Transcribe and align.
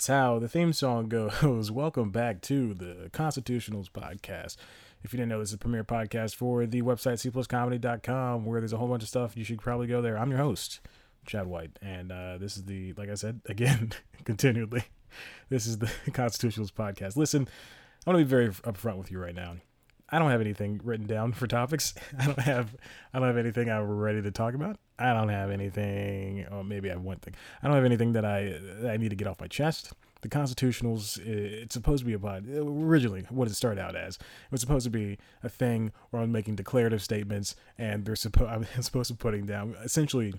That's 0.00 0.08
how 0.08 0.38
the 0.38 0.48
theme 0.48 0.72
song 0.72 1.10
goes. 1.10 1.70
Welcome 1.70 2.10
back 2.10 2.40
to 2.42 2.72
the 2.72 3.10
Constitutionals 3.12 3.90
podcast. 3.90 4.56
If 5.02 5.12
you 5.12 5.18
didn't 5.18 5.28
know, 5.28 5.40
this 5.40 5.50
is 5.50 5.56
a 5.56 5.58
premier 5.58 5.84
podcast 5.84 6.36
for 6.36 6.64
the 6.64 6.80
website 6.80 7.20
cpluscomedy.com 7.30 8.46
where 8.46 8.62
there's 8.62 8.72
a 8.72 8.78
whole 8.78 8.88
bunch 8.88 9.02
of 9.02 9.10
stuff. 9.10 9.36
You 9.36 9.44
should 9.44 9.60
probably 9.60 9.88
go 9.88 10.00
there. 10.00 10.16
I'm 10.16 10.30
your 10.30 10.38
host, 10.38 10.80
Chad 11.26 11.48
White. 11.48 11.78
And 11.82 12.10
uh, 12.10 12.38
this 12.38 12.56
is 12.56 12.64
the, 12.64 12.94
like 12.94 13.10
I 13.10 13.14
said, 13.14 13.42
again, 13.46 13.92
continually, 14.24 14.84
this 15.50 15.66
is 15.66 15.76
the 15.76 15.86
Constitutionals 16.06 16.72
podcast. 16.72 17.16
Listen, 17.16 17.46
I 18.06 18.10
want 18.10 18.20
to 18.20 18.24
be 18.24 18.30
very 18.30 18.48
upfront 18.48 18.96
with 18.96 19.10
you 19.10 19.18
right 19.18 19.34
now. 19.34 19.56
I 20.12 20.18
don't 20.18 20.30
have 20.30 20.40
anything 20.40 20.80
written 20.82 21.06
down 21.06 21.32
for 21.32 21.46
topics. 21.46 21.94
I 22.18 22.26
don't 22.26 22.40
have 22.40 22.76
I 23.12 23.18
don't 23.18 23.28
have 23.28 23.36
anything 23.36 23.70
I'm 23.70 23.88
ready 23.88 24.22
to 24.22 24.30
talk 24.30 24.54
about. 24.54 24.76
I 24.98 25.12
don't 25.14 25.28
have 25.28 25.50
anything 25.50 26.46
or 26.50 26.64
maybe 26.64 26.90
I 26.90 26.94
have 26.94 27.02
one 27.02 27.18
thing. 27.18 27.34
I 27.62 27.66
don't 27.66 27.76
have 27.76 27.84
anything 27.84 28.12
that 28.12 28.24
I 28.24 28.56
that 28.80 28.90
I 28.90 28.96
need 28.96 29.10
to 29.10 29.16
get 29.16 29.28
off 29.28 29.40
my 29.40 29.48
chest. 29.48 29.92
The 30.22 30.28
constitutionals 30.28 31.18
it's 31.24 31.74
supposed 31.74 32.00
to 32.00 32.06
be 32.06 32.12
about 32.12 32.42
uh, 32.46 32.62
originally 32.62 33.26
what 33.30 33.48
it 33.48 33.54
started 33.54 33.80
out 33.80 33.96
as. 33.96 34.16
It 34.16 34.52
was 34.52 34.60
supposed 34.60 34.84
to 34.84 34.90
be 34.90 35.18
a 35.42 35.48
thing 35.48 35.92
where 36.10 36.22
I'm 36.22 36.32
making 36.32 36.56
declarative 36.56 37.02
statements 37.02 37.54
and 37.78 38.04
they're 38.04 38.16
supposed 38.16 38.50
I'm 38.76 38.82
supposed 38.82 39.10
to 39.10 39.16
putting 39.16 39.46
down 39.46 39.76
essentially 39.82 40.34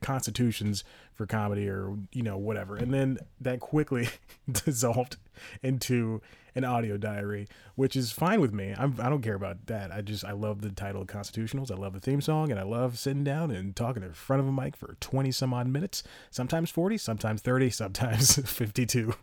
constitutions 0.00 0.84
for 1.14 1.26
comedy 1.26 1.68
or 1.68 1.96
you 2.12 2.22
know 2.22 2.36
whatever. 2.36 2.76
And 2.76 2.92
then 2.92 3.18
that 3.40 3.60
quickly 3.60 4.08
dissolved 4.50 5.16
into 5.62 6.20
an 6.54 6.64
audio 6.64 6.96
diary 6.96 7.46
which 7.76 7.94
is 7.94 8.10
fine 8.10 8.40
with 8.40 8.52
me. 8.52 8.74
I'm, 8.76 8.96
i 9.00 9.08
don't 9.08 9.22
care 9.22 9.34
about 9.34 9.66
that. 9.66 9.92
I 9.92 10.00
just 10.00 10.24
i 10.24 10.32
love 10.32 10.62
the 10.62 10.70
title 10.70 11.02
of 11.02 11.08
constitutionals. 11.08 11.70
I 11.70 11.76
love 11.76 11.92
the 11.92 12.00
theme 12.00 12.20
song 12.20 12.50
and 12.50 12.58
i 12.58 12.64
love 12.64 12.98
sitting 12.98 13.24
down 13.24 13.50
and 13.50 13.74
talking 13.74 14.02
in 14.02 14.12
front 14.12 14.40
of 14.40 14.48
a 14.48 14.52
mic 14.52 14.76
for 14.76 14.96
20 15.00 15.30
some 15.30 15.54
odd 15.54 15.68
minutes 15.68 16.02
sometimes 16.30 16.70
40 16.70 16.98
sometimes 16.98 17.40
30 17.42 17.70
sometimes 17.70 18.36
52 18.50 19.14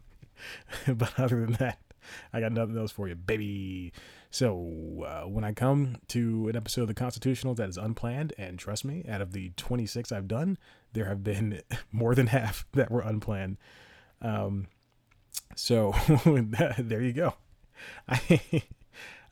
but 0.88 1.20
other 1.20 1.42
than 1.42 1.54
that 1.54 1.80
I 2.34 2.40
got 2.40 2.52
nothing 2.52 2.78
else 2.78 2.92
for 2.92 3.08
you, 3.08 3.16
baby. 3.16 3.94
So 4.32 5.06
uh, 5.08 5.28
when 5.28 5.44
I 5.44 5.54
come 5.54 5.98
to 6.10 6.50
an 6.50 6.56
episode 6.56 6.82
of 6.82 6.88
the 6.88 6.94
Constitutional 6.94 7.56
that 7.56 7.70
is 7.70 7.78
unplanned, 7.78 8.34
and 8.38 8.60
trust 8.60 8.84
me, 8.84 9.06
out 9.08 9.22
of 9.22 9.32
the 9.32 9.52
26 9.56 10.12
I've 10.12 10.28
done, 10.28 10.58
there 10.94 11.06
have 11.06 11.24
been 11.24 11.62
more 11.92 12.16
than 12.16 12.28
half 12.28 12.66
that 12.74 12.92
were 12.92 13.02
unplanned. 13.02 13.58
Um, 14.22 14.68
so 15.56 15.94
there 16.78 17.02
you 17.02 17.14
go. 17.14 17.36
I, 18.10 18.64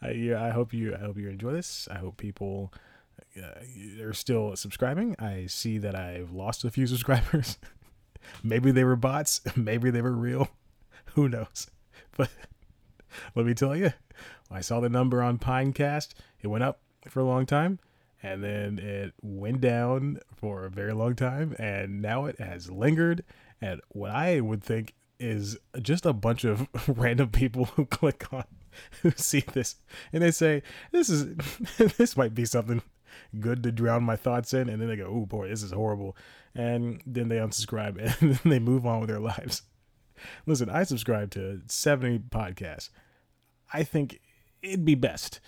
I, 0.02 0.12
yeah, 0.12 0.44
I 0.44 0.50
hope 0.50 0.74
you 0.74 0.96
I 0.96 1.00
hope 1.00 1.18
you 1.18 1.30
enjoy 1.30 1.52
this. 1.52 1.88
I 1.90 1.96
hope 1.96 2.18
people 2.18 2.74
uh, 3.38 4.04
are 4.04 4.14
still 4.14 4.56
subscribing. 4.56 5.16
I 5.20 5.46
see 5.48 5.78
that 5.80 5.96
I've 5.96 6.32
lost 6.32 6.64
a 6.64 6.72
few 6.72 6.88
subscribers. 6.88 7.58
maybe 8.44 8.72
they 8.72 8.84
were 8.84 8.96
bots. 8.96 9.42
Maybe 9.56 9.90
they 9.92 10.02
were 10.02 10.12
real. 10.14 10.50
Who 11.16 11.30
knows? 11.30 11.68
But 12.16 12.30
let 13.36 13.45
me 13.45 13.53
tell 13.53 13.75
you, 13.75 13.94
I 14.52 14.61
saw 14.61 14.80
the 14.80 14.89
number 14.89 15.22
on 15.22 15.39
Pinecast. 15.39 16.14
It 16.42 16.47
went 16.47 16.64
up 16.64 16.80
for 17.08 17.20
a 17.20 17.25
long 17.25 17.45
time, 17.45 17.80
and 18.22 18.44
then 18.44 18.80
it 18.80 19.14
went 19.22 19.61
down 19.61 20.20
for 20.36 20.66
a 20.66 20.70
very 20.70 20.94
long 20.94 21.16
time, 21.16 21.55
and 21.59 22.02
now 22.02 22.25
it 22.25 22.39
has 22.39 22.70
lingered 22.70 23.23
at 23.61 23.80
what 23.89 24.11
I 24.11 24.42
would 24.42 24.64
think 24.64 24.94
is 25.20 25.58
just 25.81 26.05
a 26.05 26.14
bunch 26.14 26.44
of 26.44 26.67
random 26.88 27.30
people 27.30 27.66
who 27.66 27.86
click 27.86 28.31
on 28.33 28.44
who 29.02 29.11
see 29.11 29.44
this 29.53 29.75
and 30.11 30.22
they 30.22 30.31
say 30.31 30.61
this 30.92 31.09
is 31.09 31.36
this 31.98 32.17
might 32.17 32.33
be 32.33 32.45
something 32.45 32.82
good 33.39 33.64
to 33.64 33.71
drown 33.71 34.04
my 34.04 34.15
thoughts 34.15 34.54
in 34.54 34.67
and 34.67 34.82
then 34.82 34.89
they 34.89 34.95
go 34.95 35.05
oh 35.05 35.26
boy 35.26 35.48
this 35.48 35.64
is 35.64 35.71
horrible 35.71 36.17
and 36.55 37.02
then 37.05 37.30
they 37.30 37.38
unsubscribe 37.38 37.98
and 38.21 38.33
then 38.33 38.52
they 38.52 38.59
move 38.59 38.86
on 38.86 38.99
with 38.99 39.09
their 39.09 39.20
lives 39.20 39.61
listen 40.45 40.70
i 40.70 40.83
subscribe 40.83 41.30
to 41.30 41.61
70 41.67 42.20
podcasts 42.30 42.89
I 43.73 43.84
think 43.84 44.20
it'd 44.61 44.86
be 44.86 44.95
best 44.95 45.39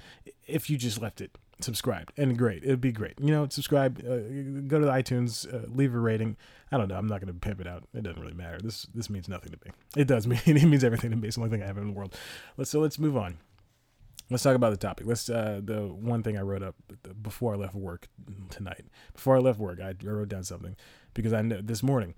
if 0.47 0.69
you 0.69 0.78
just 0.78 1.02
left 1.02 1.22
it 1.22 1.31
subscribed 1.62 2.12
and 2.18 2.38
great. 2.38 2.63
It'd 2.63 2.81
be 2.81 2.91
great. 2.91 3.13
You 3.19 3.31
know 3.31 3.47
subscribe 3.50 4.00
uh, 4.00 4.68
go 4.68 4.80
to 4.80 4.88
itunes 4.88 5.52
uh, 5.52 5.68
leave 5.69 5.94
a 5.94 6.00
rating. 6.00 6.38
I 6.72 6.78
don't 6.78 6.88
know. 6.88 6.96
I'm 6.96 7.08
not 7.08 7.22
going 7.22 7.34
to 7.34 7.40
pimp 7.40 7.62
it 7.62 7.68
out. 7.68 7.84
It 7.94 8.03
doesn't 8.03 8.22
really 8.22 8.34
matter. 8.34 8.58
This 8.62 8.88
this 8.94 9.09
means 9.09 9.30
nothing 9.30 9.52
to 9.52 9.59
me. 9.66 9.72
It 9.96 10.08
does 10.08 10.28
mean 10.28 10.40
it 10.46 10.66
means 10.66 10.84
everything 10.84 11.12
to 11.12 11.18
me. 11.18 11.28
It's 11.28 11.38
the 11.38 11.44
only 11.44 11.52
thing 11.52 11.64
i 11.64 11.68
have 11.68 11.78
in 11.78 11.88
the 11.88 11.94
world. 11.94 12.16
Let's 12.58 12.69
so 12.69 12.80
let's 12.80 13.00
move 13.00 13.16
on. 13.16 13.38
Let's 14.30 14.41
talk 14.41 14.56
about 14.56 14.72
the 14.72 14.78
topic. 14.78 15.06
Let's 15.08 15.30
uh 15.30 15.62
the 15.64 15.88
one 15.88 16.24
thing 16.24 16.38
i 16.38 16.41
wrote 16.41 16.64
up 16.64 16.75
before 17.22 17.53
i 17.53 17.58
left 17.58 17.75
work 17.75 18.08
tonight. 18.50 18.85
Before 19.14 19.38
i 19.38 19.40
left 19.40 19.59
work 19.59 19.80
i, 19.80 19.94
wrote 20.03 20.30
down 20.30 20.44
something 20.44 20.75
because 21.14 21.34
i 21.34 21.41
know 21.41 21.62
this 21.62 21.84
morning 21.84 22.16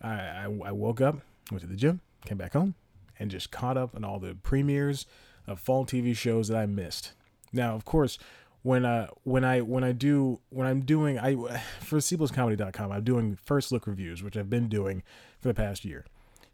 I, 0.00 0.12
I 0.12 0.58
i 0.66 0.72
woke 0.72 1.00
up 1.00 1.20
went 1.50 1.62
to 1.62 1.66
the 1.66 1.76
gym 1.76 2.00
came 2.24 2.38
back 2.38 2.52
home 2.52 2.74
and 3.18 3.30
just 3.30 3.50
caught 3.50 3.76
up 3.76 3.94
on 3.94 4.04
all 4.04 4.18
the 4.18 4.34
premieres 4.34 5.06
of 5.48 5.60
fall 5.60 5.84
TV 5.86 6.16
shows 6.16 6.48
that 6.48 6.56
I 6.56 6.66
missed. 6.66 7.12
Now, 7.52 7.74
of 7.74 7.84
course, 7.84 8.18
when 8.62 8.84
uh 8.84 9.08
when 9.22 9.44
I 9.44 9.60
when 9.60 9.84
I 9.84 9.92
do 9.92 10.40
when 10.50 10.66
I'm 10.66 10.80
doing 10.80 11.18
I 11.18 11.34
for 11.80 11.98
cpluscomedy.com, 11.98 12.92
I'm 12.92 13.04
doing 13.04 13.38
first 13.42 13.72
look 13.72 13.86
reviews, 13.86 14.22
which 14.22 14.36
I've 14.36 14.50
been 14.50 14.68
doing 14.68 15.02
for 15.40 15.48
the 15.48 15.54
past 15.54 15.84
year. 15.84 16.04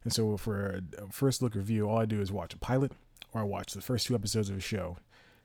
And 0.04 0.12
so 0.12 0.36
for 0.36 0.82
a 0.98 1.10
first 1.10 1.42
look 1.42 1.54
review, 1.54 1.88
all 1.88 1.98
I 1.98 2.04
do 2.04 2.20
is 2.20 2.30
watch 2.30 2.52
a 2.54 2.58
pilot 2.58 2.92
or 3.32 3.40
I 3.40 3.44
watch 3.44 3.72
the 3.72 3.80
first 3.80 4.06
two 4.06 4.14
episodes 4.14 4.50
of 4.50 4.56
a 4.56 4.60
show. 4.60 4.98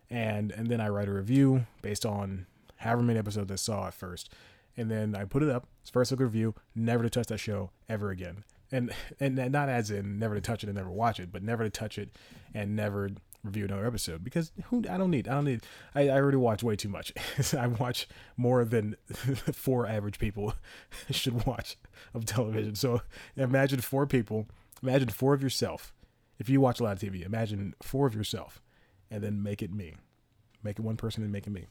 And 0.09 0.51
and 0.51 0.67
then 0.67 0.81
I 0.81 0.89
write 0.89 1.07
a 1.07 1.13
review 1.13 1.65
based 1.81 2.05
on 2.05 2.45
however 2.77 3.03
many 3.03 3.19
episodes 3.19 3.51
I 3.51 3.55
saw 3.55 3.87
at 3.87 3.93
first. 3.93 4.31
And 4.77 4.89
then 4.89 5.15
I 5.15 5.25
put 5.25 5.43
it 5.43 5.49
up. 5.49 5.67
It's 5.81 5.89
first 5.89 6.11
look 6.11 6.19
review, 6.19 6.55
never 6.75 7.03
to 7.03 7.09
touch 7.09 7.27
that 7.27 7.39
show 7.39 7.71
ever 7.87 8.11
again. 8.11 8.43
And 8.71 8.91
and 9.19 9.35
not 9.35 9.69
as 9.69 9.89
in 9.91 10.19
never 10.19 10.35
to 10.35 10.41
touch 10.41 10.63
it 10.63 10.67
and 10.67 10.77
never 10.77 10.91
watch 10.91 11.19
it, 11.19 11.31
but 11.31 11.41
never 11.41 11.63
to 11.63 11.69
touch 11.69 11.97
it 11.97 12.09
and 12.53 12.75
never 12.75 13.11
review 13.43 13.65
another 13.65 13.87
episode 13.87 14.23
because 14.23 14.51
who 14.65 14.83
I 14.89 14.97
don't 14.97 15.11
need 15.11 15.27
I 15.27 15.35
don't 15.35 15.45
need 15.45 15.63
I, 15.95 16.09
I 16.09 16.19
already 16.19 16.37
watch 16.37 16.63
way 16.63 16.75
too 16.75 16.89
much. 16.89 17.13
I 17.57 17.67
watch 17.67 18.07
more 18.37 18.65
than 18.65 18.95
four 19.53 19.87
average 19.87 20.19
people 20.19 20.53
should 21.09 21.45
watch 21.45 21.77
of 22.13 22.25
television. 22.25 22.75
So 22.75 23.01
imagine 23.37 23.79
four 23.81 24.05
people, 24.05 24.47
imagine 24.83 25.09
four 25.09 25.33
of 25.33 25.41
yourself. 25.41 25.93
If 26.37 26.49
you 26.49 26.61
watch 26.61 26.79
a 26.79 26.83
lot 26.83 26.93
of 26.93 26.99
TV, 26.99 27.25
imagine 27.25 27.75
four 27.81 28.07
of 28.07 28.15
yourself 28.15 28.61
and 29.11 29.23
then 29.23 29.41
make 29.43 29.61
it 29.61 29.73
me. 29.73 29.95
Make 30.63 30.79
it 30.79 30.83
one 30.83 30.97
person 30.97 31.23
and 31.23 31.31
make 31.31 31.47
it 31.47 31.51
me. 31.51 31.65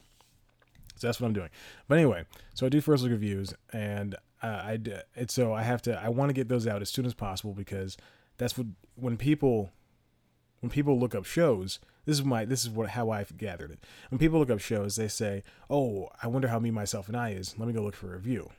So 0.96 1.06
that's 1.06 1.20
what 1.20 1.28
I'm 1.28 1.32
doing. 1.32 1.50
But 1.86 1.98
anyway, 1.98 2.24
so 2.54 2.66
I 2.66 2.68
do 2.68 2.80
first 2.80 3.02
look 3.02 3.12
reviews 3.12 3.54
and 3.72 4.14
uh, 4.42 4.46
I 4.46 4.78
it's 5.14 5.34
so 5.34 5.52
I 5.52 5.62
have 5.62 5.82
to 5.82 6.00
I 6.00 6.08
want 6.08 6.28
to 6.30 6.34
get 6.34 6.48
those 6.48 6.66
out 6.66 6.82
as 6.82 6.90
soon 6.90 7.06
as 7.06 7.14
possible 7.14 7.52
because 7.52 7.96
that's 8.36 8.56
what 8.56 8.66
when 8.94 9.16
people 9.16 9.70
when 10.60 10.70
people 10.70 10.98
look 10.98 11.14
up 11.14 11.24
shows, 11.24 11.78
this 12.04 12.18
is 12.18 12.24
my 12.24 12.44
this 12.44 12.64
is 12.64 12.70
what 12.70 12.90
how 12.90 13.10
I've 13.10 13.36
gathered 13.36 13.70
it. 13.70 13.84
When 14.10 14.18
people 14.18 14.38
look 14.38 14.50
up 14.50 14.60
shows, 14.60 14.96
they 14.96 15.08
say, 15.08 15.42
"Oh, 15.68 16.08
I 16.22 16.26
wonder 16.26 16.48
how 16.48 16.58
me, 16.58 16.70
myself, 16.70 17.08
and 17.08 17.16
I 17.16 17.30
is." 17.30 17.58
Let 17.58 17.68
me 17.68 17.74
go 17.74 17.82
look 17.82 17.94
for 17.94 18.08
a 18.08 18.16
review 18.16 18.50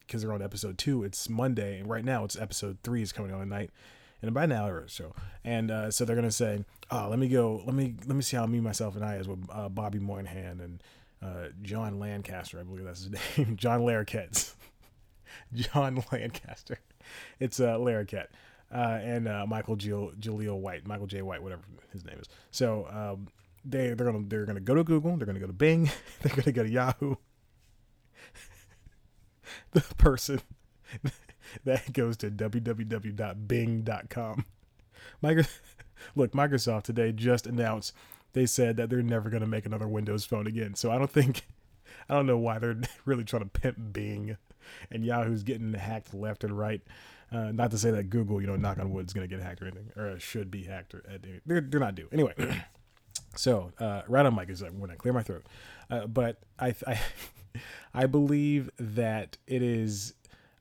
because 0.00 0.22
they're 0.22 0.32
on 0.32 0.42
episode 0.42 0.78
two. 0.78 1.02
It's 1.04 1.28
Monday, 1.28 1.78
and 1.78 1.88
right 1.88 2.04
now 2.04 2.24
it's 2.24 2.38
episode 2.38 2.78
three 2.82 3.02
is 3.02 3.12
coming 3.12 3.32
on 3.32 3.40
tonight, 3.40 3.70
in 4.22 4.28
about 4.28 4.44
an 4.44 4.52
hour 4.52 4.82
or 4.82 4.88
so. 4.88 5.14
And 5.44 5.70
uh, 5.70 5.90
so 5.90 6.04
they're 6.04 6.16
gonna 6.16 6.30
say, 6.30 6.64
"Oh, 6.90 7.08
let 7.08 7.18
me 7.18 7.28
go. 7.28 7.62
Let 7.64 7.74
me 7.74 7.94
let 8.06 8.14
me 8.14 8.22
see 8.22 8.36
how 8.36 8.46
me, 8.46 8.60
myself, 8.60 8.94
and 8.94 9.04
I 9.04 9.16
is 9.16 9.26
with 9.26 9.44
uh, 9.50 9.68
Bobby 9.68 9.98
Moynihan 9.98 10.60
and 10.60 10.82
uh, 11.22 11.48
John 11.62 11.98
Lancaster. 11.98 12.60
I 12.60 12.62
believe 12.62 12.84
that's 12.84 13.04
his 13.04 13.12
name. 13.38 13.56
John 13.56 13.80
Larroquette. 13.80 14.52
John 15.54 16.04
Lancaster. 16.12 16.78
It's 17.40 17.58
uh, 17.58 17.76
Larroquette 17.78 18.28
uh, 18.72 18.98
and 19.02 19.28
uh, 19.28 19.46
Michael 19.46 19.76
Gil- 19.76 20.12
White, 20.56 20.86
Michael 20.86 21.06
J. 21.06 21.22
White, 21.22 21.42
whatever 21.42 21.62
his 21.92 22.04
name 22.04 22.18
is. 22.20 22.28
So 22.50 22.86
um, 22.90 23.28
they 23.64 23.94
they're 23.94 24.10
gonna 24.10 24.24
they're 24.26 24.46
gonna 24.46 24.60
go 24.60 24.74
to 24.74 24.84
Google, 24.84 25.16
they're 25.16 25.26
gonna 25.26 25.40
go 25.40 25.46
to 25.46 25.52
Bing, 25.52 25.90
they're 26.22 26.34
gonna 26.34 26.52
go 26.52 26.62
to 26.62 26.70
Yahoo. 26.70 27.16
the 29.72 29.80
person 29.96 30.40
that 31.64 31.92
goes 31.92 32.16
to 32.18 32.30
www.bing.com. 32.30 34.44
Microsoft, 35.22 35.60
look, 36.14 36.32
Microsoft 36.32 36.84
today 36.84 37.12
just 37.12 37.46
announced 37.46 37.92
they 38.32 38.46
said 38.46 38.76
that 38.76 38.90
they're 38.90 39.02
never 39.02 39.30
to 39.40 39.46
make 39.46 39.66
another 39.66 39.88
Windows 39.88 40.24
phone 40.24 40.46
again. 40.46 40.74
So 40.74 40.90
I 40.90 40.98
don't 40.98 41.10
think, 41.10 41.46
I 42.08 42.14
don't 42.14 42.26
know 42.26 42.38
why 42.38 42.58
they're 42.58 42.80
really 43.04 43.24
trying 43.24 43.42
to 43.42 43.48
pimp 43.48 43.92
Bing, 43.92 44.36
and 44.90 45.04
Yahoo's 45.04 45.42
getting 45.42 45.74
hacked 45.74 46.14
left 46.14 46.44
and 46.44 46.56
right. 46.56 46.82
Uh, 47.30 47.52
not 47.52 47.70
to 47.70 47.78
say 47.78 47.90
that 47.90 48.04
Google, 48.04 48.40
you 48.40 48.46
know, 48.46 48.56
knock 48.56 48.78
on 48.78 48.90
wood, 48.90 49.06
is 49.06 49.12
going 49.12 49.28
to 49.28 49.34
get 49.34 49.44
hacked 49.44 49.60
or 49.60 49.66
anything, 49.66 49.90
or 49.96 50.18
should 50.18 50.50
be 50.50 50.64
hacked 50.64 50.94
or. 50.94 51.02
They're, 51.44 51.60
they're 51.60 51.80
not 51.80 51.94
due. 51.94 52.08
Anyway, 52.10 52.34
so 53.36 53.72
uh, 53.78 54.02
right 54.08 54.24
on 54.24 54.34
mic 54.34 54.48
is 54.48 54.62
like 54.62 54.72
when 54.72 54.90
I 54.90 54.94
clear 54.94 55.12
my 55.12 55.22
throat. 55.22 55.44
Uh, 55.90 56.06
but 56.06 56.40
I, 56.58 56.74
I, 56.86 56.98
I 57.94 58.06
believe 58.06 58.70
that 58.78 59.36
it 59.46 59.62
is. 59.62 60.14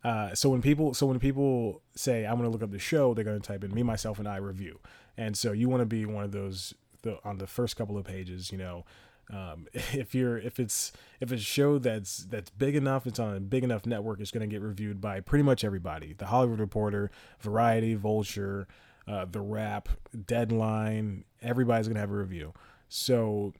Uh, 0.03 0.35
so 0.35 0.49
when 0.49 0.61
people, 0.61 0.93
so 0.93 1.05
when 1.05 1.19
people 1.19 1.81
say 1.95 2.25
I'm 2.25 2.35
going 2.35 2.43
to 2.43 2.49
look 2.49 2.63
up 2.63 2.71
the 2.71 2.79
show, 2.79 3.13
they're 3.13 3.23
going 3.23 3.39
to 3.39 3.47
type 3.47 3.63
in 3.63 3.73
me, 3.73 3.83
myself, 3.83 4.19
and 4.19 4.27
I 4.27 4.37
review. 4.37 4.79
And 5.17 5.37
so 5.37 5.51
you 5.51 5.69
want 5.69 5.81
to 5.81 5.85
be 5.85 6.05
one 6.05 6.23
of 6.23 6.31
those 6.31 6.73
the, 7.01 7.17
on 7.23 7.37
the 7.37 7.47
first 7.47 7.75
couple 7.77 7.97
of 7.97 8.05
pages, 8.05 8.51
you 8.51 8.57
know, 8.57 8.85
Um, 9.31 9.67
if 9.73 10.15
you're 10.15 10.37
if 10.37 10.59
it's 10.59 10.91
if 11.19 11.31
it's 11.31 11.41
a 11.41 11.45
show 11.45 11.77
that's 11.79 12.17
that's 12.29 12.49
big 12.49 12.75
enough, 12.75 13.07
it's 13.07 13.19
on 13.19 13.35
a 13.35 13.39
big 13.39 13.63
enough 13.63 13.85
network, 13.85 14.19
it's 14.19 14.31
going 14.31 14.47
to 14.47 14.53
get 14.53 14.61
reviewed 14.61 15.01
by 15.01 15.19
pretty 15.19 15.43
much 15.43 15.63
everybody. 15.63 16.13
The 16.13 16.27
Hollywood 16.27 16.59
Reporter, 16.59 17.11
Variety, 17.39 17.95
Vulture, 17.95 18.67
uh, 19.07 19.25
The 19.25 19.41
Wrap, 19.41 19.89
Deadline. 20.25 21.25
Everybody's 21.41 21.87
going 21.87 21.95
to 21.95 22.01
have 22.01 22.11
a 22.11 22.15
review. 22.15 22.53
So 22.89 23.53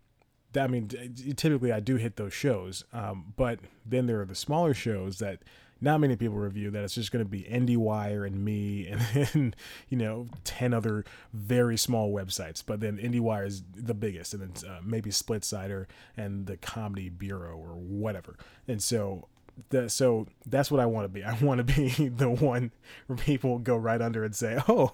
that, 0.53 0.63
I 0.63 0.67
mean, 0.67 0.87
typically 1.35 1.71
I 1.71 1.79
do 1.79 1.97
hit 1.97 2.15
those 2.15 2.33
shows, 2.33 2.85
um, 2.93 3.33
but 3.35 3.59
then 3.85 4.07
there 4.07 4.21
are 4.21 4.25
the 4.25 4.35
smaller 4.35 4.73
shows 4.73 5.19
that 5.19 5.43
not 5.81 5.99
many 5.99 6.15
people 6.15 6.37
review 6.37 6.71
that 6.71 6.83
it's 6.83 6.95
just 6.95 7.11
going 7.11 7.23
to 7.23 7.29
be 7.29 7.43
IndieWire 7.43 8.25
and 8.25 8.43
me 8.43 8.87
and 8.91 9.01
then, 9.13 9.55
you 9.89 9.97
know, 9.97 10.27
10 10.43 10.73
other 10.73 11.05
very 11.33 11.77
small 11.77 12.11
websites. 12.11 12.63
But 12.65 12.79
then 12.79 12.97
IndieWire 12.97 13.47
is 13.47 13.63
the 13.75 13.93
biggest, 13.93 14.33
and 14.33 14.43
then 14.43 14.69
uh, 14.69 14.79
maybe 14.83 15.09
Splitsider 15.09 15.85
and 16.15 16.45
the 16.47 16.57
Comedy 16.57 17.09
Bureau 17.09 17.57
or 17.57 17.75
whatever. 17.75 18.37
And 18.67 18.81
so, 18.81 19.27
the, 19.69 19.89
so 19.89 20.27
that's 20.45 20.71
what 20.71 20.79
I 20.79 20.85
want 20.85 21.05
to 21.05 21.09
be. 21.09 21.23
I 21.25 21.33
want 21.39 21.59
to 21.59 21.63
be 21.63 22.09
the 22.09 22.29
one 22.29 22.71
where 23.07 23.17
people 23.17 23.59
go 23.59 23.75
right 23.75 24.01
under 24.01 24.23
and 24.23 24.35
say, 24.35 24.61
oh, 24.67 24.93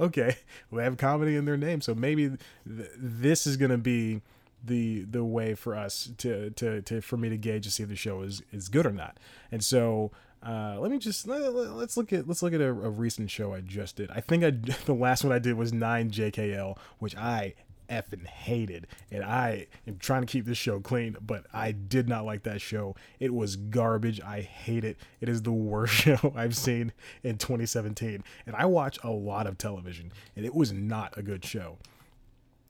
okay, 0.00 0.36
we 0.70 0.82
have 0.82 0.96
comedy 0.96 1.36
in 1.36 1.44
their 1.44 1.56
name. 1.56 1.80
So 1.80 1.94
maybe 1.94 2.30
th- 2.66 2.90
this 2.96 3.46
is 3.46 3.56
going 3.56 3.70
to 3.70 3.78
be 3.78 4.22
the 4.64 5.02
the 5.02 5.24
way 5.24 5.54
for 5.54 5.74
us 5.74 6.10
to 6.18 6.50
to 6.50 6.82
to 6.82 7.00
for 7.00 7.16
me 7.16 7.28
to 7.28 7.36
gauge 7.36 7.64
to 7.64 7.70
see 7.70 7.82
if 7.82 7.88
the 7.88 7.96
show 7.96 8.22
is 8.22 8.42
is 8.52 8.68
good 8.68 8.86
or 8.86 8.92
not. 8.92 9.18
And 9.52 9.62
so 9.62 10.10
uh, 10.44 10.76
let 10.78 10.90
me 10.90 10.98
just 10.98 11.26
let, 11.26 11.40
us 11.40 11.96
look 11.96 12.12
at 12.12 12.28
let's 12.28 12.42
look 12.42 12.52
at 12.52 12.60
a, 12.60 12.68
a, 12.68 12.90
recent 12.90 13.30
show 13.30 13.54
I 13.54 13.60
just 13.60 13.96
did. 13.96 14.10
I 14.10 14.20
think 14.20 14.44
I 14.44 14.50
the 14.84 14.94
last 14.94 15.24
one 15.24 15.32
I 15.32 15.38
did 15.38 15.54
was 15.54 15.72
nine 15.72 16.10
JKL, 16.10 16.76
which 16.98 17.16
I 17.16 17.54
effing 17.88 18.26
hated, 18.26 18.86
and 19.10 19.24
I 19.24 19.66
am 19.86 19.98
trying 19.98 20.22
to 20.22 20.26
keep 20.26 20.44
this 20.44 20.58
show 20.58 20.80
clean, 20.80 21.16
but 21.20 21.46
I 21.52 21.72
did 21.72 22.08
not 22.08 22.24
like 22.24 22.42
that 22.42 22.60
show. 22.60 22.94
It 23.20 23.32
was 23.32 23.56
garbage. 23.56 24.20
I 24.20 24.40
hate 24.40 24.84
it. 24.84 24.98
It 25.20 25.28
is 25.28 25.42
the 25.42 25.52
worst 25.52 25.94
show 25.94 26.32
I've 26.36 26.56
seen 26.56 26.92
in 27.22 27.38
2017, 27.38 28.22
and 28.46 28.56
I 28.56 28.66
watch 28.66 28.98
a 29.02 29.10
lot 29.10 29.46
of 29.46 29.56
television, 29.56 30.12
and 30.36 30.44
it 30.44 30.54
was 30.54 30.72
not 30.72 31.16
a 31.16 31.22
good 31.22 31.44
show. 31.44 31.78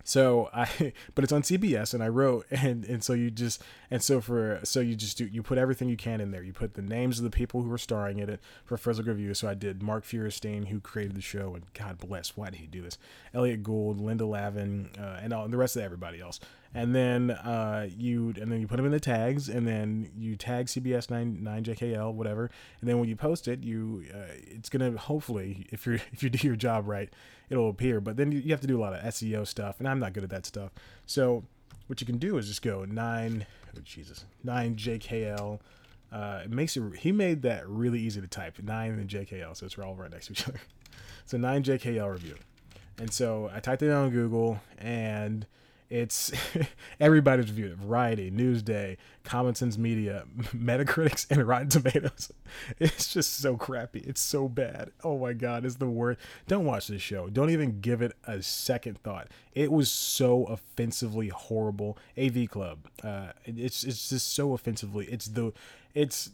So 0.04 0.50
I, 0.52 0.92
but 1.14 1.24
it's 1.24 1.32
on 1.32 1.42
CBS, 1.42 1.94
and 1.94 2.02
I 2.02 2.08
wrote, 2.08 2.46
and 2.50 2.84
and 2.84 3.02
so 3.02 3.14
you 3.14 3.30
just, 3.30 3.62
and 3.90 4.02
so 4.02 4.20
for, 4.20 4.60
so 4.62 4.80
you 4.80 4.94
just 4.94 5.18
do, 5.18 5.24
you 5.24 5.42
put 5.42 5.58
everything 5.58 5.88
you 5.88 5.96
can 5.96 6.20
in 6.20 6.30
there. 6.30 6.42
You 6.42 6.52
put 6.52 6.74
the 6.74 6.82
names 6.82 7.18
of 7.18 7.24
the 7.24 7.30
people 7.30 7.62
who 7.62 7.72
are 7.72 7.78
starring 7.78 8.18
in 8.18 8.28
it 8.28 8.40
for 8.64 8.76
first 8.76 8.98
look 8.98 9.08
review. 9.08 9.34
So 9.34 9.48
I 9.48 9.54
did 9.54 9.82
Mark 9.82 10.04
Feuerstein, 10.04 10.66
who 10.66 10.78
created 10.78 11.16
the 11.16 11.22
show, 11.22 11.54
and 11.54 11.64
God 11.72 11.98
bless, 11.98 12.36
why 12.36 12.50
did 12.50 12.60
he 12.60 12.66
do 12.66 12.82
this? 12.82 12.98
Elliot 13.32 13.62
Gould, 13.62 14.00
Linda 14.00 14.26
Lavin, 14.26 14.90
uh, 14.98 15.20
and 15.22 15.32
all 15.32 15.44
and 15.44 15.52
the 15.52 15.58
rest 15.58 15.76
of 15.76 15.82
everybody 15.82 16.20
else 16.20 16.38
and 16.74 16.94
then 16.94 17.30
uh, 17.30 17.88
you 17.96 18.34
and 18.40 18.50
then 18.50 18.60
you 18.60 18.66
put 18.66 18.76
them 18.76 18.86
in 18.86 18.92
the 18.92 19.00
tags, 19.00 19.48
and 19.48 19.66
then 19.66 20.10
you 20.16 20.36
tag 20.36 20.66
CBS 20.66 21.08
nine 21.08 21.42
nine 21.42 21.62
JKL 21.62 22.12
whatever, 22.12 22.50
and 22.80 22.90
then 22.90 22.98
when 22.98 23.08
you 23.08 23.14
post 23.14 23.46
it, 23.46 23.62
you 23.62 24.04
uh, 24.12 24.32
it's 24.32 24.68
gonna 24.68 24.90
hopefully 24.98 25.66
if 25.70 25.86
you 25.86 25.94
if 26.12 26.22
you 26.22 26.30
do 26.30 26.46
your 26.46 26.56
job 26.56 26.88
right, 26.88 27.10
it'll 27.54 27.70
appear. 27.70 28.00
But 28.00 28.16
then 28.16 28.32
you, 28.32 28.50
have 28.50 28.60
to 28.60 28.66
do 28.66 28.78
a 28.78 28.82
lot 28.82 28.92
of 28.92 29.00
SEO 29.14 29.46
stuff, 29.46 29.76
and 29.78 29.88
I'm 29.88 29.98
not 29.98 30.12
good 30.12 30.24
at 30.24 30.30
that 30.30 30.44
stuff. 30.44 30.72
So 31.06 31.44
what 31.86 32.00
you 32.00 32.06
can 32.06 32.18
do 32.18 32.36
is 32.36 32.48
just 32.48 32.62
go 32.62 32.84
nine 32.84 33.46
oh 33.76 33.80
Jesus 33.84 34.24
nine 34.42 34.76
JKL. 34.76 35.60
Uh, 36.12 36.42
it 36.44 36.50
makes 36.50 36.76
it. 36.76 36.82
He 36.98 37.12
made 37.12 37.42
that 37.42 37.68
really 37.68 38.00
easy 38.00 38.20
to 38.20 38.28
type. 38.28 38.58
Nine 38.62 38.92
and 38.92 39.08
JKL, 39.08 39.56
so 39.56 39.66
it's 39.66 39.78
all 39.78 39.94
right 39.94 40.10
next 40.10 40.26
to 40.26 40.32
each 40.32 40.48
other. 40.48 40.60
So 41.26 41.38
nine 41.38 41.62
JKL 41.62 42.12
review, 42.12 42.36
and 42.98 43.12
so 43.12 43.50
I 43.54 43.60
typed 43.60 43.82
it 43.82 43.90
on 43.90 44.10
Google, 44.10 44.60
and 44.78 45.46
it's 45.94 46.32
everybody's 47.00 47.46
review 47.46 47.66
it. 47.66 47.76
Variety, 47.76 48.28
Newsday, 48.28 48.96
Common 49.22 49.54
Sense 49.54 49.78
Media, 49.78 50.24
Metacritics, 50.52 51.30
and 51.30 51.46
Rotten 51.46 51.68
Tomatoes. 51.68 52.32
It's 52.78 53.12
just 53.12 53.38
so 53.38 53.56
crappy. 53.56 54.00
It's 54.00 54.20
so 54.20 54.48
bad. 54.48 54.90
Oh 55.02 55.18
my 55.18 55.32
god, 55.32 55.64
it's 55.64 55.76
the 55.76 55.88
worst. 55.88 56.20
Don't 56.46 56.64
watch 56.64 56.86
this 56.86 57.02
show. 57.02 57.28
Don't 57.28 57.50
even 57.50 57.80
give 57.80 58.00
it 58.00 58.12
a 58.26 58.42
second 58.42 58.98
thought. 58.98 59.28
It 59.54 59.72
was 59.72 59.90
so 59.90 60.44
offensively 60.44 61.28
horrible. 61.28 61.98
AV 62.16 62.48
Club. 62.48 62.86
Uh, 63.02 63.32
it's 63.44 63.82
it's 63.82 64.08
just 64.08 64.32
so 64.34 64.52
offensively. 64.52 65.06
It's 65.06 65.26
the 65.26 65.52
it's 65.94 66.30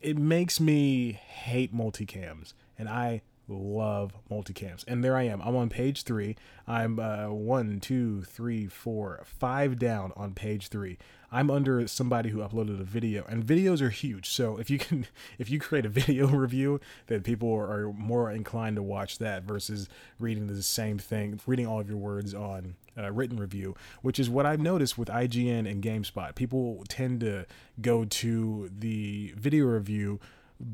it 0.00 0.16
makes 0.16 0.60
me 0.60 1.12
hate 1.12 1.74
multicams, 1.74 2.54
and 2.78 2.88
I 2.88 3.22
love 3.50 4.12
multicams. 4.30 4.84
And 4.86 5.02
there 5.02 5.16
I 5.16 5.24
am. 5.24 5.42
I'm 5.42 5.56
on 5.56 5.68
page 5.68 6.04
three. 6.04 6.36
I'm 6.66 6.98
uh, 6.98 7.28
one, 7.28 7.80
two, 7.80 8.22
three, 8.22 8.66
four, 8.66 9.22
five 9.24 9.78
down 9.78 10.12
on 10.16 10.34
page 10.34 10.68
three. 10.68 10.98
I'm 11.32 11.50
under 11.50 11.86
somebody 11.86 12.30
who 12.30 12.38
uploaded 12.38 12.80
a 12.80 12.84
video, 12.84 13.24
and 13.28 13.44
videos 13.44 13.80
are 13.80 13.90
huge. 13.90 14.28
So 14.28 14.56
if 14.56 14.68
you 14.68 14.78
can, 14.78 15.06
if 15.38 15.50
you 15.50 15.60
create 15.60 15.86
a 15.86 15.88
video 16.00 16.26
review, 16.26 16.80
then 17.06 17.22
people 17.22 17.52
are 17.52 17.92
more 17.92 18.30
inclined 18.30 18.76
to 18.76 18.82
watch 18.82 19.18
that 19.18 19.44
versus 19.44 19.88
reading 20.18 20.46
the 20.46 20.62
same 20.62 20.98
thing, 20.98 21.40
reading 21.46 21.66
all 21.66 21.80
of 21.80 21.88
your 21.88 21.98
words 21.98 22.34
on 22.34 22.76
uh, 22.98 23.10
written 23.12 23.38
review, 23.38 23.74
which 24.02 24.18
is 24.18 24.28
what 24.28 24.46
I've 24.46 24.60
noticed 24.60 24.98
with 24.98 25.08
IGN 25.08 25.70
and 25.70 25.82
GameSpot. 25.82 26.34
People 26.34 26.84
tend 26.88 27.20
to 27.20 27.46
go 27.80 28.04
to 28.04 28.70
the 28.76 29.32
video 29.36 29.66
review 29.66 30.20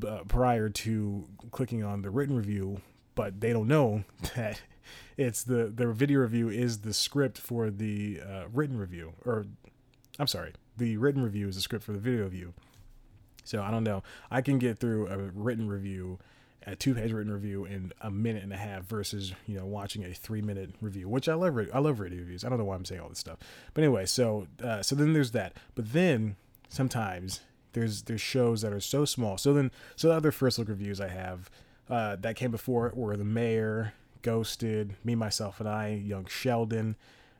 uh, 0.07 0.19
prior 0.27 0.69
to 0.69 1.27
clicking 1.51 1.83
on 1.83 2.01
the 2.01 2.09
written 2.09 2.35
review, 2.35 2.81
but 3.15 3.39
they 3.39 3.53
don't 3.53 3.67
know 3.67 4.03
that 4.35 4.61
it's 5.17 5.43
the 5.43 5.71
the 5.73 5.91
video 5.91 6.19
review 6.19 6.49
is 6.49 6.79
the 6.79 6.93
script 6.93 7.37
for 7.37 7.69
the 7.69 8.21
uh, 8.21 8.43
written 8.53 8.77
review, 8.77 9.13
or 9.25 9.45
I'm 10.19 10.27
sorry, 10.27 10.53
the 10.77 10.97
written 10.97 11.23
review 11.23 11.47
is 11.47 11.55
the 11.55 11.61
script 11.61 11.83
for 11.85 11.91
the 11.91 11.99
video 11.99 12.23
review. 12.23 12.53
So 13.43 13.61
I 13.61 13.71
don't 13.71 13.83
know. 13.83 14.03
I 14.29 14.41
can 14.41 14.59
get 14.59 14.77
through 14.77 15.07
a 15.07 15.17
written 15.17 15.69
review, 15.69 16.19
a 16.65 16.75
two-page 16.75 17.13
written 17.13 17.31
review 17.31 17.63
in 17.63 17.93
a 18.01 18.11
minute 18.11 18.43
and 18.43 18.51
a 18.51 18.57
half 18.57 18.83
versus 18.83 19.33
you 19.45 19.57
know 19.57 19.65
watching 19.65 20.03
a 20.03 20.13
three-minute 20.13 20.75
review, 20.81 21.07
which 21.07 21.29
I 21.29 21.33
love. 21.33 21.57
I 21.73 21.79
love 21.79 21.99
radio 21.99 22.19
reviews. 22.19 22.43
I 22.43 22.49
don't 22.49 22.57
know 22.57 22.65
why 22.65 22.75
I'm 22.75 22.85
saying 22.85 23.01
all 23.01 23.09
this 23.09 23.19
stuff, 23.19 23.39
but 23.73 23.83
anyway. 23.83 24.05
So 24.05 24.47
uh, 24.63 24.81
so 24.81 24.95
then 24.95 25.13
there's 25.13 25.31
that. 25.31 25.53
But 25.75 25.93
then 25.93 26.35
sometimes 26.69 27.41
there's 27.73 28.03
there's 28.03 28.21
shows 28.21 28.61
that 28.61 28.73
are 28.73 28.79
so 28.79 29.05
small. 29.05 29.37
So 29.37 29.53
then 29.53 29.71
so 29.95 30.09
the 30.09 30.15
other 30.15 30.31
first 30.31 30.59
look 30.59 30.69
reviews 30.69 30.99
I 31.01 31.09
have 31.09 31.49
uh, 31.89 32.15
that 32.17 32.35
came 32.35 32.51
before 32.51 32.91
were 32.95 33.15
The 33.15 33.23
Mayor, 33.23 33.93
Ghosted, 34.21 34.95
Me 35.03 35.15
Myself 35.15 35.59
and 35.59 35.69
I, 35.69 35.89
Young 35.89 36.25
Sheldon. 36.25 36.95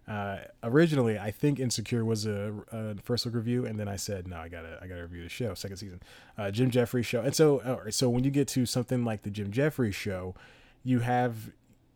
Uh, 0.08 0.38
originally, 0.64 1.20
I 1.20 1.32
think 1.32 1.60
Insecure 1.60 2.06
was 2.06 2.26
a, 2.26 2.54
a, 2.72 2.96
first 3.04 3.26
look 3.26 3.36
review, 3.36 3.66
and 3.66 3.78
then 3.78 3.90
I 3.90 3.98
said, 3.98 4.26
no, 4.26 4.38
I 4.38 4.48
gotta, 4.48 4.80
I 4.82 4.88
gotta 4.88 5.02
review 5.02 5.24
the 5.24 5.28
show, 5.28 5.54
second 5.54 5.76
season, 5.76 6.02
uh, 6.38 6.50
Jim 6.50 6.72
Jeffries 6.72 7.06
show, 7.06 7.20
and 7.20 7.36
so, 7.36 7.82
so 7.90 8.10
when 8.10 8.24
you 8.24 8.32
get 8.32 8.48
to 8.50 8.66
something 8.66 9.04
like 9.04 9.24
the 9.24 9.30
Jim 9.30 9.52
Jeffries 9.52 9.96
show, 9.96 10.34
you 10.82 11.00
have, 11.00 11.52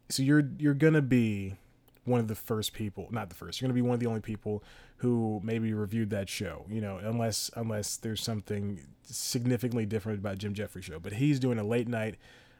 so 0.09 0.23
you're, 0.23 0.43
you're 0.57 0.73
gonna 0.73 1.01
be 1.01 1.55
one 2.03 2.19
of 2.19 2.27
the 2.27 2.35
first 2.35 2.73
people, 2.73 3.07
not 3.11 3.29
the 3.29 3.35
first, 3.35 3.61
you're 3.61 3.67
gonna 3.67 3.75
be 3.75 3.81
one 3.81 3.93
of 3.93 3.99
the 3.99 4.07
only 4.07 4.21
people 4.21 4.63
who 4.97 5.39
maybe 5.43 5.73
reviewed 5.73 6.09
that 6.09 6.29
show, 6.29 6.65
you 6.69 6.81
know, 6.81 6.97
unless 6.97 7.49
unless 7.55 7.97
there's 7.97 8.21
something 8.21 8.81
significantly 9.03 9.85
different 9.85 10.19
about 10.19 10.37
Jim 10.37 10.53
Jeffrey 10.53 10.81
show. 10.81 10.99
But 10.99 11.13
he's 11.13 11.39
doing 11.39 11.59
a 11.59 11.63
late 11.63 11.87
night 11.87 12.15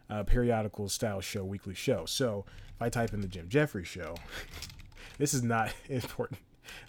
uh, 0.10 0.24
periodical 0.24 0.90
style 0.90 1.22
show, 1.22 1.44
weekly 1.44 1.74
show. 1.74 2.06
So 2.06 2.46
if 2.76 2.82
I 2.82 2.90
type 2.90 3.14
in 3.14 3.22
the 3.22 3.28
Jim 3.28 3.50
Jeffrey 3.50 3.84
show, 3.84 4.16
this 5.18 5.34
is 5.34 5.44
not 5.44 5.74
important. 5.90 6.40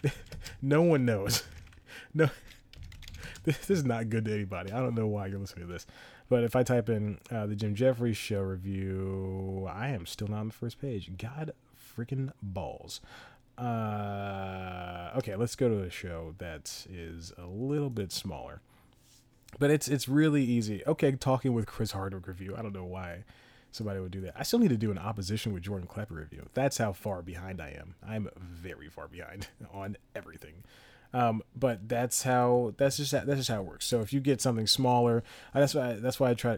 no 0.61 0.81
one 0.81 1.05
knows. 1.05 1.43
No, 2.13 2.29
this 3.43 3.69
is 3.69 3.83
not 3.83 4.09
good 4.09 4.25
to 4.25 4.33
anybody. 4.33 4.71
I 4.71 4.79
don't 4.79 4.95
know 4.95 5.07
why 5.07 5.27
you're 5.27 5.39
listening 5.39 5.67
to 5.67 5.73
this. 5.73 5.87
But 6.29 6.43
if 6.43 6.55
I 6.55 6.63
type 6.63 6.89
in 6.89 7.19
uh, 7.29 7.45
the 7.47 7.55
Jim 7.55 7.75
Jeffries 7.75 8.17
show 8.17 8.41
review, 8.41 9.67
I 9.71 9.89
am 9.89 10.05
still 10.05 10.27
not 10.27 10.39
on 10.39 10.47
the 10.47 10.53
first 10.53 10.81
page. 10.81 11.11
God 11.17 11.51
freaking 11.97 12.31
balls. 12.41 13.01
Uh, 13.57 15.11
okay, 15.17 15.35
let's 15.35 15.55
go 15.55 15.69
to 15.69 15.83
a 15.83 15.89
show 15.89 16.33
that 16.39 16.85
is 16.89 17.31
a 17.37 17.45
little 17.45 17.89
bit 17.89 18.11
smaller, 18.11 18.61
but 19.59 19.69
it's 19.69 19.87
it's 19.87 20.09
really 20.09 20.43
easy. 20.43 20.83
Okay, 20.87 21.11
talking 21.11 21.53
with 21.53 21.67
Chris 21.67 21.91
Hardwick 21.91 22.27
review. 22.27 22.55
I 22.57 22.61
don't 22.63 22.73
know 22.73 22.85
why 22.85 23.23
somebody 23.71 23.99
would 23.99 24.11
do 24.11 24.21
that. 24.21 24.33
I 24.35 24.43
still 24.43 24.59
need 24.59 24.69
to 24.69 24.77
do 24.77 24.91
an 24.91 24.97
opposition 24.97 25.53
with 25.53 25.63
Jordan 25.63 25.87
Klepper 25.87 26.15
review. 26.15 26.47
That's 26.53 26.77
how 26.77 26.93
far 26.93 27.21
behind 27.21 27.61
I 27.61 27.69
am. 27.69 27.95
I'm 28.07 28.29
very 28.37 28.89
far 28.89 29.07
behind 29.07 29.47
on 29.73 29.97
everything. 30.15 30.63
Um, 31.13 31.43
but 31.55 31.87
that's 31.87 32.23
how 32.23 32.73
that's 32.77 32.97
just 32.97 33.11
that's 33.11 33.27
just 33.27 33.49
how 33.49 33.61
it 33.61 33.65
works. 33.65 33.85
So 33.85 34.01
if 34.01 34.13
you 34.13 34.19
get 34.19 34.41
something 34.41 34.67
smaller, 34.67 35.23
uh, 35.53 35.59
that's 35.59 35.75
why 35.75 35.93
that's 35.93 36.19
why 36.19 36.31
I 36.31 36.33
try. 36.33 36.57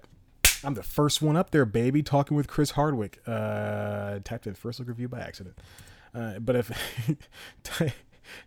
I'm 0.63 0.73
the 0.73 0.83
first 0.83 1.21
one 1.21 1.35
up 1.35 1.51
there, 1.51 1.65
baby. 1.65 2.01
Talking 2.01 2.35
with 2.37 2.47
Chris 2.47 2.71
Hardwick. 2.71 3.19
Uh, 3.27 4.19
typed 4.23 4.47
in 4.47 4.55
first 4.55 4.79
look 4.79 4.87
review 4.87 5.07
by 5.07 5.19
accident. 5.19 5.57
Uh, 6.13 6.39
but 6.39 6.55
if 6.55 6.71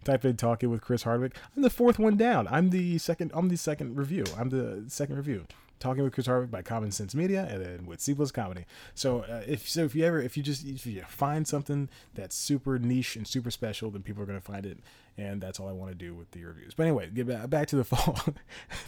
type 0.04 0.24
in 0.24 0.36
talking 0.36 0.70
with 0.70 0.80
Chris 0.80 1.02
Hardwick, 1.02 1.36
I'm 1.56 1.62
the 1.62 1.70
fourth 1.70 1.98
one 1.98 2.16
down. 2.16 2.48
I'm 2.48 2.70
the 2.70 2.98
second. 2.98 3.30
I'm 3.34 3.48
the 3.48 3.56
second 3.56 3.96
review. 3.96 4.24
I'm 4.36 4.48
the 4.48 4.84
second 4.88 5.16
review. 5.16 5.46
Talking 5.78 6.02
with 6.02 6.12
Chris 6.12 6.26
Hardwick 6.26 6.50
by 6.50 6.62
Common 6.62 6.90
Sense 6.90 7.14
Media, 7.14 7.46
and 7.48 7.64
then 7.64 7.86
with 7.86 8.00
C 8.00 8.12
Plus 8.12 8.32
Comedy. 8.32 8.64
So 8.94 9.20
uh, 9.20 9.42
if 9.46 9.68
so, 9.68 9.84
if 9.84 9.94
you 9.94 10.04
ever 10.04 10.20
if 10.20 10.36
you 10.36 10.42
just 10.42 10.66
if 10.66 10.84
you 10.86 11.02
find 11.02 11.46
something 11.46 11.88
that's 12.14 12.34
super 12.34 12.80
niche 12.80 13.14
and 13.14 13.28
super 13.28 13.52
special, 13.52 13.90
then 13.90 14.02
people 14.02 14.22
are 14.22 14.26
gonna 14.26 14.40
find 14.40 14.66
it, 14.66 14.78
and 15.16 15.40
that's 15.40 15.60
all 15.60 15.68
I 15.68 15.72
want 15.72 15.92
to 15.92 15.94
do 15.94 16.14
with 16.14 16.32
the 16.32 16.44
reviews. 16.44 16.74
But 16.74 16.84
anyway, 16.84 17.10
get 17.14 17.28
back 17.28 17.48
back 17.48 17.68
to 17.68 17.76
the 17.76 17.84
fall. 17.84 18.18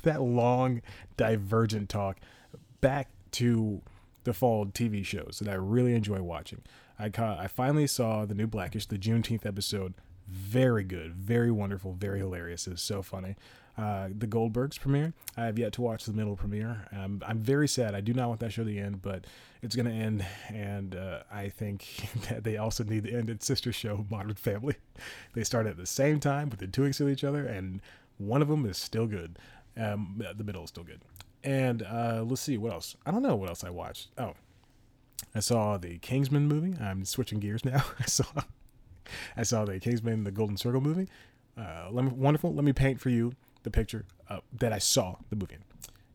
that 0.02 0.20
long 0.20 0.82
divergent 1.16 1.90
talk. 1.90 2.18
Back 2.80 3.08
to 3.32 3.82
the 4.24 4.34
fall 4.34 4.66
TV 4.66 5.04
shows 5.04 5.40
that 5.42 5.50
I 5.50 5.54
really 5.54 5.94
enjoy 5.94 6.20
watching. 6.22 6.62
I 6.98 7.08
caught, 7.08 7.38
I 7.38 7.46
finally 7.46 7.86
saw 7.86 8.24
the 8.26 8.34
new 8.34 8.46
Blackish, 8.46 8.86
the 8.86 8.98
Juneteenth 8.98 9.46
episode. 9.46 9.94
Very 10.28 10.84
good, 10.84 11.14
very 11.14 11.50
wonderful, 11.50 11.94
very 11.94 12.18
hilarious. 12.18 12.66
It's 12.66 12.82
so 12.82 13.02
funny. 13.02 13.36
Uh, 13.78 14.08
the 14.16 14.26
Goldbergs 14.26 14.78
premiere. 14.78 15.14
I 15.36 15.46
have 15.46 15.58
yet 15.58 15.72
to 15.74 15.82
watch 15.82 16.04
the 16.04 16.12
middle 16.12 16.36
premiere. 16.36 16.86
Um, 16.92 17.22
I'm 17.26 17.38
very 17.38 17.66
sad. 17.66 17.94
I 17.94 18.00
do 18.02 18.12
not 18.12 18.28
want 18.28 18.40
that 18.40 18.52
show 18.52 18.64
to 18.64 18.78
end, 18.78 19.00
but 19.00 19.26
it's 19.62 19.74
going 19.74 19.86
to 19.86 19.92
end, 19.92 20.26
and 20.48 20.94
uh, 20.94 21.22
I 21.32 21.48
think 21.48 21.86
that 22.28 22.44
they 22.44 22.58
also 22.58 22.84
need 22.84 23.04
to 23.04 23.12
end 23.12 23.30
its 23.30 23.46
sister 23.46 23.72
show, 23.72 24.06
Modern 24.10 24.34
Family. 24.34 24.76
They 25.32 25.44
start 25.44 25.66
at 25.66 25.78
the 25.78 25.86
same 25.86 26.20
time, 26.20 26.50
but 26.50 26.58
they're 26.58 26.84
with 26.84 27.08
each 27.08 27.24
other, 27.24 27.46
and 27.46 27.80
one 28.18 28.42
of 28.42 28.48
them 28.48 28.66
is 28.66 28.76
still 28.76 29.06
good. 29.06 29.38
Um, 29.74 30.22
the 30.36 30.44
middle 30.44 30.64
is 30.64 30.68
still 30.68 30.84
good. 30.84 31.00
And 31.42 31.82
uh, 31.82 32.24
let's 32.26 32.42
see 32.42 32.58
what 32.58 32.72
else. 32.72 32.96
I 33.06 33.10
don't 33.10 33.22
know 33.22 33.36
what 33.36 33.48
else 33.48 33.64
I 33.64 33.70
watched. 33.70 34.08
Oh, 34.18 34.34
I 35.34 35.40
saw 35.40 35.76
the 35.78 35.98
Kingsman 35.98 36.48
movie. 36.48 36.74
I'm 36.80 37.04
switching 37.04 37.40
gears 37.40 37.64
now. 37.64 37.84
I 37.98 38.06
saw 38.06 38.24
I 39.36 39.42
saw 39.42 39.64
the 39.64 39.78
Kingsman, 39.80 40.24
the 40.24 40.30
Golden 40.30 40.56
Circle 40.56 40.80
movie. 40.80 41.08
Uh, 41.58 41.88
let 41.90 42.04
me, 42.04 42.10
wonderful. 42.12 42.54
Let 42.54 42.64
me 42.64 42.72
paint 42.72 43.00
for 43.00 43.10
you 43.10 43.32
the 43.62 43.70
picture 43.70 44.04
uh, 44.28 44.40
that 44.58 44.72
I 44.72 44.78
saw 44.78 45.16
the 45.30 45.36
movie. 45.36 45.54
in. 45.54 45.64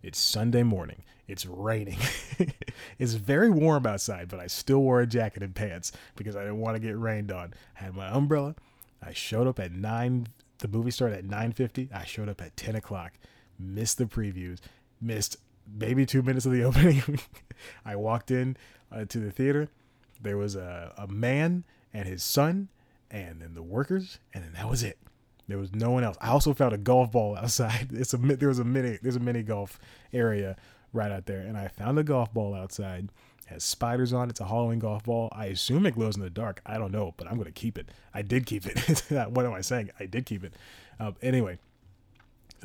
It's 0.02 0.20
Sunday 0.20 0.64
morning. 0.64 1.04
It's 1.28 1.46
raining. 1.46 1.98
it's 3.00 3.14
very 3.14 3.50
warm 3.50 3.88
outside, 3.88 4.30
but 4.30 4.40
I 4.40 4.48
still 4.48 4.80
wore 4.80 5.02
a 5.02 5.08
jacket 5.08 5.42
and 5.42 5.56
pants 5.56 5.92
because 6.16 6.36
I 6.36 6.42
didn't 6.42 6.60
want 6.60 6.76
to 6.76 6.80
get 6.80 6.98
rained 6.98 7.32
on. 7.32 7.54
I 7.80 7.86
had 7.86 7.96
my 7.96 8.08
umbrella. 8.10 8.56
I 9.02 9.14
showed 9.14 9.48
up 9.48 9.60
at 9.60 9.72
nine. 9.72 10.28
The 10.60 10.68
movie 10.68 10.92
started 10.92 11.18
at 11.18 11.26
nine 11.26 11.52
fifty. 11.52 11.90
I 11.94 12.06
showed 12.06 12.30
up 12.30 12.42
at 12.42 12.56
ten 12.56 12.76
o'clock. 12.76 13.14
Missed 13.58 13.98
the 13.98 14.06
previews. 14.06 14.60
Missed 15.06 15.38
maybe 15.72 16.06
two 16.06 16.24
minutes 16.24 16.46
of 16.46 16.52
the 16.52 16.64
opening. 16.70 17.20
I 17.86 17.96
walked 17.96 18.32
in 18.32 18.58
uh, 18.92 19.06
to 19.06 19.20
the 19.20 19.32
theater. 19.32 19.70
There 20.22 20.38
was 20.38 20.56
a, 20.56 20.94
a 20.98 21.08
man 21.08 21.64
and 21.94 22.08
his 22.08 22.24
son, 22.24 22.70
and 23.12 23.42
then 23.42 23.54
the 23.54 23.62
workers, 23.62 24.18
and 24.34 24.44
then 24.44 24.54
that 24.54 24.68
was 24.68 24.82
it. 24.82 24.98
There 25.48 25.60
was 25.60 25.74
no 25.76 25.92
one 25.92 26.04
else. 26.04 26.18
I 26.20 26.30
also 26.30 26.54
found 26.54 26.74
a 26.74 26.78
golf 26.78 27.12
ball 27.12 27.38
outside. 27.38 27.90
It's 27.94 28.14
a 28.14 28.18
there 28.18 28.50
was 28.50 28.60
a 28.60 28.64
mini 28.64 28.98
there's 29.02 29.16
a 29.16 29.20
mini 29.20 29.44
golf 29.44 29.80
area 30.12 30.56
right 30.92 31.12
out 31.12 31.28
there, 31.28 31.42
and 31.42 31.56
I 31.58 31.68
found 31.68 32.00
a 32.00 32.04
golf 32.04 32.34
ball 32.34 32.56
outside. 32.56 33.10
It 33.44 33.50
has 33.50 33.64
spiders 33.64 34.12
on. 34.12 34.32
It's 34.32 34.40
a 34.40 34.46
Halloween 34.46 34.80
golf 34.80 35.04
ball. 35.04 35.30
I 35.32 35.46
assume 35.46 35.86
it 35.86 35.94
glows 35.94 36.16
in 36.16 36.24
the 36.24 36.32
dark. 36.32 36.62
I 36.66 36.80
don't 36.80 36.92
know, 36.92 37.14
but 37.18 37.28
I'm 37.28 37.38
gonna 37.38 37.52
keep 37.52 37.78
it. 37.78 37.90
I 38.12 38.24
did 38.24 38.48
keep 38.48 38.66
it. 38.66 39.04
what 39.30 39.46
am 39.46 39.54
I 39.54 39.62
saying? 39.62 39.92
I 40.00 40.08
did 40.08 40.26
keep 40.26 40.44
it. 40.44 40.56
Uh, 41.00 41.12
anyway, 41.22 41.60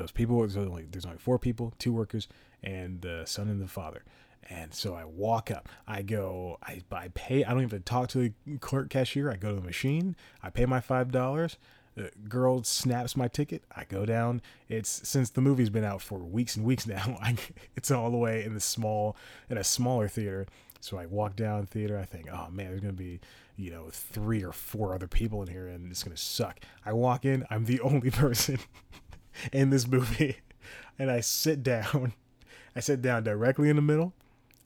those 0.00 0.11
people. 0.11 0.40
There's 0.40 0.57
only 0.57 0.87
there's 0.90 1.07
only 1.07 1.19
four 1.19 1.38
people, 1.38 1.73
two 1.78 1.92
workers, 1.92 2.26
and 2.62 3.00
the 3.00 3.25
son 3.26 3.49
and 3.49 3.61
the 3.61 3.69
father. 3.69 4.02
And 4.49 4.75
so 4.75 4.95
I 4.95 5.04
walk 5.04 5.50
up. 5.50 5.69
I 5.87 6.02
go. 6.02 6.59
I, 6.62 6.83
I 6.90 7.09
pay. 7.09 7.45
I 7.45 7.50
don't 7.52 7.62
even 7.62 7.83
talk 7.83 8.09
to 8.11 8.19
the 8.19 8.59
clerk 8.59 8.90
cashier. 8.90 9.30
I 9.30 9.37
go 9.37 9.50
to 9.50 9.54
the 9.57 9.61
machine. 9.61 10.16
I 10.42 10.50
pay 10.50 10.66
my 10.66 10.80
five 10.80 11.12
dollars. 11.12 11.57
The 11.95 12.11
girl 12.28 12.62
snaps 12.62 13.16
my 13.16 13.28
ticket. 13.28 13.62
I 13.75 13.85
go 13.85 14.07
down. 14.07 14.42
It's 14.69 15.09
since 15.09 15.30
the 15.30 15.40
movie's 15.40 15.71
been 15.71 15.85
out 15.85 16.02
for 16.02 16.19
weeks 16.19 16.57
and 16.57 16.64
weeks 16.64 16.87
now. 16.88 17.19
I, 17.23 17.37
it's 17.76 17.90
all 17.90 18.11
the 18.11 18.16
way 18.16 18.45
in 18.45 18.54
the 18.54 18.61
small 18.61 19.16
in 19.49 19.57
a 19.57 19.64
smaller 19.64 20.09
theater. 20.09 20.47
So 20.80 20.99
I 20.99 21.07
walk 21.07 21.37
down 21.37 21.66
theater. 21.66 21.99
I 21.99 22.04
think, 22.04 22.28
oh 22.33 22.49
man, 22.50 22.69
there's 22.69 22.80
gonna 22.80 22.92
be 22.92 23.21
you 23.57 23.71
know 23.71 23.88
three 23.90 24.42
or 24.42 24.52
four 24.52 24.95
other 24.95 25.07
people 25.07 25.42
in 25.42 25.49
here, 25.49 25.69
and 25.69 25.90
it's 25.90 26.02
gonna 26.02 26.16
suck. 26.16 26.61
I 26.85 26.92
walk 26.92 27.25
in. 27.25 27.47
I'm 27.50 27.66
the 27.66 27.80
only 27.83 28.11
person 28.11 28.59
in 29.52 29.70
this 29.70 29.87
movie, 29.87 30.38
and 30.99 31.10
I 31.10 31.20
sit 31.20 31.62
down. 31.62 32.12
I 32.76 32.80
sit 32.80 33.02
down 33.02 33.25
directly 33.25 33.68
in 33.68 33.75
the 33.75 33.82
middle 33.82 34.12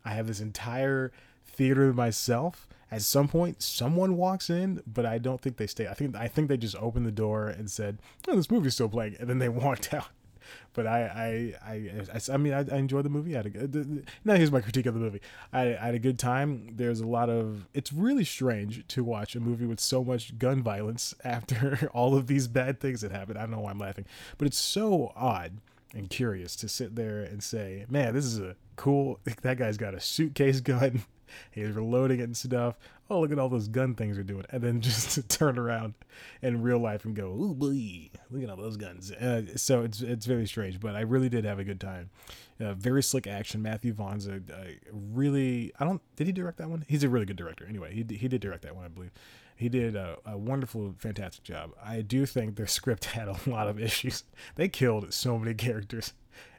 I 0.04 0.11
have 0.11 0.26
this 0.26 0.40
entire 0.40 1.12
theater 1.47 1.92
myself. 1.92 2.68
At 2.90 3.02
some 3.02 3.28
point, 3.28 3.62
someone 3.62 4.16
walks 4.16 4.50
in, 4.50 4.83
but 4.87 5.06
I 5.06 5.18
don't 5.18 5.40
think 5.40 5.56
they 5.56 5.66
stay. 5.66 5.88
I 5.88 5.94
think 5.94 6.14
I 6.14 6.28
think 6.28 6.49
they 6.49 6.56
just 6.56 6.76
opened 6.76 7.06
the 7.06 7.12
door 7.12 7.49
and 7.49 7.71
said, 7.71 7.99
"Oh, 8.28 8.37
this 8.37 8.50
movie's 8.50 8.75
still 8.75 8.88
playing," 8.88 9.16
and 9.18 9.28
then 9.28 9.38
they 9.38 9.49
walked 9.49 9.92
out. 9.94 10.09
But 10.73 10.87
I, 10.87 11.55
I, 11.65 11.73
I, 11.73 12.33
I, 12.33 12.37
mean, 12.37 12.53
I, 12.53 12.65
I 12.73 12.79
enjoyed 12.79 13.05
the 13.05 13.11
movie. 13.11 13.35
I 13.35 13.39
had 13.39 13.47
a 13.47 13.51
good. 13.51 14.07
Now 14.25 14.35
here's 14.35 14.53
my 14.53 14.61
critique 14.61 14.87
of 14.87 14.95
the 14.95 15.01
movie. 15.01 15.21
I, 15.53 15.77
I 15.77 15.87
had 15.87 15.95
a 15.95 15.99
good 15.99 16.19
time. 16.19 16.75
There's 16.77 17.01
a 17.01 17.07
lot 17.07 17.31
of. 17.31 17.69
It's 17.75 17.93
really 17.93 18.25
strange 18.25 18.87
to 18.89 19.05
watch 19.05 19.37
a 19.37 19.41
movie 19.41 19.67
with 19.67 19.81
so 19.81 20.03
much 20.05 20.39
gun 20.39 20.63
violence 20.63 21.15
after 21.25 21.91
all 21.93 22.17
of 22.17 22.27
these 22.27 22.49
bad 22.49 22.81
things 22.81 23.01
that 23.03 23.13
happened. 23.13 23.39
I 23.39 23.43
don't 23.43 23.53
know 23.53 23.61
why 23.61 23.71
I'm 23.71 23.79
laughing, 23.79 24.07
but 24.39 24.47
it's 24.47 24.59
so 24.59 25.13
odd 25.17 25.59
and 25.95 26.11
curious 26.11 26.57
to 26.57 26.69
sit 26.69 26.97
there 26.97 27.21
and 27.21 27.43
say, 27.43 27.87
man, 27.89 28.15
this 28.15 28.25
is 28.25 28.39
a 28.39 28.57
cool. 28.77 29.21
That 29.43 29.59
guy's 29.59 29.77
got 29.77 29.95
a 29.95 30.01
suitcase 30.01 30.61
gun. 30.61 31.03
He's 31.51 31.71
reloading 31.71 32.21
it 32.21 32.25
and 32.25 32.37
stuff. 32.37 32.77
Oh, 33.11 33.20
look 33.20 33.32
at 33.32 33.38
all 33.38 33.49
those 33.49 33.68
gun 33.68 33.94
things 33.94 34.16
are 34.16 34.23
doing. 34.23 34.44
And 34.50 34.62
then 34.62 34.80
just 34.82 35.14
to 35.14 35.23
turn 35.23 35.58
around 35.58 35.94
in 36.42 36.62
real 36.62 36.78
life 36.78 37.04
and 37.04 37.14
go, 37.14 37.28
ooh, 37.28 37.54
boy, 37.54 38.11
look 38.30 38.42
at 38.42 38.50
all 38.50 38.56
those 38.56 38.76
guns. 38.76 39.11
Uh, 39.12 39.56
so 39.56 39.82
it's 39.82 40.00
it's 40.00 40.26
very 40.26 40.46
strange, 40.46 40.80
but 40.80 40.94
I 40.96 41.00
really 41.00 41.28
did 41.28 41.44
have 41.44 41.58
a 41.58 41.64
good 41.64 41.80
time. 41.80 42.11
Uh, 42.61 42.75
very 42.75 43.02
slick 43.02 43.26
action. 43.26 43.62
Matthew 43.62 43.92
Vaughn's 43.92 44.26
a, 44.26 44.37
a, 44.37 44.78
really, 44.92 45.73
I 45.80 45.84
don't, 45.84 46.00
did 46.16 46.28
he 46.28 46.32
direct 46.32 46.58
that 46.58 46.70
one? 46.70 46.84
He's 46.88 47.02
a 47.02 47.08
really 47.08 47.26
good 47.26 47.37
director. 47.37 47.66
Anyway, 47.68 47.92
he, 47.92 48.16
he 48.16 48.28
did 48.28 48.40
direct 48.40 48.62
that 48.62 48.76
one, 48.76 48.84
I 48.84 48.88
believe 48.88 49.11
he 49.56 49.68
did 49.68 49.94
a, 49.94 50.18
a, 50.26 50.37
wonderful, 50.37 50.94
fantastic 50.99 51.44
job. 51.44 51.70
I 51.82 52.00
do 52.00 52.26
think 52.26 52.56
their 52.56 52.66
script 52.78 53.06
had 53.06 53.28
a 53.28 53.37
lot 53.46 53.68
of 53.68 53.78
issues. 53.80 54.25
They 54.56 54.68
killed 54.68 55.12
so 55.14 55.38
many 55.38 55.54
characters. 55.54 56.12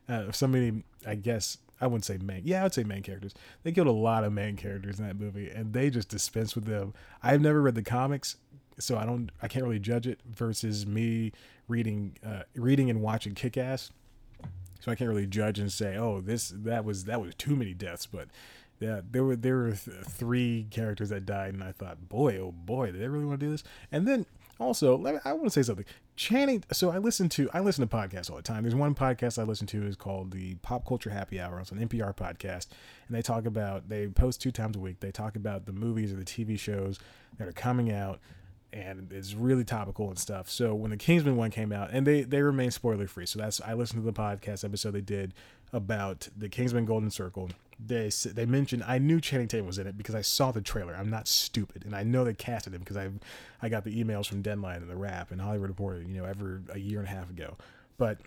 Uh, 0.08 0.32
so 0.32 0.48
many, 0.48 0.84
I 1.06 1.16
guess, 1.16 1.58
I 1.80 1.88
wouldn't 1.88 2.06
say 2.06 2.18
main. 2.18 2.42
Yeah, 2.46 2.62
I 2.62 2.64
would 2.64 2.74
say 2.74 2.84
main 2.84 3.04
characters. 3.04 3.34
They 3.64 3.72
killed 3.72 3.88
a 3.88 3.92
lot 3.92 4.24
of 4.24 4.32
main 4.32 4.56
characters 4.56 5.00
in 5.00 5.08
that 5.08 5.20
movie, 5.20 5.50
and 5.50 5.74
they 5.74 5.90
just 5.90 6.10
dispense 6.10 6.56
with 6.56 6.66
them. 6.66 6.94
I've 7.22 7.42
never 7.42 7.62
read 7.62 7.76
the 7.76 7.84
comics, 7.84 8.38
so 8.80 8.98
I 8.98 9.06
don't, 9.06 9.30
I 9.42 9.48
can't 9.48 9.66
really 9.66 9.80
judge 9.80 10.08
it. 10.08 10.20
Versus 10.26 10.86
me 10.86 11.32
reading, 11.68 12.18
uh, 12.26 12.44
reading 12.56 12.90
and 12.90 13.02
watching 13.02 13.34
Kick 13.34 13.58
Ass, 13.58 13.92
so 14.80 14.92
I 14.92 14.96
can't 14.96 15.10
really 15.10 15.28
judge 15.28 15.60
and 15.60 15.72
say, 15.72 15.98
oh, 15.98 16.22
this 16.22 16.54
that 16.56 16.86
was 16.86 17.06
that 17.06 17.22
was 17.22 17.36
too 17.36 17.56
many 17.56 17.74
deaths. 17.74 18.06
But 18.06 18.28
yeah, 18.80 19.02
there 19.10 19.24
were 19.24 19.36
there 19.36 19.56
were 19.56 19.72
th- 19.72 19.98
three 20.06 20.68
characters 20.70 21.10
that 21.10 21.26
died, 21.26 21.54
and 21.54 21.64
I 21.64 21.72
thought, 21.72 22.08
boy, 22.08 22.38
oh 22.38 22.52
boy, 22.52 22.92
did 22.92 23.02
they 23.02 23.08
really 23.08 23.26
want 23.26 23.40
to 23.40 23.46
do 23.46 23.52
this? 23.52 23.64
And 23.92 24.08
then 24.08 24.26
also, 24.60 24.98
me, 24.98 25.14
I 25.26 25.34
want 25.34 25.46
to 25.46 25.50
say 25.50 25.64
something. 25.64 25.86
Channing. 26.16 26.64
So 26.72 26.90
I 26.90 26.98
listen 26.98 27.28
to 27.30 27.50
I 27.54 27.60
listen 27.60 27.88
to 27.88 27.96
podcasts 27.96 28.30
all 28.30 28.38
the 28.38 28.42
time. 28.42 28.64
There's 28.64 28.76
one 28.76 28.96
podcast 28.96 29.38
I 29.38 29.44
listen 29.44 29.68
to 29.68 29.86
is 29.86 29.96
called 29.96 30.32
the 30.32 30.56
Pop 30.56 30.88
Culture 30.88 31.10
Happy 31.10 31.40
Hour. 31.40 31.60
It's 31.60 31.72
an 31.72 31.88
NPR 31.88 32.16
podcast, 32.16 32.68
and 33.08 33.16
they 33.16 33.22
talk 33.22 33.46
about 33.46 33.90
they 33.90 34.08
post 34.08 34.42
two 34.42 34.52
times 34.52 34.78
a 34.78 34.80
week. 34.80 35.00
They 35.02 35.12
talk 35.12 35.36
about 35.36 35.66
the 35.66 35.74
movies 35.74 36.14
or 36.14 36.16
the 36.16 36.26
TV 36.26 36.58
shows 36.58 37.00
that 37.38 37.48
are 37.48 37.54
coming 37.54 37.92
out 37.92 38.20
and 38.76 39.12
it's 39.12 39.34
really 39.34 39.64
topical 39.64 40.10
and 40.10 40.20
stuff. 40.20 40.50
So 40.50 40.76
when 40.76 40.92
the 40.92 40.98
Kingsman 40.98 41.38
one 41.38 41.50
came 41.50 41.72
out, 41.72 41.90
and 41.92 42.06
they 42.06 42.24
they 42.24 42.42
remain 42.42 42.72
spoiler 42.72 43.08
free, 43.08 43.26
so 43.26 43.40
that's 43.40 43.62
I 43.62 43.74
listened 43.74 44.04
to 44.04 44.06
the 44.06 44.14
podcast 44.14 44.66
episode 44.66 44.92
they 44.92 45.02
did 45.02 45.34
about 45.72 46.28
the 46.36 46.50
Kingsman 46.50 46.86
Golden 46.86 47.10
Circle. 47.10 47.50
They 47.78 48.10
they 48.10 48.46
mentioned 48.46 48.84
I 48.88 49.00
knew 49.00 49.20
Channing 49.20 49.48
Tatum 49.48 49.68
was 49.68 49.78
in 49.78 49.88
it 49.88 49.98
because 49.98 50.16
I 50.16 50.22
saw 50.22 50.52
the 50.52 50.62
trailer. 50.62 50.96
I'm 50.96 51.10
not 51.10 51.28
stupid, 51.28 51.84
and 51.86 51.96
I 51.96 52.04
know 52.04 52.24
they 52.24 52.34
casted 52.34 52.74
him 52.74 52.80
because 52.80 52.98
I 52.98 53.10
I 53.62 53.70
got 53.70 53.84
the 53.84 54.02
emails 54.02 54.28
from 54.28 54.42
Deadline 54.42 54.82
and 54.82 54.90
the 54.90 54.96
Wrap 54.96 55.32
and 55.32 55.42
Hollywood 55.42 55.70
Reporter, 55.70 56.02
you 56.02 56.16
know, 56.16 56.26
ever 56.26 56.62
a 56.72 56.80
year 56.80 57.00
and 57.00 57.08
a 57.08 57.12
half 57.12 57.30
ago. 57.30 57.58
But 57.98 58.20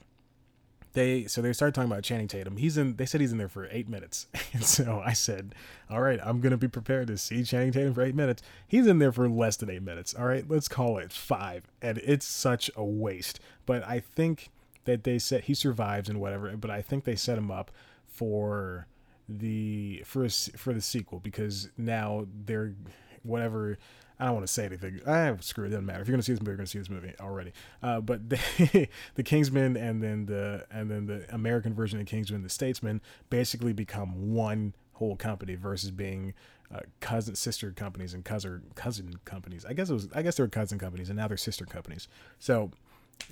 they 0.92 1.24
so 1.26 1.40
they 1.40 1.52
started 1.52 1.74
talking 1.74 1.90
about 1.90 2.02
Channing 2.02 2.28
Tatum. 2.28 2.56
He's 2.56 2.76
in. 2.76 2.96
They 2.96 3.06
said 3.06 3.20
he's 3.20 3.32
in 3.32 3.38
there 3.38 3.48
for 3.48 3.68
eight 3.70 3.88
minutes, 3.88 4.26
and 4.52 4.64
so 4.64 5.02
I 5.04 5.12
said, 5.12 5.54
"All 5.88 6.02
right, 6.02 6.20
I'm 6.22 6.40
gonna 6.40 6.56
be 6.56 6.68
prepared 6.68 7.06
to 7.08 7.16
see 7.16 7.44
Channing 7.44 7.72
Tatum 7.72 7.94
for 7.94 8.02
eight 8.02 8.14
minutes." 8.14 8.42
He's 8.66 8.86
in 8.86 8.98
there 8.98 9.12
for 9.12 9.28
less 9.28 9.56
than 9.56 9.70
eight 9.70 9.82
minutes. 9.82 10.14
All 10.14 10.26
right, 10.26 10.44
let's 10.48 10.68
call 10.68 10.98
it 10.98 11.12
five, 11.12 11.64
and 11.80 11.98
it's 11.98 12.26
such 12.26 12.70
a 12.76 12.84
waste. 12.84 13.40
But 13.64 13.86
I 13.86 14.00
think 14.00 14.50
that 14.84 15.04
they 15.04 15.18
said 15.18 15.44
he 15.44 15.54
survives 15.54 16.08
and 16.08 16.20
whatever. 16.20 16.54
But 16.56 16.70
I 16.70 16.82
think 16.82 17.04
they 17.04 17.16
set 17.16 17.38
him 17.38 17.50
up 17.50 17.70
for 18.06 18.86
the 19.28 20.02
for 20.04 20.24
a, 20.24 20.30
for 20.30 20.72
the 20.72 20.80
sequel 20.80 21.20
because 21.20 21.68
now 21.76 22.26
they're 22.44 22.74
whatever 23.22 23.78
I 24.20 24.24
don't 24.24 24.34
want 24.34 24.46
to 24.46 24.52
say 24.52 24.66
anything. 24.66 25.00
I 25.06 25.36
screw 25.40 25.66
it. 25.66 25.68
Doesn't 25.68 25.86
matter. 25.86 26.00
If 26.00 26.08
you're 26.08 26.14
gonna 26.14 26.22
see 26.22 26.32
this 26.32 26.40
movie, 26.40 26.50
you're 26.50 26.56
gonna 26.56 26.66
see 26.66 26.78
this 26.78 26.90
movie 26.90 27.12
already. 27.20 27.52
Uh, 27.82 28.00
but 28.00 28.28
the, 28.30 28.88
the 29.14 29.22
Kingsman 29.22 29.76
and 29.76 30.02
then 30.02 30.26
the 30.26 30.66
and 30.70 30.90
then 30.90 31.06
the 31.06 31.24
American 31.32 31.72
version 31.72 32.00
of 32.00 32.06
Kingsman, 32.06 32.42
the 32.42 32.48
Statesman, 32.48 33.00
basically 33.30 33.72
become 33.72 34.34
one 34.34 34.74
whole 34.94 35.14
company 35.14 35.54
versus 35.54 35.92
being 35.92 36.34
uh, 36.74 36.80
cousin 37.00 37.36
sister 37.36 37.70
companies 37.70 38.12
and 38.12 38.24
cousin 38.24 38.62
cousin 38.74 39.14
companies. 39.24 39.64
I 39.64 39.72
guess 39.72 39.88
it 39.88 39.94
was 39.94 40.08
I 40.14 40.22
guess 40.22 40.36
they 40.36 40.42
were 40.42 40.48
cousin 40.48 40.78
companies 40.78 41.08
and 41.10 41.16
now 41.16 41.28
they're 41.28 41.36
sister 41.36 41.64
companies. 41.64 42.08
So 42.40 42.72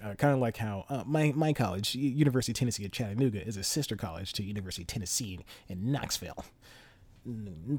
Uh, 0.02 0.14
kind 0.14 0.34
of 0.34 0.40
like 0.40 0.58
how 0.58 0.84
uh, 0.88 1.02
my 1.06 1.32
my 1.34 1.52
college, 1.52 1.94
University 1.94 2.52
of 2.52 2.58
Tennessee 2.58 2.84
at 2.84 2.92
Chattanooga, 2.92 3.46
is 3.46 3.56
a 3.56 3.62
sister 3.62 3.96
college 3.96 4.32
to 4.34 4.42
University 4.42 4.82
of 4.82 4.88
Tennessee 4.88 5.38
in 5.68 5.90
Knoxville 5.90 6.44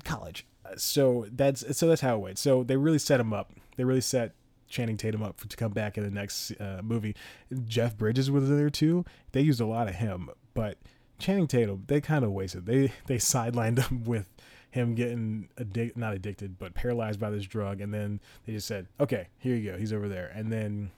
College. 0.04 0.46
Uh, 0.66 0.76
so 0.78 1.28
that's 1.32 1.78
so 1.78 1.88
that's 1.88 2.02
how 2.02 2.16
it 2.16 2.20
went. 2.20 2.40
So 2.40 2.64
they 2.64 2.78
really 2.78 3.00
set 3.00 3.20
him 3.20 3.34
up. 3.34 3.52
They 3.76 3.84
really 3.84 4.02
set 4.02 4.34
Channing 4.68 4.98
Tatum 4.98 5.24
up 5.24 5.40
for, 5.40 5.48
to 5.48 5.58
come 5.58 5.72
back 5.72 5.98
in 5.98 6.04
the 6.04 6.12
next 6.12 6.52
uh, 6.60 6.82
movie. 6.84 7.16
Jeff 7.66 7.98
Bridges 7.98 8.30
was 8.30 8.50
there 8.50 8.70
too. 8.70 9.06
They 9.32 9.42
used 9.42 9.62
a 9.62 9.66
lot 9.66 9.88
of 9.88 9.96
him, 9.96 10.30
but 10.54 10.78
Channing 11.20 11.48
Tatum 11.48 11.84
they 11.88 12.02
kind 12.02 12.26
of 12.26 12.32
wasted. 12.32 12.66
They 12.66 12.92
they 13.08 13.18
sidelined 13.18 13.80
him 13.90 14.04
with 14.04 14.30
him 14.70 14.96
getting 14.96 15.50
addic- 15.58 15.96
not 15.96 16.14
addicted 16.14 16.60
but 16.60 16.74
paralyzed 16.74 17.20
by 17.20 17.30
this 17.30 17.46
drug, 17.46 17.82
and 17.82 17.94
then 17.94 18.20
they 18.46 18.54
just 18.54 18.68
said, 18.68 18.88
"Okay, 19.00 19.28
here 19.38 19.56
you 19.56 19.72
go. 19.72 19.78
He's 19.78 19.94
over 19.94 20.08
there," 20.08 20.32
and 20.34 20.52
then 20.52 20.92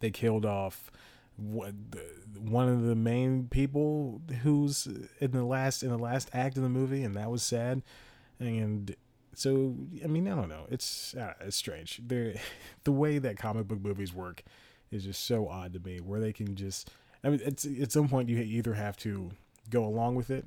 they 0.00 0.10
killed 0.10 0.46
off 0.46 0.90
one 1.38 2.68
of 2.68 2.82
the 2.82 2.94
main 2.94 3.48
people 3.48 4.22
who's 4.42 4.88
in 5.20 5.32
the 5.32 5.44
last 5.44 5.82
in 5.82 5.90
the 5.90 5.98
last 5.98 6.30
act 6.32 6.56
of 6.56 6.62
the 6.62 6.68
movie, 6.68 7.02
and 7.02 7.14
that 7.16 7.30
was 7.30 7.42
sad. 7.42 7.82
And 8.38 8.94
so, 9.34 9.74
I 10.02 10.06
mean, 10.06 10.26
I 10.28 10.34
don't 10.34 10.48
know. 10.48 10.66
It's 10.70 11.14
uh, 11.14 11.34
it's 11.40 11.56
strange. 11.56 12.00
they 12.06 12.40
the 12.84 12.92
way 12.92 13.18
that 13.18 13.36
comic 13.36 13.68
book 13.68 13.80
movies 13.80 14.14
work 14.14 14.42
is 14.90 15.04
just 15.04 15.24
so 15.24 15.48
odd 15.48 15.72
to 15.74 15.80
me, 15.80 16.00
where 16.00 16.20
they 16.20 16.32
can 16.32 16.56
just. 16.56 16.90
I 17.22 17.30
mean, 17.30 17.40
it's 17.44 17.66
at 17.66 17.92
some 17.92 18.08
point 18.08 18.28
you 18.28 18.38
either 18.38 18.74
have 18.74 18.96
to 18.98 19.30
go 19.68 19.84
along 19.84 20.14
with 20.14 20.30
it 20.30 20.46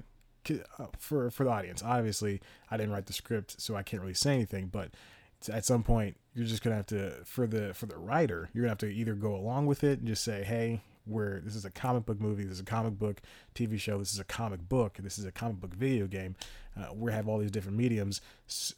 uh, 0.79 0.86
for 0.98 1.29
for 1.29 1.44
the 1.44 1.51
audience. 1.51 1.84
Obviously, 1.84 2.41
I 2.72 2.77
didn't 2.77 2.91
write 2.94 3.06
the 3.06 3.13
script, 3.13 3.62
so 3.62 3.75
I 3.75 3.84
can't 3.84 4.01
really 4.01 4.13
say 4.13 4.34
anything. 4.34 4.68
But 4.68 4.91
at 5.48 5.63
some 5.63 5.84
point, 5.84 6.17
you're 6.34 6.48
just 6.48 6.63
gonna 6.63 6.75
have 6.75 6.88
to 6.88 7.24
for 7.24 7.48
the 7.48 7.74
for 7.74 7.86
the 7.86 7.98
writer, 7.98 8.50
you're 8.53 8.63
gonna 8.63 8.72
have 8.72 8.77
to 8.79 8.88
either 8.93 9.13
go 9.13 9.36
along 9.36 9.67
with 9.67 9.84
it 9.84 10.00
and 10.00 10.08
just 10.08 10.24
say, 10.24 10.43
hey, 10.43 10.81
where 11.05 11.41
this 11.43 11.55
is 11.55 11.65
a 11.65 11.72
comic 11.72 12.05
book 12.05 12.19
movie, 12.19 12.43
this 12.43 12.53
is 12.53 12.60
a 12.60 12.65
comic 12.65 12.98
book 12.98 13.22
TV 13.55 13.79
show, 13.79 13.98
this 13.98 14.13
is 14.13 14.19
a 14.19 14.24
comic 14.24 14.67
book, 14.67 14.98
this 15.00 15.17
is 15.17 15.25
a 15.25 15.31
comic 15.31 15.60
book 15.60 15.74
video 15.74 16.08
game. 16.08 16.36
Uh, 16.77 16.93
we 16.93 17.12
have 17.12 17.27
all 17.27 17.39
these 17.39 17.51
different 17.51 17.77
mediums, 17.77 18.22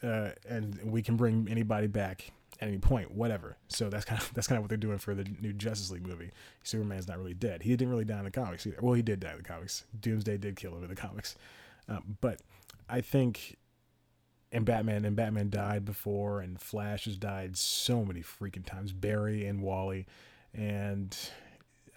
uh, 0.04 0.30
and 0.48 0.80
we 0.84 1.02
can 1.02 1.18
bring 1.18 1.48
anybody 1.50 1.88
back 1.88 2.32
at 2.60 2.68
any 2.68 2.78
point, 2.78 3.12
whatever. 3.12 3.58
So 3.68 3.90
that's 3.90 4.06
kind 4.06 4.22
of 4.22 4.32
that's 4.34 4.48
kind 4.48 4.58
of 4.58 4.64
what 4.64 4.70
they're 4.70 4.78
doing 4.78 4.98
for 4.98 5.14
the 5.14 5.26
new 5.42 5.54
Justice 5.54 5.92
League 5.92 6.08
movie. 6.08 6.32
Superman's 6.64 7.08
not 7.08 7.18
really 7.18 7.34
dead. 7.34 7.64
He 7.64 7.72
didn't 7.72 7.90
really 7.90 8.06
die 8.06 8.20
in 8.20 8.26
the 8.26 8.32
comics 8.32 8.66
either. 8.66 8.78
Well, 8.82 8.94
he 8.94 9.02
did 9.02 9.20
die 9.20 9.32
in 9.32 9.38
the 9.38 9.44
comics. 9.44 9.84
Doomsday 10.00 10.38
did 10.38 10.56
kill 10.56 10.76
him 10.76 10.84
in 10.84 10.90
the 10.90 10.96
comics, 10.96 11.36
um, 11.90 12.18
but 12.22 12.40
I 12.90 13.02
think 13.02 13.58
and 14.52 14.66
Batman 14.66 15.06
and 15.06 15.16
Batman 15.16 15.50
died 15.50 15.86
before, 15.86 16.42
and 16.42 16.60
Flash 16.60 17.06
has 17.06 17.18
died 17.18 17.58
so 17.58 18.04
many 18.04 18.22
freaking 18.22 18.66
times. 18.66 18.92
Barry 18.92 19.46
and 19.46 19.62
Wally, 19.62 20.06
and 20.54 21.18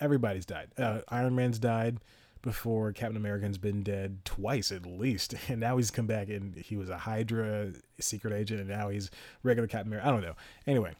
everybody's 0.01 0.47
died. 0.47 0.69
Uh, 0.79 1.01
Iron 1.09 1.35
Man's 1.35 1.59
died 1.59 1.99
before. 2.43 2.93
Captain 2.93 3.17
America's 3.17 3.59
been 3.59 3.83
dead 3.83 4.25
twice 4.25 4.71
at 4.71 4.87
least, 4.87 5.35
and 5.49 5.59
now 5.59 5.77
he's 5.77 5.91
come 5.91 6.07
back 6.07 6.29
and 6.29 6.55
he 6.57 6.77
was 6.77 6.91
a 6.91 6.99
Hydra 6.99 7.73
secret 8.01 8.33
agent, 8.33 8.61
and 8.61 8.69
now 8.69 8.89
he's 8.89 9.11
regular 9.43 9.67
Captain 9.67 9.89
America. 9.89 10.09
I 10.09 10.13
don't 10.13 10.23
know. 10.23 10.37
Anyway, 10.67 10.95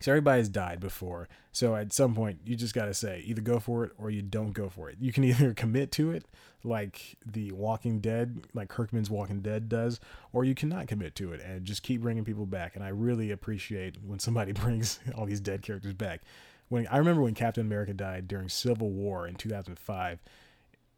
so 0.00 0.12
everybody's 0.12 0.48
died 0.48 0.80
before. 0.80 1.28
So 1.52 1.74
at 1.74 1.92
some 1.92 2.14
point, 2.14 2.40
you 2.44 2.54
just 2.56 2.74
got 2.74 2.86
to 2.86 2.94
say 2.94 3.22
either 3.26 3.40
go 3.40 3.58
for 3.58 3.84
it 3.84 3.92
or 3.98 4.10
you 4.10 4.22
don't 4.22 4.52
go 4.52 4.68
for 4.68 4.88
it. 4.90 4.96
You 5.00 5.12
can 5.12 5.24
either 5.24 5.54
commit 5.54 5.90
to 5.92 6.10
it, 6.10 6.24
like 6.62 7.16
the 7.24 7.52
Walking 7.52 8.00
Dead, 8.00 8.46
like 8.54 8.68
Kirkman's 8.68 9.10
Walking 9.10 9.40
Dead 9.40 9.68
does, 9.68 10.00
or 10.32 10.44
you 10.44 10.54
cannot 10.54 10.86
commit 10.86 11.14
to 11.16 11.32
it 11.32 11.40
and 11.40 11.64
just 11.64 11.82
keep 11.82 12.00
bringing 12.00 12.24
people 12.24 12.46
back. 12.46 12.76
And 12.76 12.84
I 12.84 12.88
really 12.88 13.30
appreciate 13.30 13.96
when 14.02 14.18
somebody 14.18 14.52
brings 14.52 15.00
all 15.16 15.26
these 15.26 15.40
dead 15.40 15.62
characters 15.62 15.94
back. 15.94 16.22
When 16.68 16.86
I 16.88 16.98
remember 16.98 17.22
when 17.22 17.34
Captain 17.34 17.66
America 17.66 17.94
died 17.94 18.28
during 18.28 18.48
Civil 18.48 18.90
War 18.90 19.26
in 19.26 19.36
2005, 19.36 20.18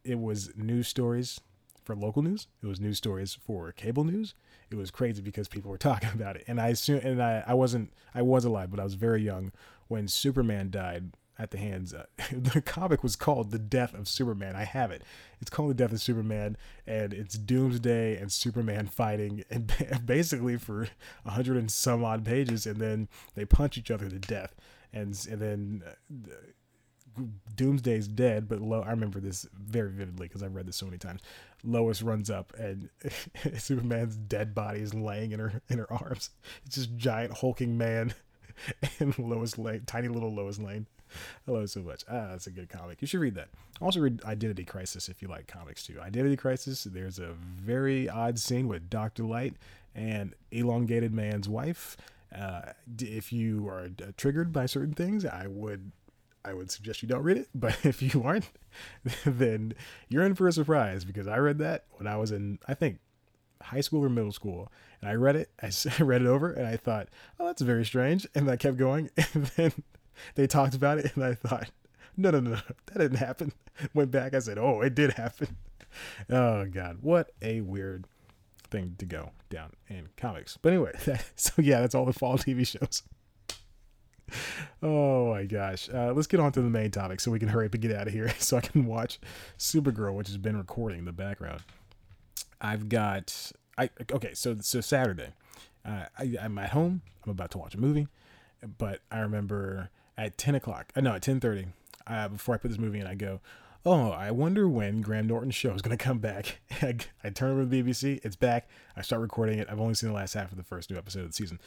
it 0.03 0.19
was 0.19 0.51
news 0.57 0.87
stories 0.87 1.39
for 1.83 1.95
local 1.95 2.21
news. 2.21 2.47
It 2.63 2.67
was 2.67 2.79
news 2.79 2.97
stories 2.97 3.33
for 3.33 3.71
cable 3.71 4.03
news. 4.03 4.33
It 4.69 4.75
was 4.75 4.91
crazy 4.91 5.21
because 5.21 5.47
people 5.47 5.71
were 5.71 5.77
talking 5.89 6.09
about 6.13 6.35
it. 6.35 6.43
And 6.47 6.59
I 6.59 6.69
assume, 6.69 7.01
and 7.03 7.21
I, 7.21 7.43
I 7.45 7.53
wasn't, 7.53 7.93
I 8.13 8.21
was 8.21 8.45
alive, 8.45 8.71
but 8.71 8.79
I 8.79 8.83
was 8.83 8.95
very 8.95 9.21
young 9.21 9.51
when 9.87 10.07
Superman 10.07 10.69
died 10.69 11.11
at 11.37 11.51
the 11.51 11.57
hands. 11.57 11.93
Uh, 11.93 12.05
the 12.31 12.61
comic 12.61 13.03
was 13.03 13.15
called 13.15 13.51
The 13.51 13.59
Death 13.59 13.93
of 13.93 14.07
Superman. 14.07 14.55
I 14.55 14.63
have 14.63 14.91
it. 14.91 15.03
It's 15.41 15.49
called 15.49 15.71
The 15.71 15.75
Death 15.75 15.91
of 15.91 16.01
Superman, 16.01 16.55
and 16.85 17.13
it's 17.13 17.37
Doomsday 17.37 18.17
and 18.17 18.31
Superman 18.31 18.87
fighting, 18.87 19.43
and 19.49 19.73
basically 20.05 20.57
for 20.57 20.87
a 21.25 21.31
hundred 21.31 21.57
and 21.57 21.71
some 21.71 22.03
odd 22.03 22.23
pages, 22.23 22.65
and 22.65 22.77
then 22.77 23.09
they 23.35 23.45
punch 23.45 23.77
each 23.77 23.91
other 23.91 24.07
to 24.07 24.19
death, 24.19 24.55
and 24.93 25.07
and 25.29 25.41
then. 25.41 25.83
Uh, 25.85 26.35
Doomsday's 27.55 28.07
dead, 28.07 28.47
but 28.47 28.61
Lo- 28.61 28.83
I 28.85 28.91
remember 28.91 29.19
this 29.19 29.47
very 29.53 29.91
vividly 29.91 30.27
because 30.27 30.43
I've 30.43 30.55
read 30.55 30.67
this 30.67 30.77
so 30.77 30.85
many 30.85 30.97
times. 30.97 31.21
Lois 31.63 32.01
runs 32.01 32.29
up 32.29 32.53
and 32.57 32.89
Superman's 33.57 34.15
dead 34.15 34.55
body 34.55 34.79
is 34.79 34.93
laying 34.93 35.31
in 35.31 35.39
her 35.39 35.61
in 35.69 35.77
her 35.77 35.91
arms. 35.91 36.31
It's 36.65 36.75
just 36.75 36.95
giant 36.97 37.37
hulking 37.37 37.77
man 37.77 38.13
and 38.99 39.17
Lois 39.19 39.57
Lane, 39.57 39.83
tiny 39.85 40.07
little 40.07 40.33
Lois 40.33 40.59
Lane. 40.59 40.87
I 41.47 41.51
love 41.51 41.63
it 41.63 41.69
so 41.69 41.81
much. 41.81 42.05
Ah, 42.09 42.29
that's 42.31 42.47
a 42.47 42.51
good 42.51 42.69
comic. 42.69 43.01
You 43.01 43.07
should 43.07 43.19
read 43.19 43.35
that. 43.35 43.49
Also 43.81 43.99
read 43.99 44.23
Identity 44.23 44.63
Crisis 44.63 45.09
if 45.09 45.21
you 45.21 45.27
like 45.27 45.47
comics 45.47 45.85
too. 45.85 45.99
Identity 46.01 46.37
Crisis. 46.37 46.85
There's 46.85 47.19
a 47.19 47.33
very 47.33 48.07
odd 48.09 48.39
scene 48.39 48.67
with 48.67 48.89
Doctor 48.89 49.23
Light 49.23 49.55
and 49.93 50.33
elongated 50.51 51.13
man's 51.13 51.49
wife. 51.49 51.97
Uh, 52.33 52.61
if 52.99 53.33
you 53.33 53.67
are 53.67 53.89
uh, 54.01 54.11
triggered 54.15 54.53
by 54.53 54.65
certain 54.65 54.93
things, 54.93 55.25
I 55.25 55.47
would 55.47 55.91
I 56.43 56.53
would 56.53 56.71
suggest 56.71 57.01
you 57.01 57.07
don't 57.07 57.23
read 57.23 57.37
it. 57.37 57.49
But 57.53 57.77
if 57.85 58.01
you 58.01 58.23
aren't, 58.23 58.49
then 59.25 59.73
you're 60.09 60.23
in 60.23 60.35
for 60.35 60.47
a 60.47 60.51
surprise 60.51 61.05
because 61.05 61.27
I 61.27 61.37
read 61.37 61.59
that 61.59 61.85
when 61.93 62.07
I 62.07 62.17
was 62.17 62.31
in, 62.31 62.59
I 62.67 62.73
think, 62.73 62.99
high 63.61 63.81
school 63.81 64.03
or 64.03 64.09
middle 64.09 64.31
school. 64.31 64.71
And 65.01 65.09
I 65.09 65.13
read 65.13 65.35
it, 65.35 65.49
I 65.61 65.71
read 66.03 66.21
it 66.21 66.27
over, 66.27 66.51
and 66.51 66.67
I 66.67 66.77
thought, 66.77 67.09
oh, 67.39 67.47
that's 67.47 67.61
very 67.61 67.85
strange. 67.85 68.27
And 68.35 68.49
I 68.49 68.55
kept 68.55 68.77
going. 68.77 69.09
And 69.33 69.45
then 69.57 69.71
they 70.35 70.47
talked 70.47 70.75
about 70.75 70.99
it, 70.99 71.15
and 71.15 71.23
I 71.23 71.33
thought, 71.33 71.69
no, 72.17 72.31
no, 72.31 72.39
no, 72.39 72.51
that 72.51 72.97
didn't 72.97 73.17
happen. 73.17 73.53
Went 73.93 74.11
back, 74.11 74.33
I 74.33 74.39
said, 74.39 74.57
oh, 74.57 74.81
it 74.81 74.93
did 74.93 75.13
happen. 75.13 75.55
Oh, 76.29 76.65
God. 76.65 76.99
What 77.01 77.31
a 77.41 77.61
weird 77.61 78.05
thing 78.69 78.95
to 78.99 79.05
go 79.05 79.31
down 79.49 79.71
in 79.87 80.09
comics. 80.17 80.57
But 80.61 80.73
anyway, 80.73 80.93
so 81.35 81.53
yeah, 81.57 81.81
that's 81.81 81.95
all 81.95 82.05
the 82.05 82.13
fall 82.13 82.37
TV 82.37 82.67
shows 82.67 83.03
oh 84.83 85.31
my 85.31 85.45
gosh. 85.45 85.89
Uh, 85.93 86.13
let's 86.13 86.27
get 86.27 86.39
on 86.39 86.51
to 86.53 86.61
the 86.61 86.69
main 86.69 86.91
topic 86.91 87.19
so 87.19 87.31
we 87.31 87.39
can 87.39 87.49
hurry 87.49 87.65
up 87.65 87.73
and 87.73 87.81
get 87.81 87.91
out 87.91 88.07
of 88.07 88.13
here 88.13 88.33
so 88.39 88.57
I 88.57 88.61
can 88.61 88.85
watch 88.85 89.19
Supergirl, 89.57 90.15
which 90.15 90.27
has 90.27 90.37
been 90.37 90.57
recording 90.57 90.99
in 90.99 91.05
the 91.05 91.11
background. 91.11 91.61
I've 92.59 92.89
got 92.89 93.53
I 93.77 93.89
okay, 94.11 94.33
so 94.33 94.57
so 94.61 94.81
Saturday. 94.81 95.29
Uh, 95.83 96.05
I, 96.17 96.35
I'm 96.39 96.57
at 96.59 96.69
home. 96.69 97.01
I'm 97.25 97.31
about 97.31 97.51
to 97.51 97.57
watch 97.57 97.73
a 97.73 97.79
movie, 97.79 98.07
but 98.77 98.99
I 99.11 99.19
remember 99.19 99.89
at 100.17 100.37
10 100.37 100.55
o'clock. 100.55 100.91
Uh, 100.95 101.01
no, 101.01 101.15
at 101.15 101.21
10:30. 101.21 101.67
Uh, 102.05 102.27
before 102.27 102.55
I 102.55 102.57
put 102.57 102.69
this 102.69 102.79
movie 102.79 102.99
in, 102.99 103.07
I 103.07 103.15
go, 103.15 103.39
"Oh, 103.85 104.11
I 104.11 104.31
wonder 104.31 104.69
when 104.69 105.01
Graham 105.01 105.27
Norton's 105.27 105.55
show 105.55 105.73
is 105.73 105.81
going 105.81 105.97
to 105.97 106.03
come 106.03 106.19
back." 106.19 106.59
I, 106.81 106.97
I 107.23 107.29
turn 107.29 107.51
over 107.51 107.65
the 107.65 107.81
BBC. 107.81 108.19
It's 108.23 108.35
back. 108.35 108.69
I 108.95 109.01
start 109.01 109.21
recording 109.21 109.59
it. 109.59 109.67
I've 109.69 109.79
only 109.79 109.95
seen 109.95 110.09
the 110.09 110.15
last 110.15 110.33
half 110.33 110.51
of 110.51 110.57
the 110.57 110.63
first 110.63 110.91
new 110.91 110.97
episode 110.97 111.21
of 111.21 111.29
the 111.29 111.33
season. 111.33 111.59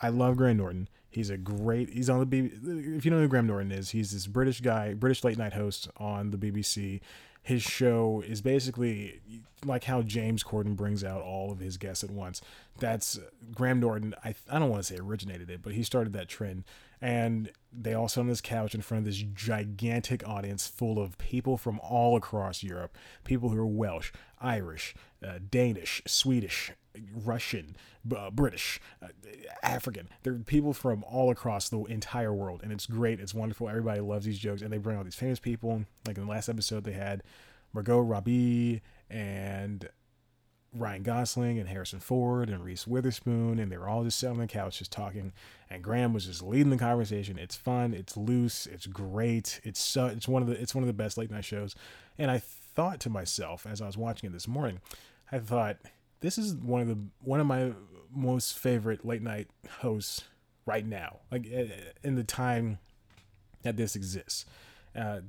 I 0.00 0.08
love 0.08 0.36
Graham 0.36 0.56
Norton. 0.56 0.88
He's 1.12 1.28
a 1.28 1.36
great. 1.36 1.90
He's 1.90 2.08
on 2.08 2.20
the 2.20 2.26
BBC. 2.26 2.96
If 2.96 3.04
you 3.04 3.10
know 3.10 3.18
who 3.18 3.28
Graham 3.28 3.46
Norton 3.46 3.70
is, 3.70 3.90
he's 3.90 4.12
this 4.12 4.26
British 4.26 4.62
guy, 4.62 4.94
British 4.94 5.22
late 5.22 5.36
night 5.36 5.52
host 5.52 5.90
on 5.98 6.30
the 6.30 6.38
BBC. 6.38 7.00
His 7.42 7.62
show 7.62 8.22
is 8.26 8.40
basically 8.40 9.20
like 9.64 9.84
how 9.84 10.00
James 10.00 10.42
Corden 10.42 10.74
brings 10.74 11.04
out 11.04 11.20
all 11.20 11.52
of 11.52 11.58
his 11.58 11.76
guests 11.76 12.02
at 12.02 12.10
once. 12.10 12.40
That's 12.78 13.18
Graham 13.54 13.78
Norton. 13.78 14.14
I 14.24 14.34
I 14.50 14.58
don't 14.58 14.70
want 14.70 14.82
to 14.82 14.94
say 14.94 14.98
originated 14.98 15.50
it, 15.50 15.60
but 15.62 15.74
he 15.74 15.82
started 15.82 16.14
that 16.14 16.28
trend. 16.28 16.64
And 17.02 17.50
they 17.70 17.92
all 17.92 18.08
sit 18.08 18.20
on 18.20 18.28
this 18.28 18.40
couch 18.40 18.74
in 18.74 18.80
front 18.80 19.00
of 19.00 19.04
this 19.04 19.22
gigantic 19.34 20.26
audience 20.26 20.66
full 20.66 20.98
of 20.98 21.18
people 21.18 21.58
from 21.58 21.78
all 21.80 22.16
across 22.16 22.62
Europe. 22.62 22.96
People 23.24 23.50
who 23.50 23.58
are 23.58 23.66
Welsh, 23.66 24.12
Irish, 24.40 24.94
uh, 25.26 25.40
Danish, 25.50 26.00
Swedish, 26.06 26.72
Russian, 27.24 27.76
uh, 28.16 28.30
British, 28.30 28.80
uh, 29.02 29.08
African. 29.62 30.08
There 30.22 30.34
are 30.34 30.38
people 30.38 30.72
from 30.72 31.04
all 31.04 31.30
across 31.30 31.68
the 31.68 31.84
entire 31.84 32.32
world, 32.32 32.60
and 32.62 32.72
it's 32.72 32.86
great. 32.86 33.20
It's 33.20 33.34
wonderful. 33.34 33.68
Everybody 33.68 34.00
loves 34.00 34.26
these 34.26 34.38
jokes, 34.38 34.62
and 34.62 34.72
they 34.72 34.78
bring 34.78 34.96
all 34.96 35.04
these 35.04 35.14
famous 35.14 35.38
people. 35.38 35.84
Like 36.06 36.16
in 36.16 36.24
the 36.24 36.30
last 36.30 36.48
episode, 36.48 36.84
they 36.84 36.92
had 36.92 37.22
Margot 37.72 38.00
Robbie 38.00 38.82
and 39.08 39.88
Ryan 40.74 41.02
Gosling 41.02 41.58
and 41.58 41.68
Harrison 41.68 42.00
Ford 42.00 42.48
and 42.48 42.64
Reese 42.64 42.86
Witherspoon, 42.86 43.58
and 43.58 43.70
they 43.70 43.76
were 43.76 43.88
all 43.88 44.04
just 44.04 44.18
sitting 44.18 44.36
on 44.36 44.40
the 44.40 44.46
couch 44.46 44.78
just 44.78 44.92
talking. 44.92 45.32
And 45.68 45.82
Graham 45.82 46.12
was 46.12 46.26
just 46.26 46.42
leading 46.42 46.70
the 46.70 46.78
conversation. 46.78 47.38
It's 47.38 47.56
fun. 47.56 47.92
It's 47.92 48.16
loose. 48.16 48.66
It's 48.66 48.86
great. 48.86 49.60
It's 49.64 49.80
so. 49.80 50.06
It's 50.06 50.28
one 50.28 50.42
of 50.42 50.48
the. 50.48 50.60
It's 50.60 50.74
one 50.74 50.82
of 50.82 50.88
the 50.88 50.94
best 50.94 51.18
late 51.18 51.30
night 51.30 51.44
shows. 51.44 51.74
And 52.18 52.30
I 52.30 52.38
thought 52.38 53.00
to 53.00 53.10
myself 53.10 53.66
as 53.66 53.82
I 53.82 53.86
was 53.86 53.98
watching 53.98 54.30
it 54.30 54.32
this 54.32 54.48
morning, 54.48 54.80
I 55.30 55.38
thought 55.38 55.76
this 56.22 56.38
is 56.38 56.54
one 56.54 56.80
of 56.80 56.88
the 56.88 56.98
one 57.20 57.40
of 57.40 57.46
my 57.46 57.72
most 58.14 58.58
favorite 58.58 59.04
late 59.04 59.22
night 59.22 59.48
hosts 59.80 60.24
right 60.64 60.86
now. 60.86 61.18
Like 61.30 61.46
eh, 61.52 61.66
in 62.02 62.14
the 62.14 62.24
time 62.24 62.78
that 63.62 63.76
this 63.76 63.94
exists. 63.94 64.46
Uh, 64.96 65.20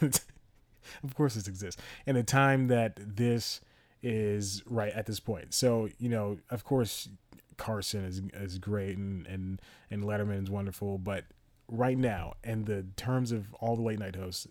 of 0.02 1.14
course, 1.14 1.34
this 1.34 1.48
exists, 1.48 1.80
in 2.06 2.14
the 2.14 2.22
time 2.22 2.68
that 2.68 2.98
this 2.98 3.60
is 4.02 4.62
right 4.66 4.92
at 4.92 5.06
this 5.06 5.20
point. 5.20 5.54
So 5.54 5.88
you 5.98 6.08
know, 6.08 6.38
of 6.50 6.64
course, 6.64 7.08
Carson 7.56 8.04
is 8.04 8.22
is 8.34 8.58
great 8.58 8.96
and 8.96 9.26
and 9.26 9.60
and 9.90 10.02
Letterman 10.02 10.42
is 10.42 10.50
wonderful, 10.50 10.98
but 10.98 11.24
right 11.68 11.98
now, 11.98 12.34
in 12.42 12.64
the 12.64 12.86
terms 12.96 13.32
of 13.32 13.52
all 13.54 13.76
the 13.76 13.82
late 13.82 13.98
night 13.98 14.16
hosts, 14.16 14.46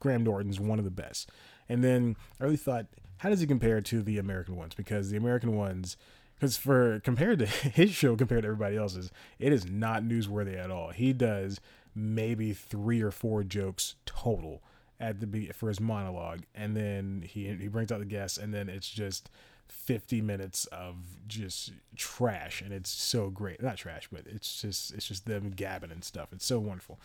Graham 0.00 0.24
Norton's 0.24 0.58
one 0.58 0.78
of 0.78 0.84
the 0.84 0.90
best. 0.90 1.30
And 1.68 1.84
then 1.84 2.16
I 2.40 2.44
really 2.44 2.56
thought, 2.56 2.86
how 3.20 3.28
does 3.28 3.40
he 3.40 3.46
compare 3.46 3.82
to 3.82 4.02
the 4.02 4.16
American 4.16 4.56
ones? 4.56 4.74
Because 4.74 5.10
the 5.10 5.16
American 5.18 5.54
ones, 5.54 5.98
because 6.34 6.56
for 6.56 7.00
compared 7.00 7.38
to 7.40 7.46
his 7.70 7.90
show 7.90 8.16
compared 8.16 8.42
to 8.42 8.48
everybody 8.48 8.76
else's, 8.76 9.10
it 9.38 9.52
is 9.52 9.66
not 9.66 10.02
newsworthy 10.02 10.58
at 10.58 10.70
all. 10.70 10.90
He 10.90 11.12
does 11.12 11.60
maybe 11.94 12.54
three 12.54 13.02
or 13.02 13.10
four 13.10 13.44
jokes 13.44 13.96
total 14.06 14.62
at 14.98 15.20
the 15.20 15.50
for 15.52 15.68
his 15.68 15.80
monologue, 15.80 16.44
and 16.54 16.74
then 16.74 17.22
he 17.26 17.46
he 17.54 17.68
brings 17.68 17.92
out 17.92 17.98
the 17.98 18.06
guests, 18.06 18.38
and 18.38 18.54
then 18.54 18.70
it's 18.70 18.88
just 18.88 19.30
50 19.68 20.20
minutes 20.22 20.64
of 20.66 20.96
just 21.28 21.72
trash 21.94 22.60
and 22.60 22.72
it's 22.72 22.90
so 22.90 23.30
great 23.30 23.62
not 23.62 23.76
trash 23.76 24.08
but 24.10 24.22
it's 24.26 24.60
just 24.60 24.92
it's 24.92 25.06
just 25.06 25.26
them 25.26 25.50
gabbing 25.50 25.92
and 25.92 26.02
stuff 26.02 26.32
it's 26.32 26.44
so 26.44 26.58
wonderful 26.58 26.98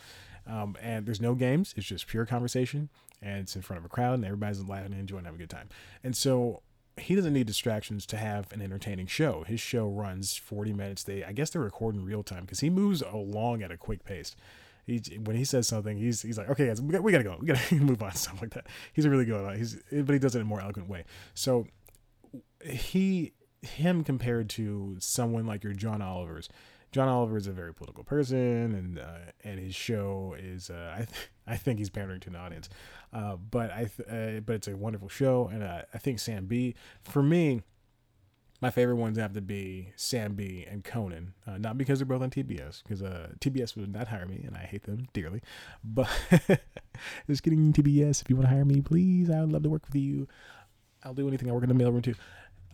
um, 0.46 0.76
and 0.80 1.06
there's 1.06 1.20
no 1.20 1.34
games 1.34 1.74
it's 1.76 1.86
just 1.86 2.06
pure 2.06 2.26
conversation 2.26 2.88
and 3.22 3.40
it's 3.40 3.56
in 3.56 3.62
front 3.62 3.78
of 3.78 3.84
a 3.84 3.88
crowd 3.88 4.14
and 4.14 4.24
everybody's 4.24 4.62
laughing 4.62 4.92
and 4.92 5.00
enjoying 5.00 5.24
having 5.24 5.40
a 5.40 5.42
good 5.42 5.50
time 5.50 5.68
and 6.04 6.16
so 6.16 6.62
he 6.98 7.14
doesn't 7.14 7.34
need 7.34 7.46
distractions 7.46 8.06
to 8.06 8.16
have 8.16 8.50
an 8.52 8.62
entertaining 8.62 9.06
show 9.06 9.44
his 9.46 9.60
show 9.60 9.88
runs 9.88 10.36
40 10.36 10.72
minutes 10.72 11.02
they 11.02 11.24
i 11.24 11.32
guess 11.32 11.50
they're 11.50 11.62
recording 11.62 12.04
real 12.04 12.22
time 12.22 12.42
because 12.42 12.60
he 12.60 12.70
moves 12.70 13.02
along 13.02 13.62
at 13.62 13.70
a 13.70 13.76
quick 13.76 14.04
pace 14.04 14.34
he 14.86 15.00
when 15.24 15.36
he 15.36 15.44
says 15.44 15.66
something, 15.66 15.98
he's 15.98 16.22
he's 16.22 16.38
like, 16.38 16.48
okay, 16.48 16.68
guys, 16.68 16.80
we, 16.80 16.92
got, 16.92 17.02
we 17.02 17.10
gotta 17.10 17.24
go, 17.24 17.36
we 17.40 17.46
gotta 17.46 17.74
move 17.80 18.02
on, 18.02 18.12
stuff 18.14 18.40
like 18.40 18.54
that. 18.54 18.66
He's 18.92 19.06
really 19.06 19.24
good 19.24 19.44
one. 19.44 19.56
He's 19.56 19.82
but 19.90 20.12
he 20.12 20.18
does 20.18 20.34
it 20.34 20.38
in 20.38 20.42
a 20.42 20.48
more 20.48 20.60
eloquent 20.60 20.88
way. 20.88 21.04
So 21.34 21.66
he 22.64 23.32
him 23.62 24.04
compared 24.04 24.48
to 24.50 24.96
someone 25.00 25.46
like 25.46 25.64
your 25.64 25.72
John 25.72 26.00
Oliver's. 26.00 26.48
John 26.92 27.08
Oliver 27.08 27.36
is 27.36 27.46
a 27.46 27.52
very 27.52 27.74
political 27.74 28.04
person, 28.04 28.74
and 28.74 28.98
uh, 28.98 29.32
and 29.44 29.58
his 29.58 29.74
show 29.74 30.34
is 30.38 30.70
uh, 30.70 30.92
I 30.94 31.04
th- 31.04 31.30
I 31.46 31.56
think 31.56 31.78
he's 31.78 31.90
pandering 31.90 32.20
to 32.20 32.30
an 32.30 32.36
audience, 32.36 32.68
uh, 33.12 33.36
but 33.36 33.70
I 33.70 33.90
th- 33.96 34.08
uh, 34.08 34.40
but 34.40 34.56
it's 34.56 34.68
a 34.68 34.76
wonderful 34.76 35.08
show, 35.08 35.48
and 35.52 35.62
I 35.62 35.98
think 35.98 36.18
Sam 36.18 36.46
Bee 36.46 36.74
for 37.02 37.22
me, 37.22 37.62
my 38.60 38.70
favorite 38.70 38.96
ones 38.96 39.18
have 39.18 39.34
to 39.34 39.40
be 39.42 39.92
Sam 39.96 40.34
Bee 40.34 40.66
and 40.68 40.82
Conan, 40.82 41.34
uh, 41.46 41.58
not 41.58 41.76
because 41.76 41.98
they're 41.98 42.06
both 42.06 42.22
on 42.22 42.30
TBS, 42.30 42.82
because 42.82 43.02
uh, 43.02 43.30
TBS 43.40 43.76
would 43.76 43.92
not 43.92 44.08
hire 44.08 44.26
me, 44.26 44.42
and 44.46 44.56
I 44.56 44.60
hate 44.60 44.84
them 44.84 45.06
dearly, 45.12 45.42
but 45.84 46.08
just 47.26 47.42
kidding, 47.42 47.72
TBS, 47.72 48.22
if 48.22 48.30
you 48.30 48.36
want 48.36 48.48
to 48.48 48.54
hire 48.54 48.64
me, 48.64 48.80
please, 48.80 49.30
I 49.30 49.40
would 49.40 49.52
love 49.52 49.64
to 49.64 49.70
work 49.70 49.86
with 49.86 49.96
you. 49.96 50.26
I'll 51.04 51.14
do 51.14 51.28
anything. 51.28 51.48
I 51.50 51.52
work 51.52 51.62
in 51.62 51.76
the 51.76 51.84
mailroom 51.84 52.02
too. 52.02 52.14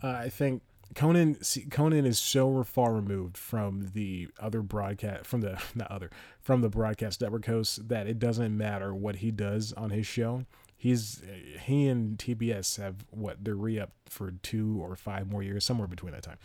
I 0.01 0.29
think 0.29 0.63
Conan 0.95 1.37
Conan 1.71 2.05
is 2.05 2.19
so 2.19 2.63
far 2.63 2.93
removed 2.93 3.37
from 3.37 3.91
the 3.93 4.27
other 4.39 4.61
broadcast 4.61 5.25
from 5.25 5.41
the 5.41 5.61
not 5.75 5.91
other 5.91 6.09
from 6.41 6.61
the 6.61 6.69
broadcast 6.69 7.21
network 7.21 7.45
hosts 7.45 7.77
that 7.77 8.07
it 8.07 8.19
doesn't 8.19 8.55
matter 8.55 8.93
what 8.93 9.17
he 9.17 9.31
does 9.31 9.73
on 9.73 9.89
his 9.89 10.05
show. 10.05 10.45
He's 10.75 11.21
he 11.61 11.87
and 11.87 12.17
TBS 12.17 12.77
have 12.77 13.05
what 13.09 13.43
they're 13.43 13.55
re 13.55 13.79
up 13.79 13.91
for 14.05 14.31
two 14.43 14.79
or 14.81 14.95
five 14.95 15.29
more 15.29 15.41
years, 15.41 15.63
somewhere 15.63 15.87
between 15.87 16.13
that 16.13 16.23
time. 16.23 16.37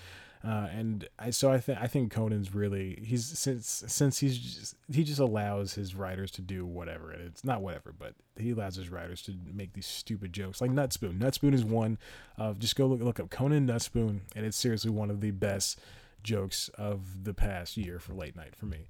Uh, 0.44 0.68
and 0.72 1.08
I 1.18 1.30
so 1.30 1.50
I 1.50 1.58
think 1.58 1.78
I 1.80 1.88
think 1.88 2.12
Conan's 2.12 2.54
really 2.54 3.02
he's 3.04 3.26
since 3.26 3.82
since 3.86 4.18
he's 4.18 4.38
just, 4.38 4.76
he 4.90 5.02
just 5.02 5.18
allows 5.18 5.74
his 5.74 5.96
writers 5.96 6.30
to 6.32 6.42
do 6.42 6.64
whatever 6.64 7.10
it's 7.10 7.42
not 7.42 7.60
whatever 7.60 7.92
but 7.98 8.14
he 8.36 8.50
allows 8.50 8.76
his 8.76 8.88
writers 8.88 9.20
to 9.22 9.34
make 9.52 9.72
these 9.72 9.86
stupid 9.86 10.32
jokes 10.32 10.60
like 10.60 10.70
Nutspoon. 10.70 11.18
Nutspoon 11.18 11.54
is 11.54 11.64
one 11.64 11.98
of 12.36 12.60
just 12.60 12.76
go 12.76 12.86
look 12.86 13.00
look 13.00 13.18
up 13.18 13.30
Conan 13.30 13.66
Nutspoon 13.66 14.20
and 14.36 14.46
it's 14.46 14.56
seriously 14.56 14.92
one 14.92 15.10
of 15.10 15.20
the 15.20 15.32
best 15.32 15.80
jokes 16.22 16.68
of 16.74 17.24
the 17.24 17.34
past 17.34 17.76
year 17.76 17.98
for 17.98 18.14
late 18.14 18.36
night 18.36 18.54
for 18.54 18.66
me. 18.66 18.88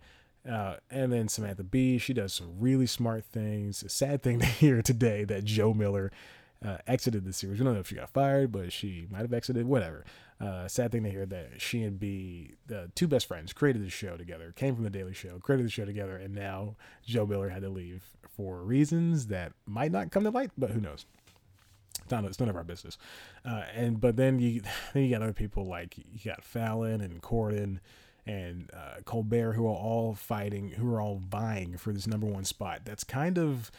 Uh, 0.49 0.77
and 0.91 1.13
then 1.13 1.29
Samantha 1.29 1.63
Bee, 1.63 1.99
she 1.99 2.13
does 2.13 2.33
some 2.33 2.55
really 2.59 2.87
smart 2.87 3.25
things. 3.25 3.83
A 3.83 3.89
sad 3.89 4.23
thing 4.23 4.39
to 4.41 4.47
hear 4.47 4.83
today 4.83 5.25
that 5.25 5.45
Jo 5.45 5.75
Miller 5.75 6.11
uh, 6.65 6.79
exited 6.87 7.25
the 7.25 7.33
series. 7.33 7.59
We 7.59 7.65
don't 7.65 7.75
know 7.75 7.81
if 7.81 7.89
she 7.89 7.97
got 7.97 8.11
fired, 8.11 8.53
but 8.53 8.73
she 8.73 9.07
might 9.11 9.21
have 9.21 9.33
exited. 9.33 9.67
Whatever. 9.67 10.05
Uh, 10.41 10.69
sad 10.69 10.93
thing 10.93 11.03
to 11.03 11.11
hear 11.11 11.27
that 11.27 11.61
she 11.61 11.83
and 11.83 11.99
Bee, 11.99 12.55
the 12.67 12.91
two 12.95 13.09
best 13.09 13.27
friends, 13.27 13.53
created 13.53 13.85
the 13.85 13.91
show 13.91 14.17
together, 14.17 14.53
came 14.55 14.75
from 14.75 14.85
the 14.85 14.91
Daily 14.91 15.13
Show, 15.13 15.39
created 15.41 15.67
the 15.67 15.71
show 15.71 15.85
together, 15.85 16.17
and 16.17 16.33
now 16.33 16.77
Jo 17.05 17.27
Miller 17.27 17.49
had 17.49 17.63
to 17.63 17.69
leave 17.69 18.05
for 18.37 18.63
reasons 18.63 19.27
that 19.27 19.53
might 19.67 19.91
not 19.91 20.13
come 20.13 20.23
to 20.23 20.31
light, 20.31 20.53
but 20.57 20.71
who 20.71 20.81
knows? 20.81 21.07
It's, 22.03 22.13
not, 22.13 22.25
it's 22.25 22.39
none 22.39 22.49
of 22.49 22.57
our 22.57 22.65
business. 22.65 22.99
Uh, 23.45 23.65
and 23.75 24.01
but 24.01 24.17
then 24.17 24.39
you 24.39 24.63
then 24.93 25.05
you 25.05 25.11
got 25.11 25.23
other 25.23 25.33
people 25.33 25.65
like 25.65 25.99
you 25.99 26.05
got 26.25 26.45
Fallon 26.45 27.01
and 27.01 27.21
Corden 27.21 27.81
and 28.25 28.71
uh, 28.75 29.01
Colbert 29.05 29.55
who 29.55 29.67
are 29.67 29.75
all 29.75 30.15
fighting, 30.15 30.71
who 30.71 30.93
are 30.95 31.01
all 31.01 31.17
vying 31.17 31.77
for 31.77 31.93
this 31.93 32.07
number 32.07 32.27
one 32.27 32.45
spot. 32.45 32.83
That's 32.85 33.03
kind 33.03 33.39
of 33.39 33.71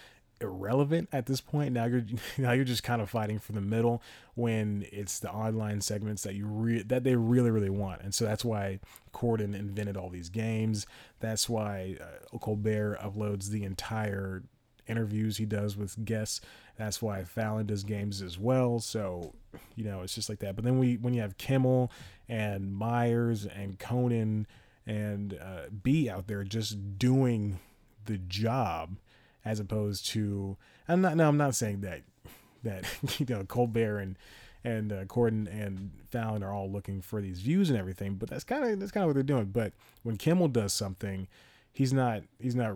irrelevant 0.42 1.10
at 1.12 1.26
this 1.26 1.42
point. 1.42 1.74
Now 1.74 1.86
you're 1.86 2.06
now 2.38 2.52
you're 2.52 2.66
just 2.66 2.84
kind 2.84 3.02
of 3.02 3.10
fighting 3.10 3.40
for 3.40 3.52
the 3.52 3.62
middle 3.62 4.02
when 4.36 4.86
it's 4.92 5.20
the 5.20 5.32
online 5.32 5.82
segments 5.82 6.24
that 6.24 6.36
you 6.36 6.46
re- 6.48 6.84
that 6.84 7.04
they 7.04 7.16
really 7.16 7.52
really 7.52 7.70
want, 7.70 8.02
and 8.02 8.14
so 8.14 8.26
that's 8.26 8.46
why 8.46 8.80
Corden 9.14 9.56
invented 9.56 9.98
all 9.98 10.10
these 10.10 10.30
games. 10.30 10.86
That's 11.20 11.50
why 11.50 11.98
uh, 12.02 12.38
Colbert 12.38 12.98
uploads 13.02 13.50
the 13.50 13.64
entire 13.64 14.44
interviews 14.88 15.38
he 15.38 15.46
does 15.46 15.78
with 15.78 16.04
guests. 16.04 16.42
That's 16.78 17.02
why 17.02 17.24
Fallon 17.24 17.68
does 17.68 17.84
games 17.84 18.22
as 18.22 18.40
well. 18.40 18.80
So 18.80 19.34
you 19.76 19.84
know 19.84 20.02
it's 20.02 20.16
just 20.16 20.30
like 20.30 20.40
that. 20.40 20.56
But 20.56 20.66
then 20.66 20.80
we 20.80 20.98
when 20.98 21.14
you 21.14 21.22
have 21.22 21.38
Kimmel 21.38 21.92
and 22.28 22.74
Meyers 22.74 23.46
and 23.46 23.80
Conan 23.80 24.48
and 24.86 25.38
uh, 25.40 25.70
Bee 25.84 26.10
out 26.10 26.28
there 26.28 26.44
just 26.44 26.98
doing 26.98 27.60
the 28.06 28.18
job 28.18 28.98
as 29.46 29.60
opposed 29.60 30.06
to 30.08 30.58
I'm 30.88 31.02
not 31.02 31.16
no 31.16 31.28
I'm 31.28 31.38
not 31.38 31.56
saying 31.56 31.82
that 31.82 32.02
that 32.64 32.86
you 33.20 33.26
know 33.28 33.44
Colbert 33.44 34.00
and 34.00 34.18
and 34.64 34.92
uh, 34.92 35.06
Corden 35.06 35.48
and 35.48 35.92
Fallon 36.12 36.44
are 36.44 36.54
all 36.54 36.70
looking 36.70 37.02
for 37.02 37.22
these 37.22 37.40
views 37.40 37.70
and 37.70 37.80
everything, 37.80 38.16
but 38.16 38.30
that's 38.30 38.44
kind 38.44 38.66
of 38.66 38.80
that's 38.80 38.92
kind 38.92 39.04
of 39.04 39.08
what 39.08 39.14
they're 39.14 39.24
doing. 39.24 39.46
But 39.46 39.74
when 40.04 40.18
Kimmel 40.18 40.50
does 40.50 40.74
something, 40.74 41.28
he's 41.72 41.94
not 41.94 42.24
he's 42.40 42.56
not 42.56 42.76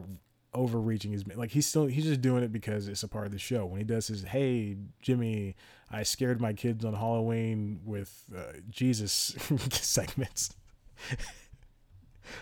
overreaching 0.53 1.11
his 1.11 1.25
like 1.35 1.51
he's 1.51 1.65
still 1.65 1.87
he's 1.87 2.05
just 2.05 2.21
doing 2.21 2.43
it 2.43 2.51
because 2.51 2.87
it's 2.87 3.03
a 3.03 3.07
part 3.07 3.25
of 3.25 3.31
the 3.31 3.39
show. 3.39 3.65
When 3.65 3.79
he 3.79 3.83
does 3.83 4.07
his 4.07 4.23
hey 4.23 4.77
Jimmy, 5.01 5.55
I 5.91 6.03
scared 6.03 6.39
my 6.39 6.53
kids 6.53 6.85
on 6.85 6.93
Halloween 6.93 7.81
with 7.85 8.23
uh, 8.35 8.59
Jesus 8.69 9.35
segments, 9.71 10.55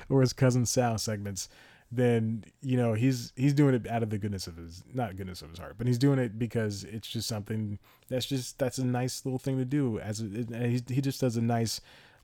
or 0.09 0.21
his 0.21 0.33
cousin 0.33 0.65
Sal 0.65 0.97
segments 0.97 1.49
then 1.91 2.45
you 2.61 2.77
know 2.77 2.93
he's 2.93 3.33
he's 3.35 3.53
doing 3.53 3.75
it 3.75 3.87
out 3.87 4.01
of 4.03 4.09
the 4.09 4.17
goodness 4.17 4.47
of 4.47 4.55
his 4.55 4.83
not 4.93 5.15
goodness 5.15 5.41
of 5.41 5.49
his 5.49 5.59
heart, 5.59 5.75
but 5.77 5.87
he's 5.87 5.97
doing 5.97 6.19
it 6.19 6.39
because 6.39 6.83
it's 6.85 7.07
just 7.07 7.27
something 7.27 7.79
that's 8.07 8.25
just 8.25 8.57
that's 8.57 8.77
a 8.77 8.85
nice 8.85 9.25
little 9.25 9.39
thing 9.39 9.57
to 9.57 9.65
do. 9.65 9.99
As 9.99 10.21
a, 10.21 10.25
he 10.67 10.81
he 10.87 11.01
just 11.01 11.19
does 11.19 11.35
a 11.35 11.41
nice 11.41 11.81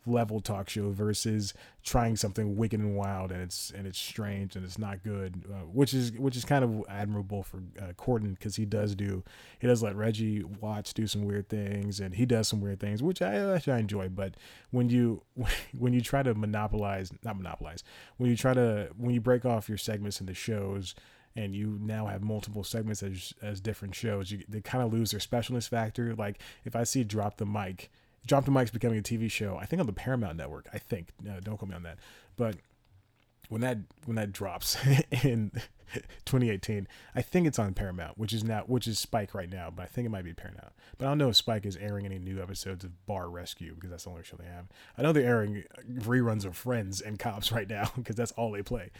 level 0.07 0.39
talk 0.39 0.69
show 0.69 0.91
versus 0.91 1.53
trying 1.83 2.15
something 2.15 2.55
wicked 2.55 2.79
and 2.79 2.95
wild 2.95 3.31
and 3.31 3.41
it's 3.41 3.71
and 3.71 3.85
it's 3.85 3.99
strange 3.99 4.55
and 4.55 4.65
it's 4.65 4.77
not 4.77 5.03
good, 5.03 5.43
uh, 5.49 5.65
which 5.65 5.93
is 5.93 6.11
which 6.13 6.35
is 6.35 6.45
kind 6.45 6.63
of 6.63 6.83
admirable 6.89 7.43
for 7.43 7.57
uh, 7.79 7.93
Corden 7.93 8.33
because 8.33 8.55
he 8.55 8.65
does 8.65 8.95
do 8.95 9.23
he 9.59 9.67
does 9.67 9.83
let 9.83 9.95
Reggie 9.95 10.43
Watts 10.43 10.93
do 10.93 11.07
some 11.07 11.25
weird 11.25 11.49
things 11.49 11.99
and 11.99 12.15
he 12.15 12.25
does 12.25 12.47
some 12.47 12.61
weird 12.61 12.79
things 12.79 13.03
which 13.03 13.21
I 13.21 13.35
actually 13.35 13.73
I 13.73 13.79
enjoy. 13.79 14.09
But 14.09 14.35
when 14.71 14.89
you 14.89 15.23
when 15.77 15.93
you 15.93 16.01
try 16.01 16.23
to 16.23 16.33
monopolize 16.33 17.11
not 17.23 17.37
monopolize 17.37 17.83
when 18.17 18.29
you 18.29 18.35
try 18.35 18.53
to 18.53 18.89
when 18.97 19.13
you 19.13 19.21
break 19.21 19.45
off 19.45 19.69
your 19.69 19.77
segments 19.77 20.19
into 20.21 20.33
shows 20.33 20.95
and 21.37 21.55
you 21.55 21.77
now 21.79 22.07
have 22.07 22.23
multiple 22.23 22.63
segments 22.63 23.03
as, 23.03 23.31
as 23.43 23.61
different 23.61 23.93
shows, 23.93 24.31
you, 24.31 24.43
they 24.49 24.59
kind 24.59 24.83
of 24.83 24.91
lose 24.91 25.11
their 25.11 25.19
specialness 25.19 25.69
factor. 25.69 26.15
Like 26.15 26.41
if 26.65 26.75
I 26.75 26.83
see 26.83 27.03
drop 27.03 27.37
the 27.37 27.45
mic 27.45 27.91
Drop 28.27 28.45
the 28.45 28.51
Mic's 28.51 28.71
becoming 28.71 28.99
a 28.99 29.01
TV 29.01 29.31
show. 29.31 29.57
I 29.59 29.65
think 29.65 29.79
on 29.79 29.85
the 29.85 29.93
Paramount 29.93 30.37
Network. 30.37 30.67
I 30.73 30.77
think. 30.77 31.09
Uh, 31.27 31.39
don't 31.41 31.57
quote 31.57 31.69
me 31.69 31.75
on 31.75 31.83
that. 31.83 31.97
But 32.35 32.57
when 33.49 33.61
that 33.61 33.77
when 34.05 34.15
that 34.15 34.31
drops 34.31 34.77
in 35.23 35.51
2018, 36.25 36.87
I 37.15 37.21
think 37.21 37.47
it's 37.47 37.57
on 37.57 37.73
Paramount, 37.73 38.17
which 38.17 38.33
is 38.33 38.43
now 38.43 38.63
which 38.67 38.87
is 38.87 38.99
Spike 38.99 39.33
right 39.33 39.49
now. 39.49 39.71
But 39.73 39.83
I 39.83 39.85
think 39.85 40.05
it 40.05 40.09
might 40.09 40.25
be 40.25 40.33
Paramount. 40.33 40.73
But 40.97 41.05
I 41.05 41.09
don't 41.09 41.17
know 41.17 41.29
if 41.29 41.35
Spike 41.35 41.65
is 41.65 41.77
airing 41.77 42.05
any 42.05 42.19
new 42.19 42.41
episodes 42.41 42.83
of 42.83 43.05
Bar 43.05 43.29
Rescue 43.29 43.75
because 43.75 43.89
that's 43.89 44.03
the 44.03 44.09
only 44.09 44.23
show 44.23 44.37
they 44.37 44.45
have. 44.45 44.67
I 44.97 45.01
know 45.01 45.13
they're 45.13 45.27
airing 45.27 45.63
reruns 45.89 46.45
of 46.45 46.55
Friends 46.55 47.01
and 47.01 47.17
Cops 47.17 47.51
right 47.53 47.69
now 47.69 47.91
because 47.95 48.15
that's 48.15 48.31
all 48.33 48.51
they 48.51 48.63
play. 48.63 48.91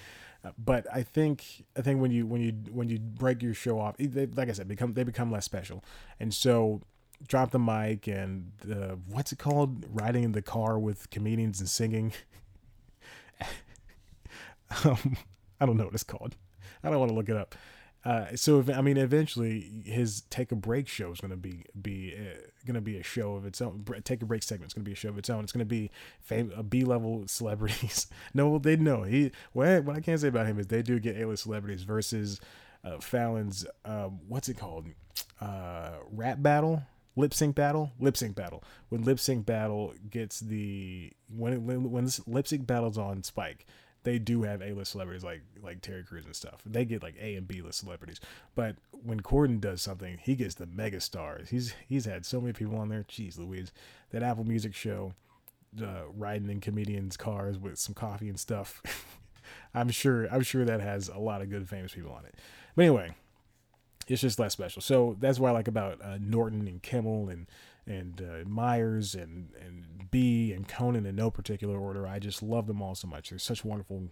Uh, 0.44 0.52
but 0.58 0.86
I 0.94 1.04
think 1.04 1.66
I 1.76 1.82
think 1.82 2.00
when 2.02 2.12
you 2.12 2.26
when 2.26 2.42
you 2.42 2.54
when 2.72 2.90
you 2.90 3.00
break 3.00 3.42
your 3.42 3.54
show 3.54 3.80
off, 3.80 3.98
they, 3.98 4.28
like 4.28 4.50
I 4.50 4.54
said, 4.54 4.68
become 4.68 4.94
they 4.94 5.04
become 5.04 5.32
less 5.32 5.46
special, 5.46 5.84
and 6.20 6.34
so 6.34 6.82
drop 7.26 7.52
the 7.52 7.60
mic 7.60 8.08
and 8.08 8.52
uh, 8.70 8.96
what's 9.08 9.32
it 9.32 9.40
called? 9.40 9.86
Riding 9.90 10.24
in 10.24 10.32
the 10.34 10.42
car 10.42 10.78
with 10.78 11.10
comedians 11.10 11.60
and 11.60 11.70
singing. 11.70 12.14
um, 14.86 15.18
I 15.60 15.66
don't 15.66 15.78
know 15.78 15.86
what 15.86 15.94
it's 15.94 16.04
called. 16.04 16.36
I 16.84 16.90
don't 16.90 17.00
want 17.00 17.10
to 17.10 17.16
look 17.16 17.30
it 17.30 17.38
up. 17.38 17.56
Uh, 18.06 18.28
so 18.36 18.60
if, 18.60 18.70
I 18.70 18.80
mean, 18.82 18.96
eventually 18.96 19.84
his 19.86 20.22
take 20.30 20.52
a 20.52 20.56
break 20.56 20.88
show 20.88 21.12
is 21.12 21.20
going 21.20 21.32
to 21.32 21.38
be 21.38 21.66
be 21.82 22.16
uh, 22.18 22.40
going 22.66 22.76
to 22.76 22.82
be 22.82 22.98
a 22.98 23.04
show 23.04 23.36
of 23.36 23.46
its 23.46 23.62
own. 23.62 23.84
Take 24.04 24.22
a 24.22 24.26
break 24.26 24.44
segment 24.44 24.70
is 24.70 24.74
going 24.74 24.86
to 24.86 24.90
be 24.90 24.94
a 24.94 24.96
show 24.96 25.10
of 25.10 25.18
its 25.18 25.30
own. 25.30 25.44
It's 25.44 25.52
going 25.52 25.60
to 25.60 25.66
be 25.66 25.92
fam- 26.22 26.54
a 26.56 26.64
B 26.64 26.84
level 26.84 27.24
celebrities. 27.28 28.08
no, 28.34 28.60
they 28.60 28.78
know 28.78 29.04
he. 29.04 29.32
What 29.52 29.84
what 29.84 29.96
I 29.98 30.00
can't 30.00 30.22
say 30.22 30.30
about 30.30 30.46
him 30.46 30.58
is 30.60 30.68
they 30.68 30.84
do 30.84 31.00
get 31.00 31.18
A 31.18 31.28
list 31.28 31.44
celebrities 31.44 31.84
versus 31.84 32.40
uh, 32.86 33.00
Fallon's. 33.00 33.66
Um, 33.84 34.20
what's 34.28 34.48
it 34.48 34.58
called? 34.58 34.88
Uh, 35.42 35.96
rap 36.12 36.42
battle 36.42 36.84
lip 37.18 37.34
sync 37.34 37.56
battle, 37.56 37.92
lip 38.00 38.16
sync 38.16 38.36
battle. 38.36 38.64
When 38.88 39.04
lip 39.04 39.20
sync 39.20 39.46
battle 39.46 39.94
gets 40.10 40.40
the 40.40 41.12
when 41.36 41.54
it, 41.54 41.62
when, 41.62 42.06
this 42.06 42.26
lip 42.26 42.48
sync 42.48 42.66
battles 42.66 42.98
on 42.98 43.24
Spike, 43.24 43.66
they 44.04 44.20
do 44.20 44.44
have 44.44 44.62
A 44.62 44.72
list 44.72 44.92
celebrities 44.92 45.24
like 45.24 45.42
like 45.62 45.82
Terry 45.82 46.04
Crews 46.04 46.26
and 46.26 46.36
stuff. 46.36 46.62
They 46.66 46.86
get 46.86 47.04
like 47.04 47.16
A 47.20 47.36
and 47.36 47.48
B 47.48 47.62
list 47.62 47.80
celebrities. 47.80 48.22
But 48.56 48.78
when 48.92 49.22
Corden 49.22 49.60
does 49.60 49.82
something, 49.82 50.20
he 50.22 50.36
gets 50.36 50.56
the 50.56 50.68
mega 50.68 51.02
stars. 51.02 51.50
He's 51.50 51.74
he's 51.88 52.06
had 52.06 52.26
so 52.26 52.40
many 52.40 52.54
people 52.54 52.78
on 52.78 52.88
there. 52.88 53.04
Jeez 53.10 53.38
Louise. 53.38 53.74
That 54.12 54.24
Apple 54.24 54.46
Music 54.46 54.74
show, 54.74 55.14
uh, 55.82 56.04
riding 56.16 56.50
in 56.50 56.62
comedians' 56.62 57.18
cars 57.18 57.58
with 57.58 57.78
some 57.78 57.96
coffee 57.96 58.30
and 58.30 58.40
stuff. 58.40 58.82
I'm 59.74 59.90
sure 59.90 60.28
I'm 60.32 60.44
sure 60.44 60.64
that 60.66 60.82
has 60.82 61.10
a 61.10 61.18
lot 61.18 61.42
of 61.42 61.50
good 61.50 61.68
famous 61.68 61.94
people 61.94 62.12
on 62.12 62.26
it. 62.26 62.36
But 62.76 62.84
anyway, 62.84 63.16
it's 64.08 64.22
just 64.22 64.40
less 64.40 64.54
special. 64.54 64.82
So 64.82 65.16
that's 65.20 65.40
why 65.40 65.50
I 65.50 65.54
like 65.54 65.68
about 65.68 66.02
uh, 66.02 66.18
Norton 66.20 66.68
and 66.68 66.82
Kimmel 66.82 67.30
and 67.30 67.48
and 67.86 68.22
uh, 68.22 68.48
Meyers 68.48 69.16
and 69.16 69.50
and 69.64 70.10
Bee 70.12 70.54
and 70.54 70.68
Conan 70.68 71.06
in 71.06 71.16
no 71.16 71.30
particular 71.30 71.78
order. 71.78 72.08
I 72.08 72.20
just 72.20 72.42
love 72.42 72.68
them 72.68 72.82
all 72.82 72.96
so 72.96 73.08
much. 73.08 73.30
They're 73.30 73.40
such 73.40 73.64
wonderful 73.66 74.10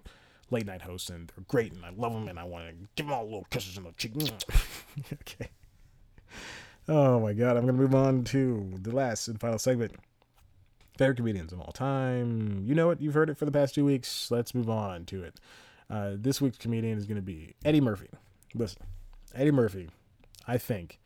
late 0.52 0.66
night 0.66 0.84
hosts 0.84 1.10
and 1.10 1.32
they're 1.36 1.46
great 1.48 1.74
and 1.74 1.84
I 1.84 1.90
love 1.90 2.14
them 2.14 2.28
and 2.28 2.38
I 2.38 2.44
want 2.44 2.68
to 2.68 2.74
give 2.96 3.08
them 3.08 3.14
all 3.14 3.24
little 3.24 3.48
kisses 3.50 3.78
on 3.78 3.86
the 3.86 3.92
cheek. 3.94 4.14
okay. 5.14 5.50
Oh 6.88 7.20
my 7.20 7.34
god, 7.34 7.58
I'm 7.58 7.66
gonna 7.66 7.74
move 7.74 7.96
on 7.96 8.24
to 8.26 8.74
the 8.82 8.96
last 8.96 9.28
and 9.28 9.40
final 9.40 9.58
segment. 9.58 9.94
Favorite 10.98 11.18
comedians 11.18 11.52
of 11.52 11.60
all 11.60 11.72
time. 11.72 12.64
You 12.64 12.76
know 12.76 12.90
it. 12.92 13.02
You've 13.02 13.16
heard 13.16 13.30
it 13.30 13.38
for 13.38 13.46
the 13.46 13.52
past 13.52 13.76
two 13.76 13.84
weeks. 13.84 14.32
Let's 14.32 14.56
move 14.56 14.70
on 14.70 15.06
to 15.06 15.24
it. 15.24 15.40
Uh, 15.90 16.12
this 16.16 16.40
week's 16.42 16.58
comedian 16.58 16.98
is 16.98 17.06
going 17.06 17.18
to 17.18 17.22
be 17.22 17.54
Eddie 17.64 17.82
Murphy. 17.82 18.10
Listen, 18.54 18.84
Eddie 19.36 19.52
Murphy, 19.52 19.90
I 20.48 20.58
think, 20.58 21.00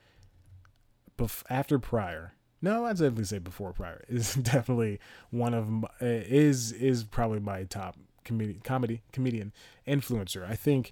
bef- 1.17 1.43
after 1.49 1.79
Pryor, 1.79 2.33
no, 2.61 2.85
I'd 2.85 2.97
definitely 2.97 3.23
say 3.25 3.39
before 3.39 3.73
Pryor 3.73 4.03
is 4.09 4.35
definitely 4.35 4.99
one 5.31 5.53
of 5.53 5.69
my, 5.69 5.87
uh, 6.01 6.05
is 6.05 6.71
is 6.71 7.03
probably 7.03 7.39
my 7.39 7.63
top 7.63 7.95
comedy 8.25 8.59
comedy 8.63 9.01
comedian 9.11 9.53
influencer. 9.87 10.47
I 10.47 10.55
think 10.55 10.91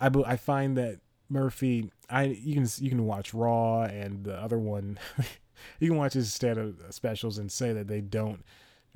I 0.00 0.10
I 0.26 0.36
find 0.36 0.76
that 0.76 1.00
Murphy 1.28 1.90
I 2.10 2.24
you 2.24 2.54
can 2.54 2.66
you 2.78 2.90
can 2.90 3.06
watch 3.06 3.34
Raw 3.34 3.82
and 3.82 4.24
the 4.24 4.34
other 4.34 4.58
one 4.58 4.98
you 5.80 5.88
can 5.88 5.96
watch 5.96 6.14
his 6.14 6.32
stand 6.32 6.58
up 6.58 6.92
specials 6.92 7.38
and 7.38 7.50
say 7.50 7.72
that 7.72 7.88
they 7.88 8.00
don't 8.00 8.44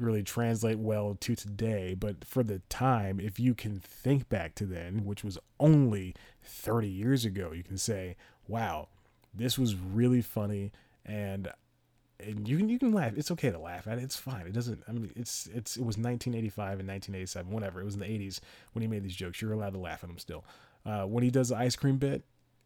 really 0.01 0.23
translate 0.23 0.79
well 0.79 1.17
to 1.21 1.35
today, 1.35 1.95
but 1.95 2.25
for 2.25 2.43
the 2.43 2.61
time, 2.69 3.21
if 3.21 3.39
you 3.39 3.55
can 3.55 3.79
think 3.79 4.29
back 4.29 4.55
to 4.57 4.67
then, 4.67 5.05
which 5.05 5.23
was 5.23 5.39
only 5.59 6.15
30 6.43 6.89
years 6.89 7.25
ago, 7.25 7.53
you 7.53 7.63
can 7.63 7.79
say, 7.79 8.17
wow, 8.49 8.89
this 9.35 9.59
was 9.59 9.75
really 9.75 10.23
funny 10.23 10.73
and 11.05 11.51
and 12.19 12.47
you 12.47 12.59
can 12.59 12.69
you 12.69 12.79
can 12.79 12.93
laugh. 12.93 13.13
It's 13.17 13.31
okay 13.31 13.51
to 13.51 13.59
laugh 13.59 13.87
at 13.87 13.99
it. 13.99 14.05
It's 14.05 14.17
fine. 14.17 14.47
It 14.47 14.53
doesn't. 14.53 14.83
I 14.87 14.93
mean, 14.93 15.11
it's 15.17 15.49
it's 15.55 15.77
it 15.77 15.85
was 15.85 15.97
1985 15.97 16.81
and 16.81 16.89
1987, 16.89 17.51
whatever. 17.51 17.81
It 17.81 17.85
was 17.85 17.95
in 17.95 18.01
the 18.01 18.07
80s 18.07 18.41
when 18.73 18.83
he 18.83 18.89
made 18.89 19.03
these 19.03 19.17
jokes. 19.17 19.41
You're 19.41 19.53
allowed 19.53 19.73
to 19.73 19.79
laugh 19.79 20.05
at 20.05 20.09
them 20.09 20.19
still. 20.19 20.45
Uh, 20.85 21.05
when 21.05 21.25
he 21.25 21.31
does 21.31 21.49
the 21.49 21.57
ice 21.57 21.77
cream 21.77 21.97
bit, 21.97 22.23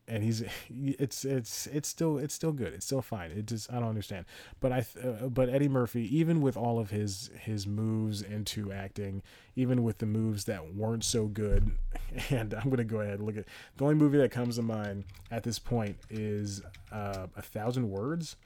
and 0.06 0.22
he's 0.22 0.44
it's 0.70 1.24
it's 1.24 1.66
it's 1.68 1.88
still 1.88 2.18
it's 2.18 2.34
still 2.34 2.52
good. 2.52 2.74
It's 2.74 2.86
still 2.86 3.02
fine. 3.02 3.30
It 3.30 3.46
just 3.46 3.72
i 3.72 3.78
don't 3.78 3.88
understand. 3.88 4.26
But 4.60 4.72
i 4.72 4.84
uh, 5.02 5.28
but 5.28 5.48
eddie 5.48 5.68
murphy 5.68 6.16
even 6.16 6.40
with 6.40 6.56
all 6.56 6.78
of 6.78 6.90
his 6.90 7.30
his 7.40 7.66
moves 7.66 8.22
into 8.22 8.72
acting 8.72 9.22
even 9.56 9.82
with 9.82 9.98
the 9.98 10.06
moves 10.06 10.44
that 10.44 10.74
weren't 10.74 11.04
so 11.04 11.26
good 11.26 11.70
and 12.30 12.52
i'm 12.54 12.68
gonna 12.70 12.84
go 12.84 13.00
ahead 13.00 13.18
and 13.18 13.26
look 13.26 13.36
at 13.36 13.44
the 13.76 13.84
only 13.84 13.94
movie 13.94 14.18
that 14.18 14.30
comes 14.30 14.56
to 14.56 14.62
mind 14.62 15.04
at 15.30 15.42
this 15.42 15.58
point 15.58 15.96
is 16.10 16.60
uh, 16.92 17.26
a 17.36 17.42
thousand 17.42 17.88
words. 17.90 18.36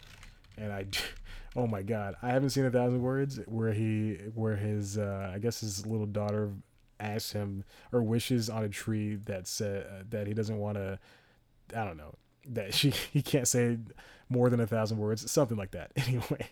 And 0.56 0.72
i 0.72 0.86
oh 1.56 1.66
my 1.66 1.82
god 1.82 2.14
i 2.22 2.28
haven't 2.28 2.50
seen 2.50 2.64
a 2.64 2.70
thousand 2.70 3.02
words 3.02 3.40
where 3.46 3.72
he 3.72 4.18
where 4.34 4.56
his 4.56 4.98
uh, 4.98 5.32
i 5.34 5.38
guess 5.38 5.60
his 5.60 5.86
little 5.86 6.06
daughter 6.06 6.52
asks 7.00 7.32
him 7.32 7.64
or 7.92 8.02
wishes 8.02 8.50
on 8.50 8.64
a 8.64 8.68
tree 8.68 9.14
that 9.14 9.46
said 9.46 9.86
uh, 9.86 10.02
that 10.10 10.26
he 10.26 10.34
doesn't 10.34 10.58
want 10.58 10.76
to 10.76 10.98
I 11.76 11.84
don't 11.84 11.96
know 11.96 12.14
that 12.48 12.74
she 12.74 12.90
he 13.12 13.22
can't 13.22 13.48
say 13.48 13.78
more 14.28 14.50
than 14.50 14.60
a 14.60 14.66
thousand 14.66 14.98
words, 14.98 15.30
something 15.30 15.56
like 15.56 15.72
that. 15.72 15.92
Anyway, 16.08 16.48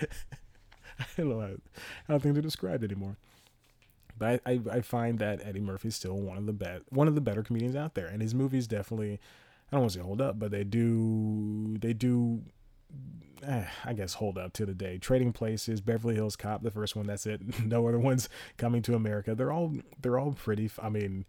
I 0.00 1.04
don't 1.16 1.28
know. 1.28 1.56
I 2.08 2.12
don't 2.12 2.20
think 2.20 2.34
they're 2.34 2.42
described 2.42 2.84
anymore. 2.84 3.16
But 4.16 4.40
I, 4.44 4.52
I, 4.52 4.60
I 4.72 4.80
find 4.80 5.18
that 5.20 5.40
Eddie 5.44 5.60
Murphy's 5.60 5.94
still 5.94 6.16
one 6.16 6.36
of 6.36 6.46
the 6.46 6.52
bet 6.52 6.82
one 6.90 7.08
of 7.08 7.14
the 7.14 7.20
better 7.20 7.42
comedians 7.42 7.76
out 7.76 7.94
there, 7.94 8.06
and 8.06 8.20
his 8.20 8.34
movies 8.34 8.66
definitely 8.66 9.20
I 9.70 9.76
don't 9.76 9.82
want 9.82 9.92
to 9.92 9.98
say 9.98 10.04
hold 10.04 10.20
up, 10.20 10.38
but 10.38 10.50
they 10.50 10.64
do 10.64 11.76
they 11.78 11.92
do 11.92 12.42
eh, 13.46 13.64
I 13.84 13.92
guess 13.92 14.14
hold 14.14 14.38
up 14.38 14.52
to 14.54 14.66
the 14.66 14.74
day. 14.74 14.98
Trading 14.98 15.32
Places, 15.32 15.80
Beverly 15.80 16.14
Hills 16.14 16.36
Cop, 16.36 16.62
the 16.62 16.70
first 16.70 16.96
one. 16.96 17.06
That's 17.06 17.26
it. 17.26 17.40
No 17.64 17.86
other 17.86 17.98
ones 17.98 18.28
coming 18.56 18.82
to 18.82 18.94
America. 18.94 19.34
They're 19.34 19.52
all 19.52 19.74
they're 20.00 20.18
all 20.18 20.32
pretty. 20.32 20.70
I 20.82 20.88
mean, 20.88 21.24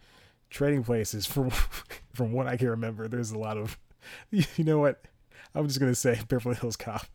Trading 0.50 0.84
Places 0.84 1.26
from 1.26 1.50
from 2.14 2.32
what 2.34 2.48
I 2.48 2.58
can 2.58 2.70
remember, 2.70 3.08
there's 3.08 3.32
a 3.32 3.38
lot 3.38 3.58
of 3.58 3.78
you 4.32 4.64
know 4.64 4.80
what? 4.80 5.02
I'm 5.56 5.68
just 5.68 5.80
gonna 5.80 5.96
say 5.96 6.20
Beverly 6.28 6.56
Hills 6.56 6.76
Cop. 6.76 7.06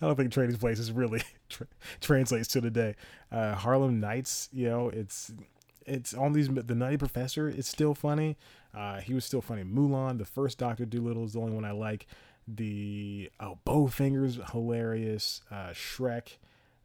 I 0.00 0.06
don't 0.06 0.16
think 0.16 0.32
Trading 0.32 0.56
Places 0.56 0.92
really 0.92 1.22
tra- 1.48 1.66
translates 2.00 2.48
to 2.48 2.60
today. 2.60 2.94
Uh, 3.30 3.54
Harlem 3.54 4.00
Nights, 4.00 4.48
you 4.52 4.68
know, 4.68 4.88
it's 4.88 5.32
it's 5.86 6.14
all 6.14 6.30
these 6.30 6.48
the 6.48 6.74
Nutty 6.74 6.96
Professor. 6.96 7.48
It's 7.48 7.68
still 7.68 7.94
funny. 7.94 8.36
Uh, 8.74 9.00
he 9.00 9.14
was 9.14 9.24
still 9.24 9.42
funny. 9.42 9.62
Mulan, 9.62 10.18
the 10.18 10.24
first 10.24 10.58
Doctor 10.58 10.84
Dolittle 10.84 11.24
is 11.24 11.34
the 11.34 11.40
only 11.40 11.52
one 11.52 11.64
I 11.64 11.72
like. 11.72 12.06
The 12.48 13.30
oh 13.40 13.58
Bowfinger's 13.64 14.38
hilarious. 14.52 15.42
Uh, 15.50 15.68
Shrek 15.70 16.36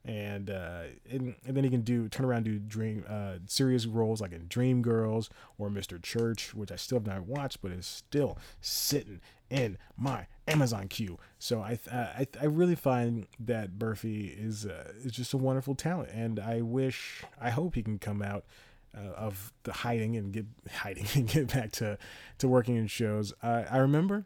and 0.05 0.49
uh, 0.49 0.83
and, 1.09 1.35
and 1.45 1.57
then 1.57 1.63
he 1.63 1.69
can 1.69 1.81
do 1.81 2.07
turn 2.07 2.25
around 2.25 2.43
do 2.43 2.57
dream 2.57 3.03
uh, 3.07 3.33
serious 3.45 3.85
roles 3.85 4.21
like 4.21 4.31
in 4.31 4.47
Dreamgirls 4.47 5.29
or 5.57 5.69
Mr. 5.69 6.01
Church, 6.01 6.53
which 6.53 6.71
I 6.71 6.77
still 6.77 6.97
have 6.97 7.07
not 7.07 7.27
watched, 7.27 7.61
but 7.61 7.71
is 7.71 7.85
still 7.85 8.37
sitting 8.61 9.21
in 9.49 9.77
my 9.97 10.27
Amazon 10.47 10.87
queue. 10.87 11.19
So 11.37 11.59
I 11.59 11.79
uh, 11.91 12.07
I, 12.17 12.27
I 12.41 12.45
really 12.45 12.75
find 12.75 13.27
that 13.39 13.71
Murphy 13.79 14.27
is 14.27 14.65
uh, 14.65 14.93
is 15.03 15.11
just 15.11 15.33
a 15.33 15.37
wonderful 15.37 15.75
talent, 15.75 16.09
and 16.13 16.39
I 16.39 16.61
wish 16.61 17.23
I 17.39 17.49
hope 17.49 17.75
he 17.75 17.83
can 17.83 17.99
come 17.99 18.21
out. 18.21 18.45
Uh, 18.91 19.11
of 19.15 19.53
the 19.65 19.71
hiding 19.71 20.17
and 20.17 20.33
get 20.33 20.47
hiding 20.71 21.05
and 21.13 21.27
get 21.27 21.53
back 21.53 21.71
to 21.71 21.95
to 22.39 22.47
working 22.47 22.75
in 22.75 22.87
shows. 22.87 23.31
I 23.43 23.77
remember 23.77 24.25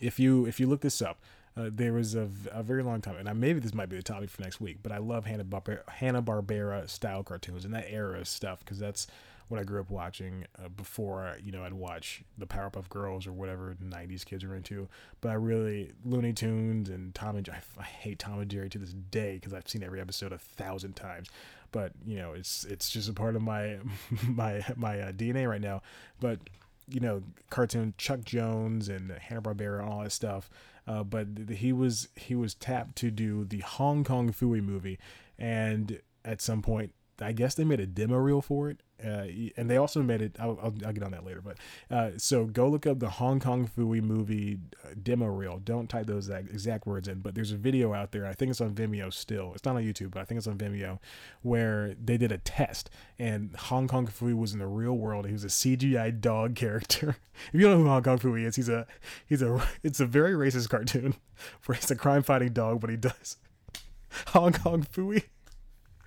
if 0.00 0.18
you 0.18 0.46
if 0.46 0.58
you 0.58 0.66
look 0.66 0.80
this 0.80 1.02
up, 1.02 1.20
uh, 1.56 1.70
there 1.72 1.92
was 1.92 2.14
a, 2.14 2.28
a 2.52 2.62
very 2.62 2.82
long 2.82 3.00
time, 3.00 3.16
and 3.16 3.28
I, 3.28 3.32
maybe 3.32 3.60
this 3.60 3.74
might 3.74 3.88
be 3.88 3.96
the 3.96 4.02
topic 4.02 4.28
for 4.30 4.42
next 4.42 4.60
week. 4.60 4.78
But 4.82 4.92
I 4.92 4.98
love 4.98 5.24
Hanna 5.24 5.44
Barbera, 5.44 6.88
style 6.88 7.22
cartoons 7.22 7.64
and 7.64 7.72
that 7.74 7.86
era 7.88 8.24
stuff 8.24 8.60
because 8.60 8.78
that's 8.78 9.06
what 9.48 9.60
I 9.60 9.64
grew 9.64 9.80
up 9.80 9.90
watching 9.90 10.44
uh, 10.62 10.68
before. 10.68 11.38
You 11.42 11.52
know, 11.52 11.64
I'd 11.64 11.72
watch 11.72 12.22
the 12.36 12.46
Powerpuff 12.46 12.88
Girls 12.88 13.26
or 13.26 13.32
whatever 13.32 13.76
'90s 13.82 14.24
kids 14.24 14.44
are 14.44 14.54
into. 14.54 14.88
But 15.20 15.30
I 15.30 15.34
really 15.34 15.92
Looney 16.04 16.34
Tunes 16.34 16.90
and 16.90 17.14
Tom 17.14 17.36
and 17.36 17.44
Jerry. 17.44 17.58
I, 17.78 17.80
I 17.80 17.84
hate 17.84 18.18
Tom 18.18 18.40
and 18.40 18.50
Jerry 18.50 18.68
to 18.68 18.78
this 18.78 18.92
day 18.92 19.34
because 19.34 19.54
I've 19.54 19.68
seen 19.68 19.82
every 19.82 20.00
episode 20.00 20.32
a 20.32 20.38
thousand 20.38 20.94
times. 20.94 21.28
But 21.72 21.92
you 22.06 22.16
know, 22.16 22.32
it's 22.32 22.64
it's 22.64 22.90
just 22.90 23.08
a 23.08 23.14
part 23.14 23.34
of 23.34 23.42
my 23.42 23.78
my 24.28 24.62
my 24.76 25.00
uh, 25.00 25.12
DNA 25.12 25.48
right 25.48 25.60
now. 25.60 25.80
But 26.20 26.40
you 26.88 27.00
know, 27.00 27.22
cartoon 27.50 27.94
Chuck 27.98 28.24
Jones 28.24 28.88
and 28.88 29.10
Hanna 29.10 29.42
Barbera 29.42 29.80
and 29.80 29.88
all 29.88 30.02
that 30.02 30.12
stuff. 30.12 30.50
Uh, 30.86 31.02
but 31.02 31.26
he 31.50 31.72
was 31.72 32.08
he 32.16 32.34
was 32.34 32.54
tapped 32.54 32.96
to 32.96 33.10
do 33.10 33.44
the 33.44 33.60
Hong 33.60 34.04
Kong 34.04 34.32
Phooey 34.32 34.62
movie, 34.62 34.98
and 35.38 36.00
at 36.24 36.40
some 36.40 36.62
point, 36.62 36.92
I 37.20 37.32
guess 37.32 37.54
they 37.54 37.64
made 37.64 37.80
a 37.80 37.86
demo 37.86 38.16
reel 38.16 38.42
for 38.42 38.68
it, 38.68 38.82
uh, 39.04 39.26
and 39.56 39.70
they 39.70 39.76
also 39.76 40.02
made 40.02 40.20
it. 40.20 40.36
I'll, 40.38 40.58
I'll, 40.62 40.74
I'll, 40.84 40.92
get 40.92 41.02
on 41.02 41.12
that 41.12 41.24
later, 41.24 41.40
but 41.42 41.56
uh, 41.90 42.10
so 42.18 42.44
go 42.44 42.68
look 42.68 42.86
up 42.86 42.98
the 42.98 43.08
Hong 43.08 43.40
Kong 43.40 43.68
Phooey 43.74 44.02
movie 44.02 44.58
uh, 44.84 44.88
demo 45.02 45.26
reel. 45.26 45.58
Don't 45.58 45.88
type 45.88 46.06
those 46.06 46.28
exact 46.28 46.86
words 46.86 47.08
in, 47.08 47.20
but 47.20 47.34
there's 47.34 47.52
a 47.52 47.56
video 47.56 47.94
out 47.94 48.12
there. 48.12 48.26
I 48.26 48.34
think 48.34 48.50
it's 48.50 48.60
on 48.60 48.74
Vimeo 48.74 49.12
still. 49.12 49.52
It's 49.54 49.64
not 49.64 49.76
on 49.76 49.82
YouTube, 49.82 50.10
but 50.10 50.20
I 50.20 50.24
think 50.24 50.38
it's 50.38 50.46
on 50.46 50.58
Vimeo, 50.58 50.98
where 51.42 51.94
they 52.02 52.18
did 52.18 52.32
a 52.32 52.38
test, 52.38 52.90
and 53.18 53.54
Hong 53.56 53.88
Kong 53.88 54.06
Phooey 54.06 54.36
was 54.36 54.52
in 54.52 54.58
the 54.58 54.66
real 54.66 54.94
world. 54.94 55.26
He 55.26 55.32
was 55.32 55.44
a 55.44 55.48
CGI 55.48 56.20
dog 56.20 56.54
character. 56.54 57.16
if 57.52 57.54
you 57.54 57.60
don't 57.60 57.78
know 57.78 57.84
who 57.84 57.88
Hong 57.88 58.02
Kong 58.02 58.18
Phooey 58.18 58.44
is, 58.44 58.56
he's 58.56 58.68
a 58.68 58.86
he's 59.26 59.42
a 59.42 59.66
it's 59.82 60.00
a 60.00 60.06
very 60.06 60.32
racist 60.32 60.68
cartoon 60.68 61.14
where 61.64 61.76
he's 61.76 61.90
a 61.90 61.96
crime 61.96 62.22
fighting 62.22 62.52
dog, 62.52 62.80
but 62.80 62.90
he 62.90 62.96
does 62.96 63.38
Hong 64.28 64.52
Kong 64.52 64.82
Phooey 64.84 65.24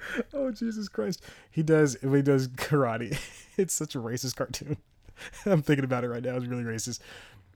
oh 0.33 0.51
Jesus 0.51 0.87
Christ! 0.87 1.23
He 1.51 1.63
does 1.63 1.97
he 2.01 2.21
does 2.21 2.47
karate. 2.49 3.17
It's 3.57 3.73
such 3.73 3.93
a 3.93 3.99
racist 3.99 4.37
cartoon. 4.37 4.77
I'm 5.45 5.61
thinking 5.61 5.83
about 5.83 6.05
it 6.05 6.07
right 6.07 6.23
now. 6.23 6.37
It's 6.37 6.45
really 6.45 6.63
racist. 6.63 7.01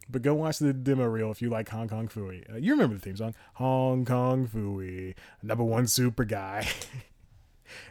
But 0.09 0.21
go 0.21 0.33
watch 0.33 0.59
the 0.59 0.73
demo 0.73 1.05
reel 1.05 1.31
if 1.31 1.41
you 1.41 1.49
like 1.49 1.69
Hong 1.69 1.87
Kong 1.87 2.09
Phooey. 2.09 2.51
Uh, 2.53 2.57
you 2.57 2.73
remember 2.73 2.95
the 2.95 3.01
theme 3.01 3.15
song? 3.15 3.35
Hong 3.53 4.03
Kong 4.03 4.45
Phooey, 4.45 5.15
number 5.41 5.63
one 5.63 5.87
super 5.87 6.25
guy. 6.25 6.67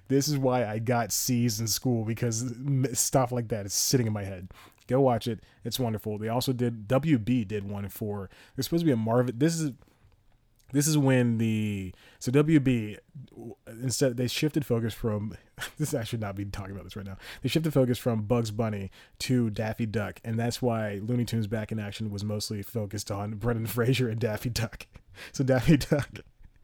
this 0.08 0.28
is 0.28 0.36
why 0.36 0.66
I 0.66 0.78
got 0.78 1.10
C's 1.10 1.58
in 1.58 1.66
school 1.66 2.04
because 2.04 2.54
stuff 2.92 3.32
like 3.32 3.48
that 3.48 3.64
is 3.64 3.72
sitting 3.72 4.06
in 4.06 4.12
my 4.12 4.24
head. 4.24 4.50
Go 4.88 5.00
watch 5.00 5.26
it. 5.26 5.40
It's 5.64 5.80
wonderful. 5.80 6.18
They 6.18 6.28
also 6.28 6.52
did 6.52 6.86
WB 6.88 7.48
did 7.48 7.68
one 7.68 7.88
for. 7.88 8.28
There's 8.54 8.66
supposed 8.66 8.82
to 8.82 8.86
be 8.86 8.92
a 8.92 8.96
Marvin. 8.96 9.38
This 9.38 9.58
is 9.58 9.72
this 10.72 10.86
is 10.86 10.98
when 10.98 11.38
the 11.38 11.94
so 12.18 12.32
WB 12.32 12.98
instead 13.66 14.16
they 14.16 14.26
shifted 14.26 14.66
focus 14.66 14.94
from 14.94 15.36
this 15.78 15.94
I 15.94 16.04
should 16.04 16.20
not 16.20 16.34
be 16.34 16.44
talking 16.44 16.72
about 16.72 16.84
this 16.84 16.96
right 16.96 17.06
now. 17.06 17.16
They 17.42 17.48
shifted 17.48 17.72
focus 17.72 17.98
from 17.98 18.22
Bugs 18.22 18.50
Bunny 18.50 18.90
to 19.20 19.50
Daffy 19.50 19.86
Duck, 19.86 20.20
and 20.24 20.38
that's 20.38 20.60
why 20.60 21.00
Looney 21.02 21.24
Tunes 21.24 21.46
Back 21.46 21.72
in 21.72 21.78
Action 21.78 22.10
was 22.10 22.24
mostly 22.24 22.62
focused 22.62 23.10
on 23.10 23.34
Brendan 23.36 23.66
Fraser 23.66 24.08
and 24.08 24.20
Daffy 24.20 24.50
Duck. 24.50 24.86
So 25.32 25.44
Daffy 25.44 25.76
Duck 25.76 26.20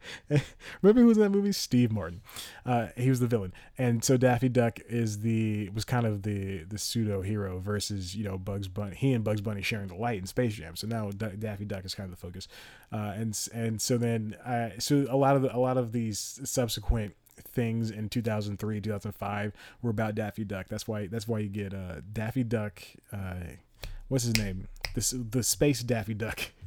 Remember 0.81 1.01
who 1.01 1.07
was 1.07 1.17
in 1.17 1.23
that 1.23 1.29
movie? 1.29 1.51
Steve 1.51 1.91
Martin. 1.91 2.21
Uh, 2.65 2.87
he 2.95 3.09
was 3.09 3.19
the 3.19 3.27
villain, 3.27 3.53
and 3.77 4.03
so 4.03 4.17
Daffy 4.17 4.49
Duck 4.49 4.79
is 4.87 5.19
the 5.19 5.69
was 5.69 5.85
kind 5.85 6.05
of 6.05 6.23
the 6.23 6.63
the 6.63 6.77
pseudo 6.77 7.21
hero 7.21 7.59
versus 7.59 8.15
you 8.15 8.23
know 8.23 8.37
Bugs 8.37 8.67
Bunny. 8.67 8.95
He 8.95 9.13
and 9.13 9.23
Bugs 9.23 9.41
Bunny 9.41 9.61
sharing 9.61 9.87
the 9.87 9.95
light 9.95 10.19
in 10.19 10.25
Space 10.25 10.53
Jam. 10.53 10.75
So 10.75 10.87
now 10.87 11.11
D- 11.11 11.37
Daffy 11.37 11.65
Duck 11.65 11.85
is 11.85 11.95
kind 11.95 12.11
of 12.11 12.19
the 12.19 12.25
focus, 12.25 12.47
uh, 12.91 13.13
and 13.15 13.37
and 13.53 13.81
so 13.81 13.97
then 13.97 14.35
uh, 14.45 14.69
so 14.79 15.05
a 15.09 15.17
lot 15.17 15.35
of 15.35 15.41
the, 15.41 15.55
a 15.55 15.59
lot 15.59 15.77
of 15.77 15.91
these 15.91 16.39
subsequent 16.43 17.15
things 17.41 17.89
in 17.89 18.09
2003 18.09 18.81
2005 18.81 19.53
were 19.81 19.89
about 19.89 20.13
daffy 20.13 20.43
duck 20.43 20.67
that's 20.67 20.87
why 20.89 21.07
that's 21.07 21.25
why 21.25 21.39
you 21.39 21.47
get 21.47 21.73
uh 21.73 22.01
daffy 22.11 22.43
duck 22.43 22.81
uh 23.13 23.35
what's 24.09 24.25
his 24.25 24.35
name 24.37 24.67
this 24.93 25.13
the 25.17 25.41
space 25.41 25.81
daffy 25.81 26.13
duck 26.13 26.51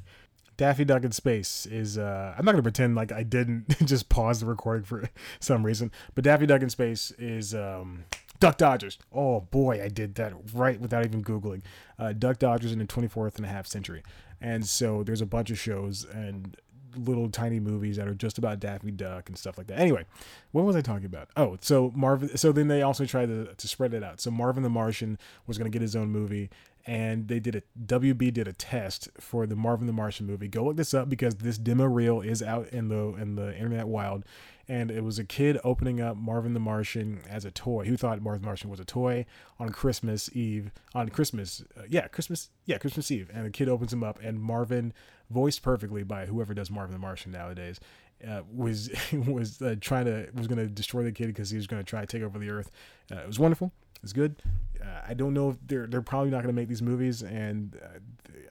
Daffy 0.56 0.84
Duck 0.84 1.04
in 1.04 1.12
Space 1.12 1.66
is 1.66 1.98
uh, 1.98 2.34
I'm 2.36 2.44
not 2.44 2.52
gonna 2.52 2.62
pretend 2.62 2.94
like 2.94 3.12
I 3.12 3.22
didn't 3.22 3.78
just 3.86 4.08
pause 4.08 4.40
the 4.40 4.46
recording 4.46 4.84
for 4.84 5.08
some 5.40 5.64
reason, 5.64 5.90
but 6.14 6.24
Daffy 6.24 6.46
Duck 6.46 6.62
in 6.62 6.70
Space 6.70 7.10
is 7.18 7.54
um, 7.54 8.04
Duck 8.40 8.58
Dodgers. 8.58 8.98
Oh 9.12 9.40
boy, 9.40 9.82
I 9.82 9.88
did 9.88 10.14
that 10.16 10.32
right 10.52 10.80
without 10.80 11.04
even 11.04 11.22
googling. 11.22 11.62
Uh, 11.98 12.12
Duck 12.12 12.38
Dodgers 12.38 12.72
in 12.72 12.78
the 12.78 12.86
24th 12.86 13.36
and 13.36 13.46
a 13.46 13.48
half 13.48 13.66
century, 13.66 14.02
and 14.40 14.66
so 14.66 15.02
there's 15.02 15.20
a 15.20 15.26
bunch 15.26 15.50
of 15.50 15.58
shows 15.58 16.04
and 16.04 16.56
little 16.96 17.28
tiny 17.30 17.60
movies 17.60 17.96
that 17.96 18.08
are 18.08 18.14
just 18.14 18.38
about 18.38 18.60
Daffy 18.60 18.90
Duck 18.90 19.28
and 19.28 19.38
stuff 19.38 19.58
like 19.58 19.66
that. 19.68 19.78
Anyway, 19.78 20.04
what 20.52 20.64
was 20.64 20.76
I 20.76 20.80
talking 20.80 21.06
about? 21.06 21.28
Oh, 21.36 21.56
so 21.60 21.92
Marvin. 21.94 22.36
So 22.36 22.52
then 22.52 22.68
they 22.68 22.82
also 22.82 23.04
tried 23.04 23.26
to, 23.26 23.54
to 23.54 23.68
spread 23.68 23.94
it 23.94 24.02
out. 24.02 24.20
So 24.20 24.30
Marvin 24.30 24.62
the 24.62 24.70
Martian 24.70 25.18
was 25.46 25.58
going 25.58 25.70
to 25.70 25.74
get 25.74 25.82
his 25.82 25.96
own 25.96 26.10
movie, 26.10 26.50
and 26.87 27.29
they 27.29 27.38
did 27.38 27.55
a 27.57 27.62
WB 27.81 28.33
did 28.33 28.49
a 28.49 28.53
test 28.53 29.09
for 29.21 29.47
the 29.47 29.57
Marvin 29.57 29.87
the 29.87 29.92
Martian 29.92 30.27
movie. 30.27 30.49
Go 30.49 30.64
look 30.64 30.77
this 30.77 30.95
up 30.95 31.09
because 31.09 31.37
this 31.37 31.59
demo 31.59 31.85
reel 31.85 32.21
is 32.21 32.42
out 32.42 32.68
in 32.68 32.88
the 32.88 33.14
in 33.21 33.37
the 33.37 33.55
internet 33.55 33.87
wild, 33.87 34.25
and 34.68 34.90
it 34.90 35.05
was 35.05 35.18
a 35.18 35.25
kid 35.25 35.59
opening 35.62 36.01
up 36.01 36.16
Marvin 36.16 36.55
the 36.55 36.61
Martian 36.61 37.21
as 37.29 37.45
a 37.45 37.51
toy. 37.51 37.85
Who 37.85 37.97
thought 37.97 38.21
Marvin 38.21 38.42
the 38.42 38.47
Martian 38.47 38.71
was 38.71 38.81
a 38.81 38.85
toy 38.85 39.27
on 39.59 39.71
Christmas 39.71 40.35
Eve? 40.35 40.73
On 40.95 41.09
Christmas, 41.09 41.62
uh, 41.77 41.83
yeah, 41.88 42.09
Christmas, 42.09 42.51
yeah, 42.64 42.79
Christmas 42.79 43.11
Eve, 43.11 43.31
and 43.33 43.47
the 43.47 43.51
kid 43.51 43.68
opens 43.68 43.92
him 43.92 44.03
up, 44.03 44.18
and 44.23 44.40
Marvin, 44.40 44.92
voiced 45.31 45.62
perfectly 45.62 46.03
by 46.03 46.27
whoever 46.27 46.53
does 46.53 46.71
Marvin 46.71 46.92
the 46.92 46.99
Martian 46.99 47.33
nowadays, 47.33 47.79
uh, 48.27 48.42
was 48.53 48.90
was 49.27 49.62
uh, 49.62 49.77
trying 49.81 50.07
to 50.07 50.29
was 50.35 50.47
going 50.47 50.59
to 50.59 50.66
destroy 50.66 51.05
the 51.05 51.12
kid 51.12 51.29
because 51.29 51.51
he 51.51 51.57
was 51.57 51.66
going 51.66 51.83
to 51.83 51.88
try 51.88 52.01
to 52.01 52.07
take 52.07 52.23
over 52.23 52.38
the 52.38 52.51
earth. 52.51 52.71
Uh, 53.11 53.16
it 53.16 53.27
was 53.27 53.38
wonderful. 53.38 53.73
It's 54.02 54.12
good. 54.12 54.36
Uh, 54.80 55.00
I 55.08 55.14
don't 55.14 55.34
know 55.34 55.50
if 55.50 55.56
they're 55.66 55.86
they're 55.86 56.02
probably 56.02 56.30
not 56.30 56.42
going 56.42 56.54
to 56.54 56.60
make 56.60 56.68
these 56.68 56.82
movies, 56.82 57.22
and 57.22 57.78
uh, 57.82 57.98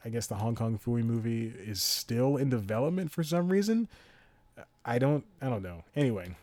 I 0.06 0.10
guess 0.10 0.28
the 0.28 0.36
Hong 0.36 0.56
Kong 0.56 0.80
Phooey 0.84 1.04
movie 1.04 1.54
is 1.66 1.82
still 1.82 2.38
in 2.38 2.50
development 2.50 3.12
for 3.12 3.24
some 3.24 3.50
reason. 3.50 3.88
I 4.86 4.98
don't 4.98 5.26
I 5.42 5.50
don't 5.50 5.64
know. 5.64 5.84
Anyway, 5.96 6.36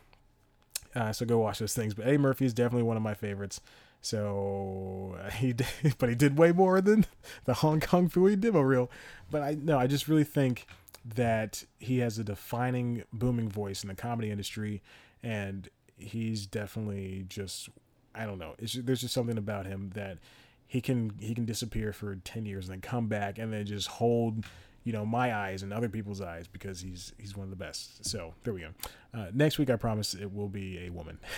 uh, 0.95 1.13
so 1.13 1.25
go 1.25 1.39
watch 1.39 1.59
those 1.59 1.75
things. 1.75 1.95
But 1.95 2.07
Eddie 2.07 2.19
Murphy 2.19 2.45
is 2.45 2.53
definitely 2.55 2.85
one 2.85 2.97
of 2.97 3.03
my 3.03 3.15
favorites. 3.15 3.61
So 4.01 5.19
he 5.37 5.53
did, 5.53 5.97
but 5.99 6.09
he 6.09 6.15
did 6.15 6.39
way 6.39 6.53
more 6.53 6.81
than 6.81 7.07
the 7.45 7.55
Hong 7.55 7.81
Kong 7.81 8.09
Phooey 8.09 8.39
demo 8.39 8.61
reel. 8.61 8.91
But 9.31 9.43
I 9.43 9.57
no, 9.61 9.79
I 9.79 9.87
just 9.87 10.09
really 10.09 10.25
think 10.25 10.67
that 11.05 11.65
he 11.79 11.99
has 11.99 12.19
a 12.19 12.25
defining 12.25 13.05
booming 13.13 13.49
voice 13.49 13.83
in 13.83 13.89
the 13.89 13.95
comedy 13.95 14.31
industry, 14.31 14.83
and 15.23 15.69
he's 15.97 16.47
definitely 16.47 17.25
just 17.29 17.71
I 18.19 18.27
don't 18.27 18.39
know. 18.39 18.55
It's, 18.59 18.75
there's 18.75 19.01
just 19.01 19.15
something 19.15 19.39
about 19.39 19.67
him 19.67 19.91
that 19.95 20.19
he 20.67 20.81
can 20.81 21.15
he 21.19 21.35
can 21.35 21.45
disappear 21.47 21.93
for 21.93 22.17
10 22.17 22.45
years 22.45 22.67
and 22.69 22.75
then 22.75 22.81
come 22.81 23.07
back 23.07 23.39
and 23.39 23.53
then 23.53 23.65
just 23.65 23.89
hold 23.89 24.45
you 24.85 24.93
know 24.93 25.05
my 25.05 25.35
eyes 25.35 25.63
and 25.63 25.73
other 25.73 25.89
people's 25.89 26.21
eyes 26.21 26.47
because 26.47 26.81
he's 26.81 27.13
he's 27.19 27.37
one 27.37 27.45
of 27.45 27.51
the 27.51 27.57
best. 27.57 28.05
So 28.05 28.35
there 28.45 28.55
we 28.55 28.61
go. 28.61 28.69
Uh, 29.13 29.27
next 29.33 29.59
week 29.59 29.71
i 29.71 29.77
promise 29.77 30.15
it 30.15 30.33
will 30.33 30.49
be 30.49 30.79
a 30.87 30.91
woman. 30.91 31.19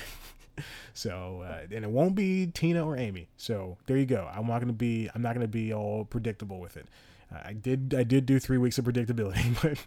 So 0.93 1.43
uh, 1.43 1.75
and 1.75 1.85
it 1.85 1.90
won't 1.90 2.14
be 2.14 2.47
tina 2.49 2.85
or 2.85 2.95
amy. 2.97 3.29
So 3.38 3.79
there 3.87 3.97
you 3.97 4.05
go. 4.05 4.29
I'm 4.31 4.47
not 4.47 4.61
gonna 4.61 4.73
be 4.75 5.09
i'm 5.14 5.23
not 5.23 5.33
gonna 5.35 5.49
be 5.49 5.73
all 5.73 6.05
predictable 6.05 6.61
with 6.61 6.77
it. 6.77 6.87
Uh, 7.33 7.38
i 7.47 7.53
did 7.55 7.95
i 7.97 8.03
did 8.03 8.27
do 8.27 8.38
three 8.38 8.59
weeks 8.59 8.77
of 8.77 8.85
predictability 8.85 9.57
but 9.62 9.79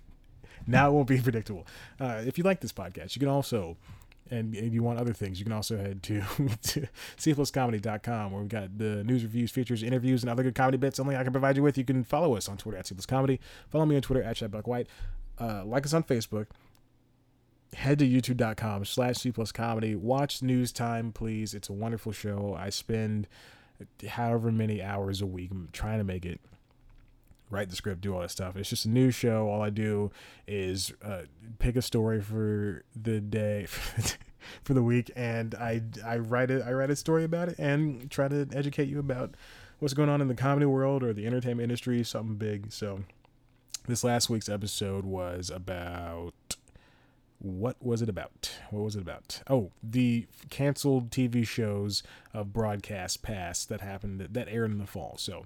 now 0.65 0.89
it 0.89 0.93
won't 0.93 1.07
be 1.07 1.19
predictable. 1.21 1.67
Uh, 1.99 2.23
if 2.25 2.37
you 2.37 2.43
like 2.43 2.61
this 2.61 2.73
podcast 2.73 3.15
you 3.15 3.19
can 3.19 3.29
also 3.29 3.77
and 4.33 4.55
if 4.55 4.73
you 4.73 4.81
want 4.83 4.99
other 4.99 5.13
things, 5.13 5.39
you 5.39 5.45
can 5.45 5.53
also 5.53 5.77
head 5.77 6.01
to, 6.03 6.21
to 6.63 6.87
cpluscomedy.com 7.17 8.31
where 8.31 8.41
we've 8.41 8.49
got 8.49 8.77
the 8.77 9.03
news, 9.03 9.23
reviews, 9.23 9.51
features, 9.51 9.83
interviews, 9.83 10.23
and 10.23 10.29
other 10.29 10.43
good 10.43 10.55
comedy 10.55 10.77
bits 10.77 10.99
only 10.99 11.15
I 11.15 11.23
can 11.23 11.31
provide 11.31 11.55
you 11.55 11.63
with. 11.63 11.77
You 11.77 11.85
can 11.85 12.03
follow 12.03 12.35
us 12.35 12.49
on 12.49 12.57
Twitter 12.57 12.77
at 12.77 12.85
cpluscomedy. 12.85 13.39
Follow 13.69 13.85
me 13.85 13.95
on 13.95 14.01
Twitter 14.01 14.23
at 14.23 14.35
ChadBlackWhite. 14.35 14.87
Uh, 15.39 15.63
like 15.65 15.85
us 15.85 15.93
on 15.93 16.03
Facebook. 16.03 16.47
Head 17.73 17.99
to 17.99 18.07
youtube.com 18.07 18.85
slash 18.85 19.15
cpluscomedy. 19.15 19.95
Watch 19.95 20.41
News 20.41 20.71
Time, 20.71 21.11
please. 21.11 21.53
It's 21.53 21.69
a 21.69 21.73
wonderful 21.73 22.11
show. 22.11 22.55
I 22.57 22.69
spend 22.69 23.27
however 24.07 24.51
many 24.51 24.81
hours 24.81 25.21
a 25.21 25.25
week 25.25 25.51
trying 25.71 25.97
to 25.97 26.03
make 26.03 26.25
it 26.25 26.39
write 27.53 27.69
the 27.69 27.75
script, 27.75 28.01
do 28.01 28.13
all 28.13 28.21
that 28.21 28.31
stuff. 28.31 28.55
It's 28.57 28.69
just 28.69 28.85
a 28.85 28.89
news 28.89 29.15
show. 29.15 29.47
All 29.47 29.61
I 29.61 29.69
do 29.69 30.11
is 30.47 30.91
uh, 31.03 31.23
pick 31.59 31.75
a 31.75 31.81
story 31.81 32.21
for 32.21 32.83
the 32.95 33.21
day, 33.21 33.67
for 34.63 34.73
the 34.73 34.83
week, 34.83 35.11
and 35.15 35.55
I 35.55 35.83
I 36.05 36.17
write 36.17 36.51
it. 36.51 36.63
I 36.65 36.71
write 36.71 36.89
a 36.89 36.95
story 36.95 37.23
about 37.23 37.49
it 37.49 37.59
and 37.59 38.09
try 38.09 38.27
to 38.27 38.47
educate 38.53 38.89
you 38.89 38.99
about 38.99 39.35
what's 39.79 39.93
going 39.93 40.09
on 40.09 40.21
in 40.21 40.27
the 40.27 40.35
comedy 40.35 40.65
world 40.65 41.03
or 41.03 41.13
the 41.13 41.27
entertainment 41.27 41.63
industry, 41.63 42.03
something 42.03 42.35
big. 42.35 42.71
So 42.71 43.01
this 43.87 44.03
last 44.03 44.29
week's 44.29 44.49
episode 44.49 45.05
was 45.05 45.49
about 45.49 46.33
what 47.39 47.75
was 47.83 48.01
it 48.01 48.07
about? 48.07 48.51
What 48.69 48.83
was 48.83 48.95
it 48.95 49.01
about? 49.01 49.41
Oh, 49.49 49.71
the 49.83 50.27
canceled 50.49 51.09
TV 51.09 51.45
shows 51.45 52.01
of 52.33 52.53
broadcast 52.53 53.21
past 53.21 53.67
that 53.67 53.81
happened 53.81 54.21
that, 54.21 54.33
that 54.33 54.47
aired 54.47 54.71
in 54.71 54.77
the 54.77 54.87
fall. 54.87 55.17
So 55.17 55.45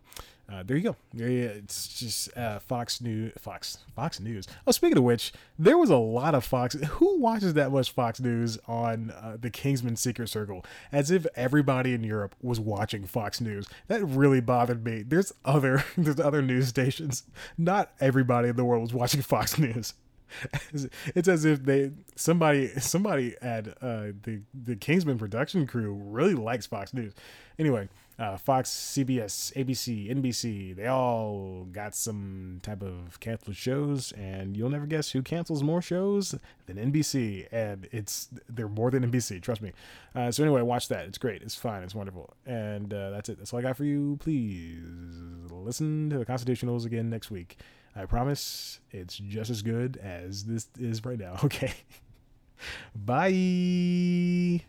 uh, 0.51 0.63
there 0.63 0.77
you 0.77 0.83
go. 0.83 0.95
It's 1.13 1.89
just 1.89 2.35
uh, 2.37 2.59
Fox 2.59 3.01
News. 3.01 3.33
Fox 3.37 3.79
Fox 3.95 4.19
News. 4.21 4.47
Oh, 4.65 4.71
speaking 4.71 4.97
of 4.97 5.03
which, 5.03 5.33
there 5.59 5.77
was 5.77 5.89
a 5.89 5.97
lot 5.97 6.35
of 6.35 6.45
Fox. 6.45 6.73
Who 6.75 7.19
watches 7.19 7.53
that 7.55 7.71
much 7.71 7.91
Fox 7.91 8.21
News 8.21 8.57
on 8.65 9.11
uh, 9.11 9.35
the 9.39 9.49
Kingsman 9.49 9.97
Secret 9.97 10.29
Circle? 10.29 10.63
As 10.89 11.11
if 11.11 11.27
everybody 11.35 11.93
in 11.93 12.03
Europe 12.03 12.33
was 12.41 12.61
watching 12.61 13.05
Fox 13.05 13.41
News. 13.41 13.67
That 13.87 14.05
really 14.05 14.39
bothered 14.39 14.85
me. 14.85 15.03
There's 15.03 15.33
other 15.43 15.83
there's 15.97 16.19
other 16.19 16.41
news 16.41 16.69
stations. 16.69 17.23
Not 17.57 17.91
everybody 17.99 18.47
in 18.47 18.55
the 18.55 18.63
world 18.65 18.83
was 18.83 18.93
watching 18.93 19.21
Fox 19.21 19.57
News. 19.57 19.95
it's 21.15 21.27
as 21.27 21.45
if 21.45 21.63
they 21.63 21.91
somebody 22.15 22.67
somebody 22.79 23.35
at 23.41 23.67
uh, 23.81 24.11
the 24.23 24.41
the 24.53 24.75
Kingsman 24.77 25.17
production 25.17 25.67
crew 25.67 25.93
really 25.93 26.35
likes 26.35 26.65
Fox 26.65 26.93
News. 26.93 27.13
Anyway, 27.59 27.89
uh, 28.19 28.35
Fox, 28.37 28.69
CBS, 28.69 29.53
ABC, 29.53 30.09
NBC, 30.09 30.75
they 30.75 30.87
all 30.87 31.67
got 31.71 31.95
some 31.95 32.59
type 32.63 32.81
of 32.81 33.19
canceled 33.19 33.55
shows, 33.55 34.11
and 34.13 34.57
you'll 34.57 34.71
never 34.71 34.87
guess 34.87 35.11
who 35.11 35.21
cancels 35.21 35.61
more 35.61 35.81
shows 35.81 36.33
than 36.65 36.77
NBC. 36.77 37.47
And 37.51 37.87
it's 37.91 38.29
they're 38.49 38.67
more 38.67 38.89
than 38.89 39.09
NBC, 39.09 39.41
trust 39.41 39.61
me. 39.61 39.71
Uh, 40.15 40.31
so 40.31 40.43
anyway, 40.43 40.63
watch 40.63 40.87
that. 40.87 41.05
It's 41.05 41.19
great. 41.19 41.43
It's 41.43 41.55
fine. 41.55 41.83
It's 41.83 41.93
wonderful. 41.93 42.33
And 42.45 42.91
uh, 42.93 43.11
that's 43.11 43.29
it. 43.29 43.37
That's 43.37 43.53
all 43.53 43.59
I 43.59 43.61
got 43.61 43.77
for 43.77 43.85
you. 43.85 44.17
Please 44.19 44.79
listen 45.51 46.09
to 46.09 46.17
the 46.17 46.25
Constitutionals 46.25 46.85
again 46.85 47.09
next 47.09 47.29
week. 47.29 47.57
I 47.95 48.05
promise 48.05 48.79
it's 48.91 49.17
just 49.17 49.49
as 49.49 49.61
good 49.61 49.97
as 49.97 50.45
this 50.45 50.67
is 50.79 51.03
right 51.05 51.19
now. 51.19 51.37
Okay. 51.43 51.73
Bye. 52.95 54.63